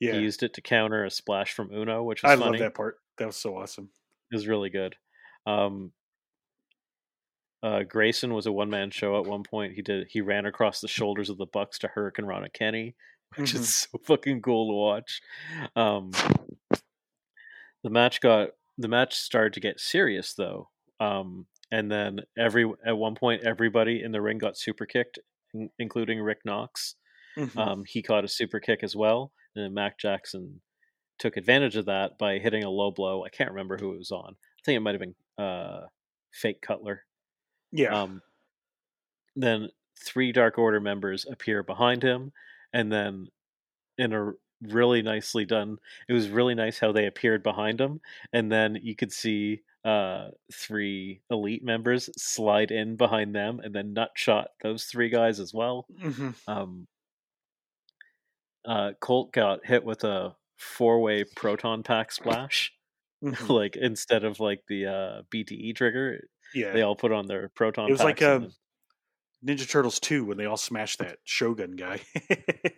[0.00, 0.12] Yeah.
[0.12, 2.52] He used it to counter a splash from Uno, which was I funny.
[2.52, 2.98] love that part.
[3.18, 3.90] That was so awesome.
[4.30, 4.94] It was really good.
[5.46, 5.92] Um,
[7.62, 9.74] uh, Grayson was a one man show at one point.
[9.74, 12.94] He did he ran across the shoulders of the Bucks to Hurricanrana Kenny,
[13.36, 13.62] which mm-hmm.
[13.62, 15.20] is so fucking cool to watch.
[15.74, 16.12] Um,
[17.82, 20.68] the match got the match started to get serious though,
[21.00, 25.18] um, and then every at one point everybody in the ring got super kicked,
[25.52, 26.94] in, including Rick Knox.
[27.36, 27.58] Mm-hmm.
[27.58, 30.60] Um, he caught a super kick as well, and then Matt Jackson
[31.18, 33.24] took advantage of that by hitting a low blow.
[33.24, 34.36] I can't remember who it was on.
[34.38, 35.86] I think it might have been uh,
[36.32, 37.02] Fake Cutler.
[37.72, 38.02] Yeah.
[38.02, 38.22] Um,
[39.36, 39.68] then
[39.98, 42.32] three Dark Order members appear behind him,
[42.72, 43.28] and then
[43.96, 45.78] in a really nicely done.
[46.08, 48.00] It was really nice how they appeared behind him,
[48.32, 53.92] and then you could see uh, three elite members slide in behind them, and then
[53.92, 55.86] nut shot those three guys as well.
[56.02, 56.30] Mm-hmm.
[56.46, 56.86] Um,
[58.68, 62.72] uh, Colt got hit with a four way proton pack splash.
[63.24, 63.52] Mm-hmm.
[63.52, 67.88] like instead of like the uh, BTE trigger, yeah, they all put on their proton.
[67.88, 68.52] It was like um,
[69.44, 71.98] Ninja Turtles two when they all smashed that Shogun guy.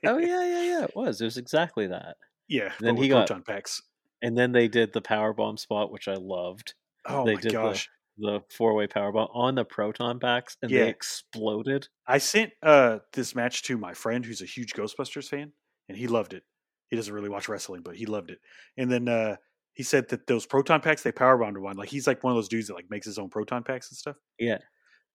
[0.06, 0.84] oh yeah, yeah, yeah.
[0.84, 1.20] It was.
[1.20, 2.16] It was exactly that.
[2.48, 2.72] Yeah.
[2.78, 3.82] And then he got proton packs.
[4.22, 6.72] And then they did the power bomb spot, which I loved.
[7.04, 7.90] Oh they my did gosh!
[8.16, 10.84] the four way power bomb on the proton packs and Yeah.
[10.84, 11.88] they exploded.
[12.06, 15.52] I sent uh this match to my friend who's a huge Ghostbusters fan,
[15.90, 16.44] and he loved it.
[16.88, 18.38] He doesn't really watch wrestling, but he loved it.
[18.78, 19.36] And then uh
[19.74, 21.76] he said that those proton packs they power bombed one.
[21.76, 23.98] Like he's like one of those dudes that like makes his own proton packs and
[23.98, 24.16] stuff.
[24.38, 24.58] Yeah.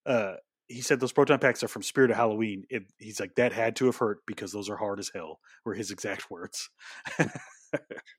[0.06, 0.36] Uh
[0.68, 2.66] he said those proton packs are from Spirit of Halloween.
[2.70, 5.40] It, he's like that had to have hurt because those are hard as hell.
[5.64, 6.70] Were his exact words.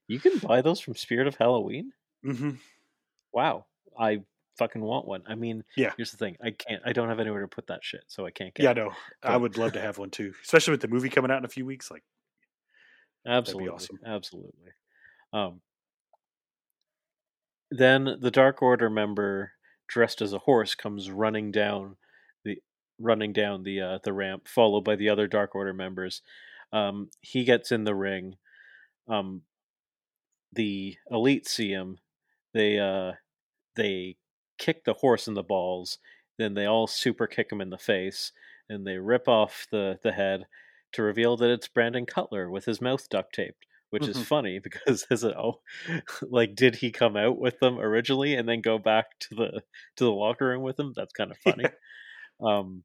[0.09, 1.93] You can buy those from Spirit of Halloween?
[2.23, 2.51] hmm
[3.33, 3.67] Wow.
[3.99, 4.23] I
[4.59, 5.23] fucking want one.
[5.27, 5.93] I mean, Yeah.
[5.97, 6.37] here's the thing.
[6.43, 8.73] I can't I don't have anywhere to put that shit, so I can't get Yeah,
[8.75, 8.93] no,
[9.23, 11.49] I would love to have one too, especially with the movie coming out in a
[11.49, 11.91] few weeks.
[11.91, 12.05] Like,
[13.27, 13.69] Absolutely.
[13.69, 13.99] awesome.
[14.05, 14.71] Absolutely.
[15.33, 15.61] Um
[17.71, 19.53] then the Dark Order member
[19.89, 21.97] dressed as a horse comes running down
[22.45, 22.59] the
[22.99, 26.23] running down the uh, the ramp, followed by the other Dark Order members.
[26.73, 28.37] Um, he gets in the ring.
[29.09, 29.43] Um,
[30.53, 31.99] the elite see him.
[32.55, 33.13] They uh,
[33.77, 34.17] they
[34.59, 35.99] kick the horse in the balls.
[36.39, 38.33] Then they all super kick him in the face,
[38.69, 40.47] and they rip off the the head
[40.93, 44.09] to reveal that it's Brandon Cutler with his mouth duct taped, which Mhm.
[44.09, 45.61] is funny because is it oh
[46.23, 49.63] like did he come out with them originally and then go back to the
[49.97, 50.93] to the locker room with them?
[50.97, 51.65] That's kind of funny.
[52.41, 52.85] Um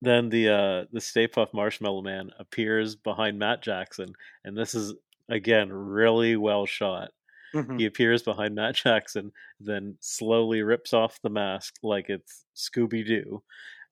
[0.00, 4.12] then the uh the Stay Puft Marshmallow Man appears behind Matt Jackson,
[4.44, 4.94] and this is
[5.28, 7.10] again really well shot.
[7.54, 7.80] Mhm.
[7.80, 13.42] He appears behind Matt Jackson, then slowly rips off the mask like it's Scooby Doo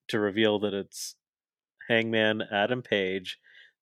[0.08, 1.15] to reveal that it's
[1.88, 3.38] Hangman Adam Page.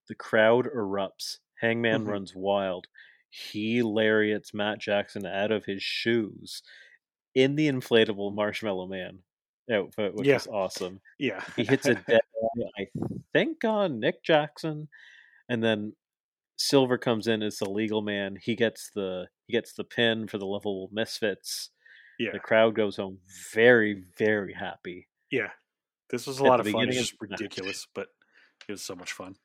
[0.09, 1.39] The crowd erupts.
[1.60, 2.09] Hangman Mhm.
[2.09, 2.86] runs wild.
[3.31, 6.62] He lariats Matt Jackson out of his shoes
[7.35, 9.22] in the inflatable Marshmallow Man
[9.70, 10.36] outfit, which Yeah.
[10.36, 11.01] is awesome.
[11.18, 12.20] yeah, He hits a dead
[12.78, 12.86] I
[13.32, 14.89] think, on Nick Jackson,
[15.48, 15.97] and then
[16.56, 18.36] Silver comes in as the legal man.
[18.36, 21.70] He gets the he gets the pin for the level misfits.
[22.18, 23.20] yeah, The crowd goes home
[23.52, 25.09] very very happy.
[25.31, 25.51] yeah.
[26.14, 26.88] This was a lot of fun.
[26.88, 27.40] It's beginning of just match.
[27.40, 28.08] ridiculous, but
[28.68, 29.36] it was so much fun.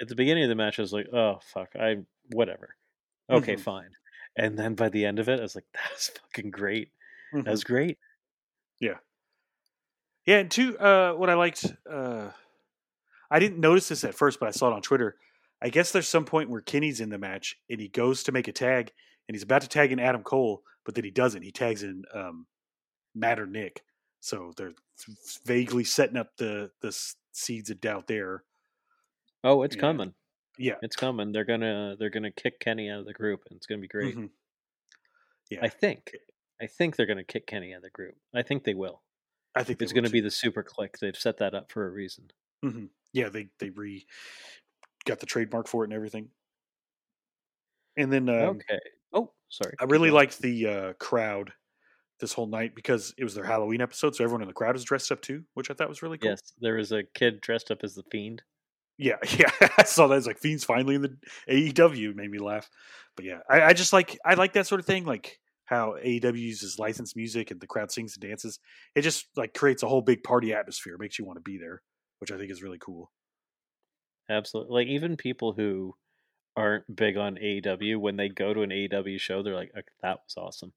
[0.00, 1.96] At the beginning of the match, I was like, "Oh fuck, I
[2.32, 2.76] whatever."
[3.30, 3.60] Okay, Mhm.
[3.60, 3.90] fine.
[4.36, 6.92] And then by the end of it, I was like, "That was fucking great.
[7.32, 7.44] Mhm.
[7.44, 7.98] That was great."
[8.80, 8.98] Yeah,
[10.26, 12.30] yeah, and two, uh, what I liked, uh,
[13.30, 15.18] I didn't notice this at first, but I saw it on Twitter.
[15.60, 18.46] I guess there's some point where Kenny's in the match and he goes to make
[18.46, 18.92] a tag
[19.26, 21.42] and he's about to tag in Adam Cole, but then he doesn't.
[21.42, 22.46] He tags in um,
[23.14, 23.82] Matt or Nick.
[24.28, 24.74] So they're
[25.46, 26.92] vaguely setting up the the
[27.32, 28.44] seeds of doubt there.
[29.44, 29.80] Oh, it's Yeah.
[29.80, 30.14] coming.
[30.58, 30.80] Yeah.
[30.82, 31.32] It's coming.
[31.32, 34.16] They're gonna they're gonna kick Kenny out of the group, and it's gonna be great.
[34.16, 34.30] Mhm.
[35.50, 35.60] Yeah.
[35.62, 36.12] I think.
[36.60, 38.16] I think they're gonna kick Kenny out of the group.
[38.34, 39.02] I think they will.
[39.54, 40.98] I think It's gonna be the Super Kliq.
[40.98, 42.30] They've set that up for a reason.
[42.64, 42.90] Mhm.
[43.12, 44.06] Yeah, they they re
[45.06, 46.32] got the trademark for it and everything.
[47.96, 48.80] And then um, okay.
[49.12, 49.78] Oh, sorry.
[49.80, 51.52] I really liked the uh, crowd
[52.20, 54.84] this whole night because it was their Halloween episode, so everyone in the crowd was
[54.84, 56.30] dressed up too, which I thought was really cool.
[56.30, 58.42] Yes, there was a kid dressed up as the fiend.
[58.98, 60.16] Yeah, yeah, I saw that.
[60.16, 61.16] It's like Fiend's finally in the
[61.48, 62.14] AEW.
[62.14, 62.68] Made me laugh.
[63.16, 66.38] But yeah, I, I just like I like that sort of thing, like how AEW
[66.38, 68.58] uses licensed music and the crowd sings and dances.
[68.94, 71.82] It just like creates a whole big party atmosphere, makes you want to be there,
[72.20, 73.12] which I think is really cool.
[74.30, 74.74] Absolutely.
[74.74, 75.94] Like even people who
[76.56, 79.72] aren't big on AEW, when they go to an AEW show, they're like,
[80.02, 80.72] "That was awesome.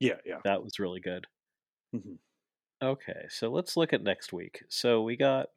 [0.00, 0.40] Yeah, yeah.
[0.44, 1.26] That was really good."
[1.92, 2.18] Mhm.
[2.82, 4.62] Okay, so let's look at next week.
[4.68, 5.48] So we got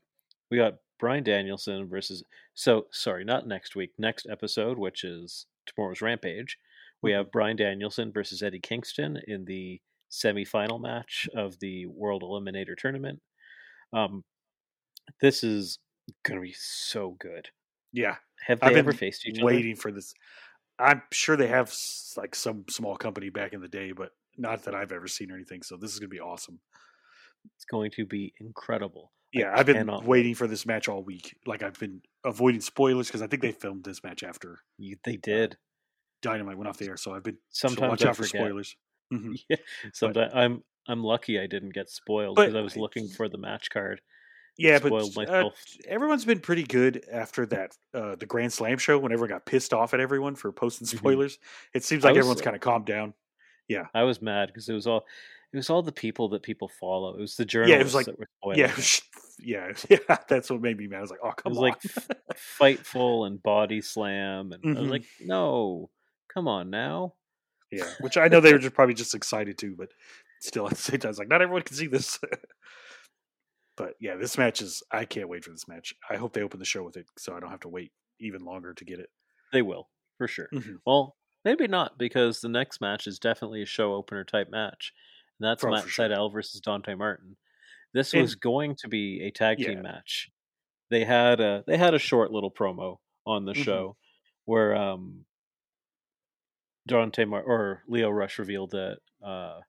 [0.51, 6.01] we got Bryan Danielson versus so sorry, not next week, next episode, which is tomorrow's
[6.01, 6.57] Rampage.
[7.01, 7.13] We Mhm.
[7.13, 13.21] have Bryan Danielson versus Eddie Kingston in the semifinal match of the World Eliminator Tournament.
[13.93, 14.25] Um,
[15.21, 15.79] this is
[16.23, 17.49] gonna be so good.
[17.91, 20.13] Yeah, Have they I've ever been faced each waiting for this.
[20.79, 21.73] I'm sure they have
[22.17, 25.35] like some small company back in the day, but not that I've ever seen or
[25.35, 25.61] anything.
[25.63, 26.59] So this is gonna be awesome.
[27.55, 29.11] It's going to be incredible.
[29.31, 31.37] Yeah, I've been cannot waiting for this match all week.
[31.45, 35.17] Like I've been avoiding spoilers because I think they filmed this match after You, they
[35.17, 35.57] did.
[36.21, 36.97] Dynamite went off the air.
[36.97, 38.75] So I've been so Sometimes watch I out for spoilers.
[39.13, 39.39] Mhm.
[39.49, 39.57] Yeah,
[39.93, 43.69] sometimes I'm I'm lucky I didn't get spoiled because I was looking for the match
[43.69, 44.01] card.
[44.57, 45.49] Yeah, but uh,
[45.87, 48.99] everyone's been pretty good after that uh, the Grand Slam show.
[48.99, 50.97] When everyone got pissed off at everyone for posting Mhm.
[50.97, 51.39] spoilers,
[51.73, 53.13] it seems like was, everyone's uh, kind of calmed down.
[53.93, 55.05] I was mad because it was all
[55.53, 57.15] it was all the people that people follow.
[57.15, 58.59] It was the Yeah, journalists it was like that were spoiling.
[58.59, 59.01] Yeah, it.
[59.39, 59.73] yeah,
[60.09, 60.17] yeah.
[60.27, 60.97] That's what made me mad.
[60.97, 61.63] I was like, oh It come was on.
[61.63, 61.81] like
[62.61, 64.91] Fightful and Body Slam, and I was Mhm.
[64.91, 65.89] like, no,
[66.33, 67.15] come on now.
[67.71, 69.89] Yeah, which I know they were just probably just excited too, but
[70.41, 72.19] still at the same time, it's like not everyone can see this.
[73.77, 74.83] but yeah, this match is.
[74.91, 75.93] I can't wait for this match.
[76.09, 78.43] I hope they open the show with it, so I don't have to wait even
[78.43, 79.09] longer to get it.
[79.53, 80.49] They will for sure.
[80.53, 80.77] Mhm.
[80.85, 81.15] Well,
[81.49, 84.93] maybe not because the next match is definitely a show opener type match.
[85.39, 86.07] And that's Oh, Matt sure.
[86.09, 87.37] Sydal versus Dante Martin.
[87.93, 90.29] This And- was going to be a tag team match.
[90.89, 93.63] They had a they had a short little promo on the Mhm.
[93.63, 93.97] show
[94.45, 95.25] where um
[96.87, 99.61] Dante Mar- or Lio Rush revealed that uh,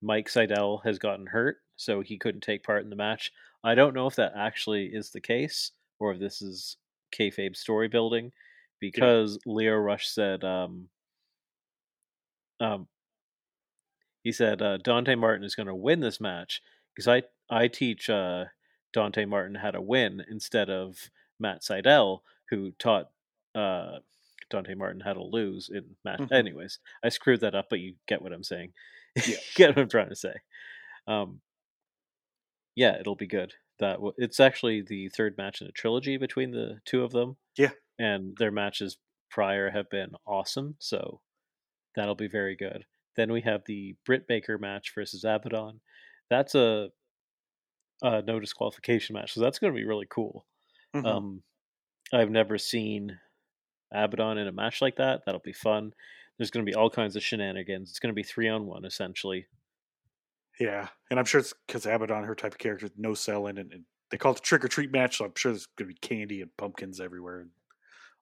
[0.00, 3.32] Mike Sydal has gotten hurt, so he couldn't take part in the match.
[3.64, 6.76] I don't know if that actually is the case or if this is
[7.12, 8.32] kayfabe story building,
[8.80, 10.88] because Lio Rush said, um,
[12.62, 12.86] um,
[14.22, 16.62] he said uh, Dante Martin is going to win this match
[16.94, 18.44] because I I teach uh,
[18.92, 21.10] Dante Martin how to win instead of
[21.40, 22.20] Matt Sydal,
[22.50, 23.10] who taught
[23.54, 23.98] uh,
[24.50, 26.20] Dante Martin how to lose in match.
[26.20, 26.32] Mhm.
[26.32, 28.72] Anyways, I screwed that up, but you get what I'm saying.
[29.26, 29.36] Yeah.
[29.56, 30.34] get what I'm trying to say.
[31.06, 31.40] Um,
[32.76, 33.54] yeah, it'll be good.
[33.80, 37.36] That w- it's actually the third match in a trilogy between the two of them.
[37.58, 37.72] Yeah.
[37.98, 38.96] and their matches
[39.30, 41.20] prior have been awesome, so
[41.96, 42.84] that'll be very good.
[43.16, 45.80] Then we have the Britt Baker match versus Abadon.
[46.30, 46.88] That's a,
[48.02, 50.46] a no disqualification match, so that's going to be really cool.
[50.94, 51.06] Mhm.
[51.06, 51.42] Um,
[52.12, 53.18] I've never seen
[53.94, 55.22] Abadon in a match like that.
[55.24, 55.92] That'll be fun.
[56.38, 57.90] There's going to be all kinds of shenanigans.
[57.90, 59.46] It's going to be three on one essentially.
[60.58, 63.84] yeah, and I'm sure it's because Abadon, her type of character, no selling, and, and
[64.10, 65.18] they call it the trick or treat match.
[65.18, 67.50] So I'm sure there's going to be candy and pumpkins everywhere, and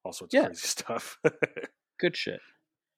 [0.05, 0.41] all sorts Yeah.
[0.43, 1.19] of crazy stuff.
[1.99, 2.41] Good shit.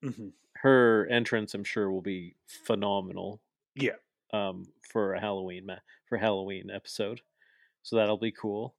[0.02, 0.28] hmm
[0.62, 3.40] Her entrance, I'm sure, will be phenomenal.
[3.74, 3.96] Yeah.
[4.32, 7.20] Um, for a Halloween ma- for Halloween episode,
[7.82, 8.74] so that'll be cool.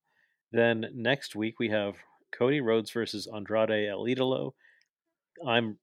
[0.52, 1.96] Then next week we have
[2.32, 4.54] Cody Rhodes versus Andrade El Idolo.
[5.46, 5.78] I'm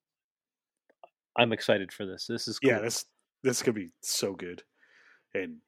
[1.36, 2.26] I'm excited for this.
[2.26, 2.70] This is cool.
[2.70, 3.04] Yeah, this
[3.42, 4.62] this is gonna be so good,
[5.34, 5.58] and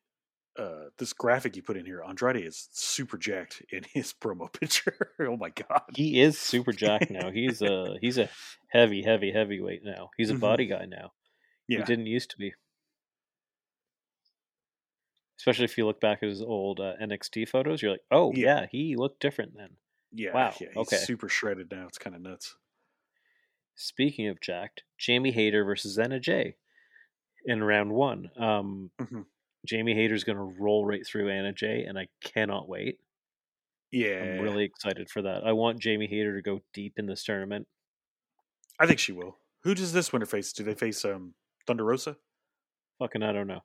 [0.59, 5.13] uh this graphic you put in here, Andrade is super jacked in his promo picture.
[5.21, 7.31] oh my god, He is super jacked now.
[7.31, 8.29] He's a he's a
[8.69, 10.11] heavy, heavy, heavyweight now.
[10.17, 10.41] He's a Mhm.
[10.41, 11.13] body guy now.
[11.69, 12.53] He didn't used to be.
[15.39, 18.61] Especially if you look back at his old uh, NXT photos, you're like, oh Yeah.
[18.63, 18.67] yeah.
[18.71, 19.71] he looked different then.
[20.13, 20.69] yeah, wow, yeah.
[20.69, 20.97] He's okay.
[20.99, 21.87] super shredded now.
[21.87, 22.55] It's kind of nuts.
[23.75, 26.57] Speaking of jacked, Jamie Hayter versus Anna Jay
[27.47, 28.31] in round one.
[28.37, 29.25] Um, Mhm.
[29.67, 32.99] Jamie Hayter's going to roll right through Anna Jay, and I cannot wait.
[33.91, 35.45] Yeah, I'm really excited for that.
[35.45, 37.67] I want Jamie Hayter to go deep in this tournament.
[38.79, 39.39] I think she will.
[39.65, 40.53] Who does this winner face?
[40.53, 41.35] Do they face um
[41.67, 42.17] Thunder Rosa?
[42.99, 43.61] Fucking, I don't know.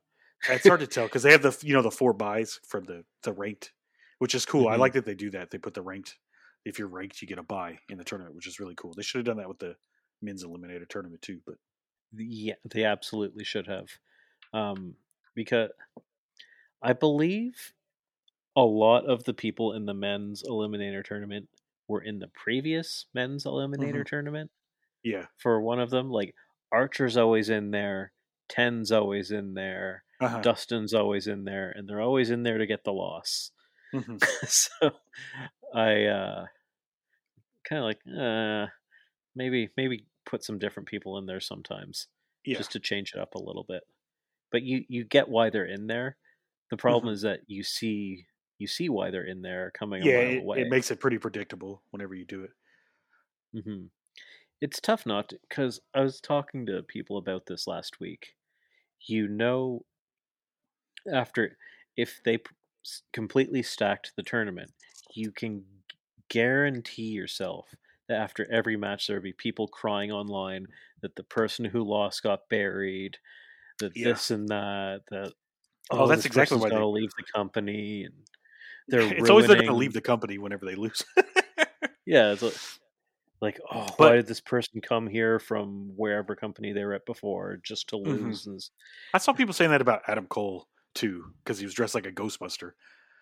[0.49, 3.03] It's hard to tell because they have the you know the four buys from the
[3.23, 3.71] the ranked,
[4.19, 4.67] which is cool.
[4.67, 4.79] I Mhm.
[4.79, 5.49] like that they do that.
[5.49, 6.17] They put the ranked.
[6.65, 8.93] If you're ranked, you get a buy in the tournament, which is really cool.
[8.93, 9.75] They should have done that with the
[10.21, 11.39] men's eliminator tournament too.
[11.45, 11.55] But
[12.13, 13.87] Yeah, they absolutely should have.
[14.53, 14.95] Um,
[15.37, 15.69] because
[16.81, 17.73] I believe
[18.55, 21.47] a lot of the people in the men's eliminator tournament
[21.87, 24.51] were in the previous men's eliminator tournament.
[25.03, 26.35] yeah, For one of them, like
[26.73, 28.11] Archer's always in there,
[28.49, 30.41] Ten's always in there, uh-huh.
[30.41, 33.51] Dustin's always in there, and they're always in there to get the loss.
[33.93, 34.21] Mhm.
[34.47, 34.91] so
[35.73, 36.45] I uh,
[37.63, 38.67] kind of like uh,
[39.35, 42.07] maybe maybe put some different people in there sometimes
[42.43, 43.83] yeah, just to change it up a little bit.
[44.51, 46.17] But you you get why they're in there.
[46.71, 47.13] The problem Mhm.
[47.13, 48.27] is that you see
[48.59, 50.19] you see why they're in there coming yeah.
[50.19, 50.61] It, away.
[50.61, 52.51] it makes it pretty predictable whenever you do it.
[53.53, 53.85] hmm
[54.61, 58.35] It's tough not because I was talking to people about this last week.
[59.07, 59.85] You know,
[61.11, 61.57] after
[61.95, 62.55] if they p-
[63.13, 64.71] completely stacked the tournament,
[65.13, 65.65] you can
[66.29, 67.73] guarantee yourself
[68.07, 70.67] that after every match there would be people crying online
[71.01, 73.17] that the person who lost got buried,
[73.79, 74.09] that Yeah.
[74.09, 75.33] this and that, that
[75.89, 78.13] Oh, that's this exactly why got to they- leave the company and
[78.89, 81.03] they're it's always they're going to leave the company whenever they lose.
[82.05, 82.55] yeah, it's like,
[83.41, 87.05] like oh, But- why did this person come here from wherever company they were at
[87.05, 88.05] before just to Mhm.
[88.05, 88.47] lose?
[88.47, 88.71] And s-
[89.13, 92.11] I saw people saying that about Adam Cole too, because he was dressed like a
[92.11, 92.71] Ghostbuster.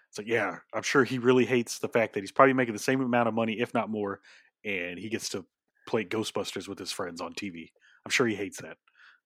[0.10, 2.80] It's like, yeah, I'm sure he really hates the fact that he's probably making the
[2.80, 4.22] same amount of money, if not more,
[4.64, 5.46] and he gets to
[5.88, 7.72] play Ghostbusters with his friends on TV.
[8.06, 8.78] I'm sure he hates that.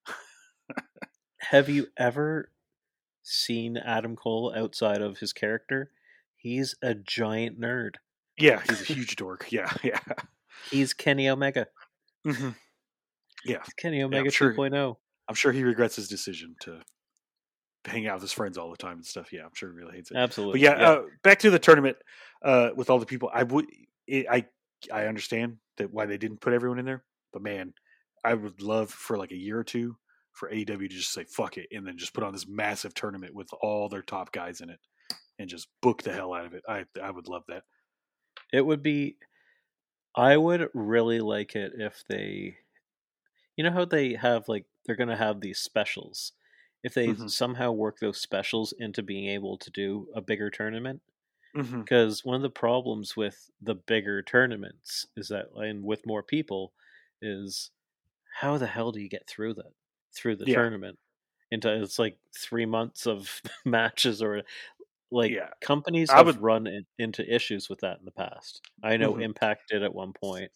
[1.40, 2.52] Have you ever
[3.24, 5.91] seen Adam Cole outside of his character?
[6.36, 7.95] He's a giant nerd.
[8.38, 9.48] Yeah, he's a huge dork.
[9.52, 9.99] Yeah, yeah,
[10.72, 11.68] He's Kenny Omega.
[12.26, 12.56] Mhm.
[13.45, 13.60] yeah.
[13.66, 14.53] He's Kenny Omega sure.
[14.53, 14.95] 2.0.
[15.28, 16.82] I'm sure he regrets his decision to
[17.86, 19.32] hang out with his friends all the time and stuff.
[19.32, 20.18] Yeah, I'm sure he really hates it.
[20.18, 20.60] Absolutely.
[20.60, 21.98] But yeah, Uh, back to the tournament
[22.44, 23.30] uh, with all the people.
[23.34, 23.66] I would,
[24.07, 24.45] it, I,
[24.91, 27.03] I understand that why they didn't put everyone in there.
[27.32, 27.74] But man,
[28.24, 29.95] I would love for like a year or two
[30.40, 33.36] for AEW to just say fuck it and then just put on this massive tournament
[33.36, 34.80] with all their top guys in it
[35.40, 36.64] and just book the hell out of it.
[36.70, 37.64] I, I would love that.
[38.53, 39.18] it would be
[40.16, 42.57] i would really like it if they
[43.56, 46.34] you know how they have like they're gonna have these specials
[46.84, 47.30] if they Mhm.
[47.30, 51.02] somehow work those specials into being able to do a bigger tournament.
[51.86, 56.74] Because one of the problems with the bigger tournaments is that, and with more people,
[57.22, 57.72] is
[58.40, 59.74] how the hell do you get through that
[60.14, 60.56] through the Yeah.
[60.56, 60.99] tournament?
[61.52, 64.44] Into it's like three months of matches, or
[65.11, 65.52] like Yeah.
[65.61, 68.61] companies I have would- run in, into issues with that in the past.
[68.84, 69.23] I know Mhm.
[69.23, 70.52] Impact did at one point.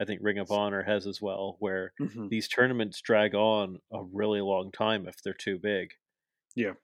[0.00, 2.30] I think Ring of Honor has as well, where Mhm.
[2.30, 5.94] these tournaments drag on a really long time if they're too big.
[6.54, 6.74] Yeah,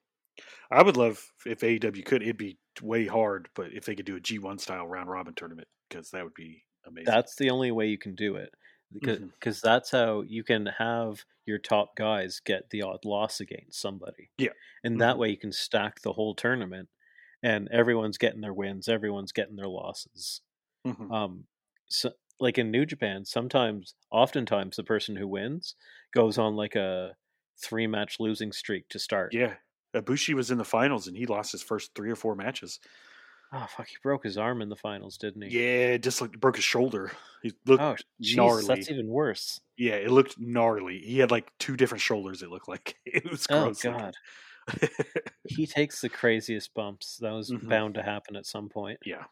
[0.70, 2.22] I would love if AEW could.
[2.22, 5.68] It'd be way hard, but if they could do a G1 style round robin tournament,
[5.88, 7.06] because that would be amazing.
[7.06, 8.54] That's the only way you can do it.
[8.94, 9.34] Because Mhm.
[9.40, 14.30] 'cause that's how you can have your top guys get the odd loss against somebody.
[14.38, 14.52] Yeah.
[14.84, 15.18] And that Mhm.
[15.18, 16.90] way you can stack the whole tournament
[17.42, 20.42] and everyone's getting their wins, everyone's getting their losses.
[20.84, 21.10] Mhm.
[21.10, 21.48] Um
[21.88, 25.76] so like in New Japan, sometimes oftentimes the person who wins
[26.12, 27.16] goes on like a
[27.62, 29.30] three match losing streak to start.
[29.30, 29.56] yeah,
[29.94, 32.80] Ibushi was in the finals and he lost his first three or four matches.
[33.56, 35.58] Oh fuck, he broke his arm in the finals, didn't he?
[35.58, 37.12] Yeah, just like broke his shoulder.
[37.42, 38.66] He looked Oh jeez, gnarly.
[38.66, 39.60] that's even worse.
[39.76, 40.98] Yeah, it looked gnarly.
[40.98, 42.42] He had like two different shoulders.
[42.42, 43.84] It looked like it was Oh gross.
[43.84, 44.00] looking.
[44.00, 44.16] god.
[45.44, 47.18] he takes the craziest bumps.
[47.20, 47.68] That was Mhm.
[47.68, 48.98] bound to happen at some point.
[49.04, 49.24] yeah,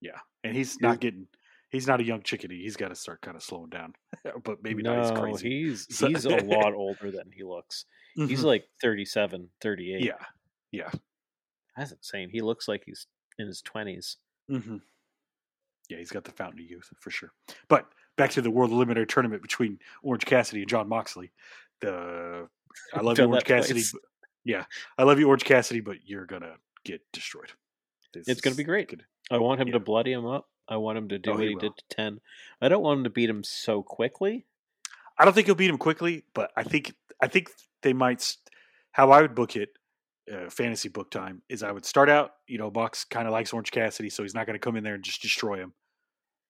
[0.00, 1.28] yeah, and he's not getting.
[1.70, 2.62] He's not a young chickadee.
[2.62, 3.94] He's got to start kind of slowing down.
[4.44, 5.64] but maybe no, not as crazy.
[5.68, 7.86] he's So- he's a lot older than he looks.
[8.14, 8.44] He's Mhm.
[8.44, 10.04] like 37, 38.
[10.04, 10.18] yeah,
[10.70, 10.90] yeah.
[11.74, 12.28] That's insane.
[12.28, 13.06] He looks like he's
[13.42, 14.16] in his 20s.
[14.48, 14.76] hmm
[15.88, 17.32] Yeah, he's got the fountain of youth for sure.
[17.68, 17.86] But
[18.16, 21.32] back to the World Eliminator Tournament between Orange Cassidy and Jon Moxley.
[21.80, 22.48] The
[22.94, 23.82] I love you, Orange Cassidy.
[23.92, 24.00] but-
[24.44, 24.64] yeah,
[24.98, 26.54] I love you, Orange Cassidy, but you're gonna
[26.84, 27.52] get destroyed.
[28.12, 28.88] This It's going to be great.
[28.88, 29.04] good.
[29.30, 29.74] I want him Yeah.
[29.74, 30.48] to bloody him up.
[30.68, 32.20] I want him to do Oh, what he he did to 10.
[32.60, 34.44] I don't want him to beat him so quickly.
[35.18, 36.92] I don't think he'll beat him quickly, but I think
[37.22, 37.50] I think
[37.82, 38.36] they might.
[38.90, 39.70] How I would book it,
[40.30, 42.32] uh, fantasy book time is I would start out.
[42.46, 44.84] You know, Bucks kind of likes Orange Cassidy, so he's not going to come in
[44.84, 45.72] there and just destroy him.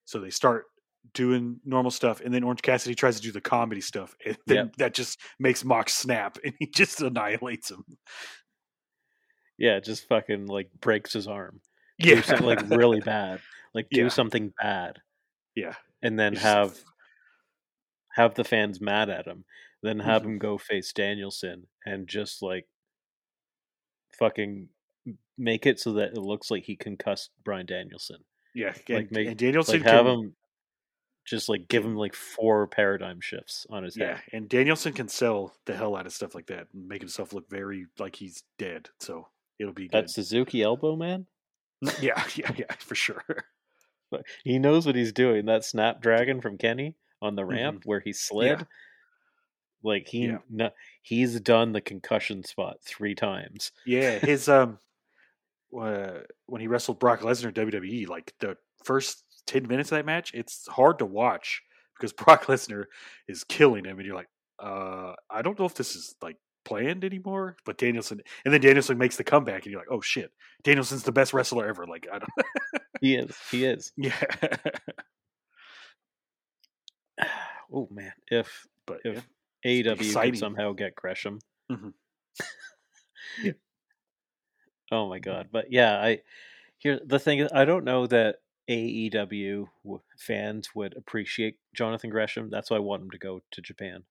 [0.05, 0.65] So they start
[1.13, 4.55] doing normal stuff, and then Orange Cassidy tries to do the comedy stuff, and then
[4.57, 4.75] Yep.
[4.77, 7.83] that just makes Mox snap, and he just annihilates him.
[9.57, 11.61] Yeah, just fucking like breaks his arm.
[11.97, 13.39] Yeah, Do something like really bad.
[13.73, 14.07] Like do Yeah.
[14.09, 14.99] something bad
[15.55, 15.75] yeah.
[16.01, 16.79] and then It's just- have
[18.15, 19.43] have the fans mad at him,
[19.81, 20.25] then have Mhm.
[20.25, 22.67] him go face Danielson and just like
[24.17, 24.69] fucking
[25.37, 28.17] make it so that it looks like he concussed Bryan Danielson.
[28.53, 30.35] yeah, like and, make- and Danielson Like have can, him
[31.25, 34.21] just like give him like four paradigm shifts on his yeah, head.
[34.33, 37.49] and Danielson can sell the hell out of stuff like that and make himself look
[37.49, 38.89] very like he's dead.
[38.99, 39.27] So
[39.59, 40.03] it'll be good.
[40.03, 41.27] That Suzuki elbow man.
[42.01, 43.23] yeah, yeah, yeah, for sure.
[44.11, 45.45] But he knows what he's doing.
[45.45, 47.89] That Snapdragon from Kenny on the ramp mm-hmm.
[47.89, 48.65] where he slid.
[49.83, 50.37] Like he Yeah.
[50.49, 50.69] no,
[51.01, 53.71] he's done the concussion spot three times.
[53.85, 54.79] Yeah, his um,
[55.77, 60.31] uh, when he wrestled Brock Lesnar WWE, like the first ten minutes of that match,
[60.33, 61.61] it's hard to watch
[61.97, 62.85] because Brock Lesnar
[63.27, 64.29] is killing him, and you're like,
[64.59, 67.57] uh, I don't know if this is like planned anymore.
[67.65, 70.31] But Danielson, and then Danielson makes the comeback, and you're like, oh shit,
[70.63, 71.85] Danielson's the best wrestler ever.
[71.85, 72.29] Like, I don't,
[73.01, 73.35] He is.
[73.51, 73.91] He is.
[73.97, 74.15] yeah,
[77.73, 79.21] Oh man, if but if yeah.
[79.65, 80.31] AEW exciting.
[80.31, 81.39] could somehow get Gresham.
[81.71, 81.93] Mhm.
[84.91, 85.49] oh my god!
[85.51, 86.21] But yeah, I
[86.77, 88.37] here the thing is, I don't know that
[88.69, 89.69] AEW
[90.17, 92.49] fans would appreciate Jonathan Gresham.
[92.49, 94.05] That's why I want him to go to Japan.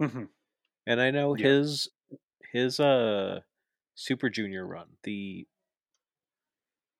[0.00, 0.30] Mhm.
[0.86, 1.48] And I know Yeah.
[1.48, 1.90] his
[2.52, 3.42] his uh
[3.94, 5.48] Super Junior run, the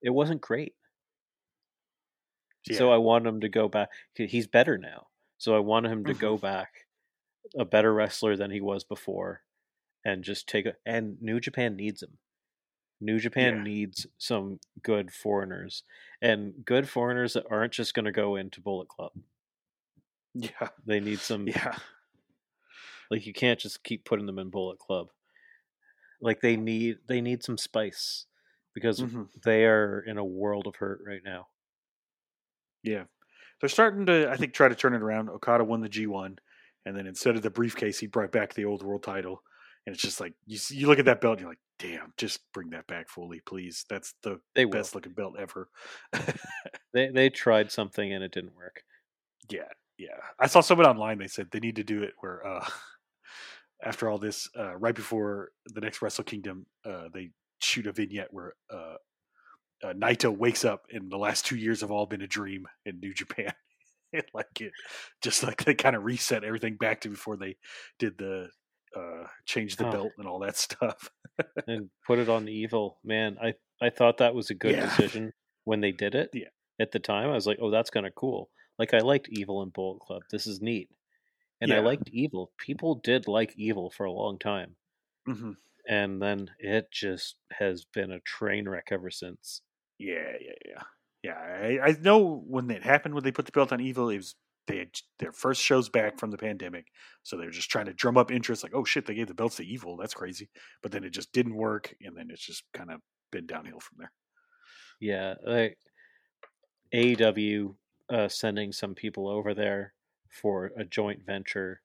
[0.02, 0.74] it wasn't great.
[2.70, 3.90] So I want him to go back.
[4.14, 5.08] He's better now.
[5.38, 6.20] So I want him to Mm-hmm.
[6.20, 6.85] go back
[7.56, 9.42] a better wrestler than he was before
[10.04, 12.18] and just take a and New Japan needs him.
[13.00, 13.62] New Japan Yeah.
[13.62, 15.82] needs some good foreigners
[16.22, 19.12] and good foreigners that aren't just going to go into Bullet Club.
[20.34, 21.76] yeah, They need some yeah,
[23.10, 25.08] like you can't just keep putting them in Bullet Club.
[26.20, 28.26] Like they need they need some spice
[28.74, 29.28] because Mhm.
[29.42, 31.48] they are in a world of hurt right now.
[32.82, 33.04] Yeah.
[33.60, 35.30] They're starting to, I think, try to turn it around.
[35.30, 36.38] Okada won the G1,
[36.86, 39.42] and then instead of the briefcase, he brought back the old world title.
[39.86, 42.12] And it's just like, you see, you look at that belt, and you're like, damn,
[42.16, 43.84] just bring that back fully, please.
[43.90, 44.72] That's the They will.
[44.72, 45.68] best looking belt ever.
[46.94, 48.82] They they tried something and it didn't work.
[49.50, 49.68] yeah,
[49.98, 50.16] yeah.
[50.40, 52.66] I saw someone online, they said they need to do it where, uh,
[53.84, 57.30] after all this, uh, right before the next Wrestle Kingdom, uh, they
[57.60, 58.94] shoot a vignette where uh,
[59.84, 62.98] uh, Naito wakes up and the last two years have all been a dream in
[62.98, 63.52] New Japan.
[64.34, 64.72] Like it,
[65.22, 67.56] just like they kind of reset everything back to before they
[67.98, 68.50] did the
[68.96, 71.10] uh, change the belt and all that stuff.
[71.66, 72.98] and put it on evil.
[73.04, 74.86] Man, I I thought that was a good Yeah.
[74.86, 75.32] decision
[75.64, 76.30] when they did it.
[76.32, 76.48] Yeah.
[76.80, 79.62] At the time, I was like, "Oh, that's kind of cool." Like I liked Evil
[79.62, 80.22] in Bullet Club.
[80.30, 80.90] This is neat.
[81.60, 82.52] And I liked Evil.
[82.58, 84.76] People did like Evil for a long time.
[85.26, 85.52] hmm
[85.88, 89.62] And then it just has been a train wreck ever since.
[89.98, 90.82] Yeah, yeah, yeah,
[91.26, 91.78] yeah.
[91.84, 94.34] I, I know when it happened when they put the belt on Evil, it was
[94.66, 96.86] they had their first shows back from the pandemic,
[97.22, 98.62] so they're just trying to drum up interest.
[98.62, 99.96] Like, oh shit, they gave the belts to Evil.
[99.96, 100.50] That's crazy.
[100.82, 103.00] But then it just didn't work, and then it's just kind of
[103.30, 104.12] been downhill from there.
[105.00, 105.78] Yeah, like
[106.94, 107.74] AEW
[108.08, 109.94] uh, sending some people over there
[110.30, 111.80] for a joint venture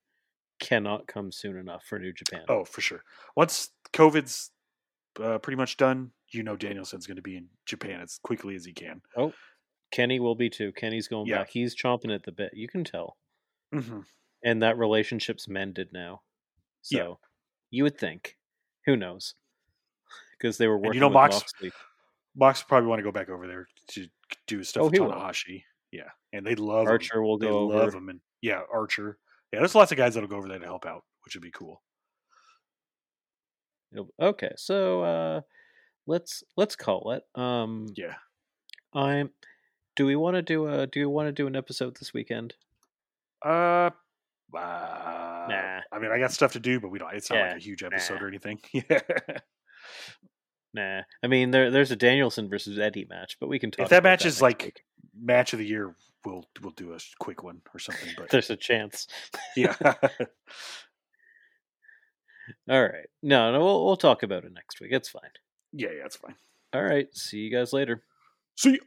[0.59, 2.43] cannot come soon enough for New Japan.
[2.47, 3.03] Oh, for sure.
[3.35, 4.51] Once COVID's
[5.21, 8.65] uh, pretty much done, you know Danielson's going to be in Japan as quickly as
[8.65, 9.01] he can.
[9.17, 9.33] Oh,
[9.91, 10.71] Kenny will be too.
[10.73, 11.39] Kenny's going Yeah.
[11.39, 11.49] back.
[11.49, 12.51] He's chomping at the bit.
[12.53, 13.17] You can tell.
[13.73, 14.01] Mm-hmm.
[14.43, 16.21] And that relationship's mended now.
[16.81, 17.13] So Yeah.
[17.71, 18.37] you would think.
[18.85, 19.35] Who knows?
[20.37, 20.93] Because they were working.
[20.95, 21.71] you know Mox- Moxley.
[22.35, 24.07] Mox probably want to go back over there to
[24.47, 24.93] do stuff Oh, with.
[24.99, 25.63] Tanahashi.
[25.91, 26.93] Yeah, and they love him.
[26.93, 27.97] Archer will They go love over.
[27.97, 29.19] him, and yeah, Archer.
[29.51, 31.51] Yeah, there's lots of guys that'll go over there to help out, which would be
[31.51, 31.83] cool.
[34.21, 35.41] Okay, so uh
[36.07, 37.23] let's let's call it.
[37.39, 38.15] Um Yeah.
[38.93, 39.29] I'm
[39.95, 42.55] do we want to do a do you want to do an episode this weekend?
[43.45, 43.89] Uh,
[44.55, 45.79] uh Nah.
[45.91, 47.13] I mean, I got stuff to do, but we don't.
[47.13, 48.21] It's not Yeah, like a huge episode nah.
[48.25, 48.59] or anything.
[48.73, 48.99] Yeah.
[50.73, 51.01] Nah.
[51.21, 54.03] I mean there there's a Danielson versus Eddie match, but we can talk if that
[54.03, 54.83] match is like week.
[55.19, 58.09] match of the year, we'll we'll do a quick one or something.
[58.15, 59.07] But there's a chance.
[59.57, 59.75] yeah,
[62.69, 63.07] All right.
[63.21, 64.91] No, no, we'll we'll talk about it next week.
[64.93, 65.31] It's fine.
[65.73, 66.35] Yeah, yeah, it's fine.
[66.73, 67.07] All right.
[67.15, 68.03] See you guys later.
[68.55, 68.71] See.
[68.73, 68.77] ya.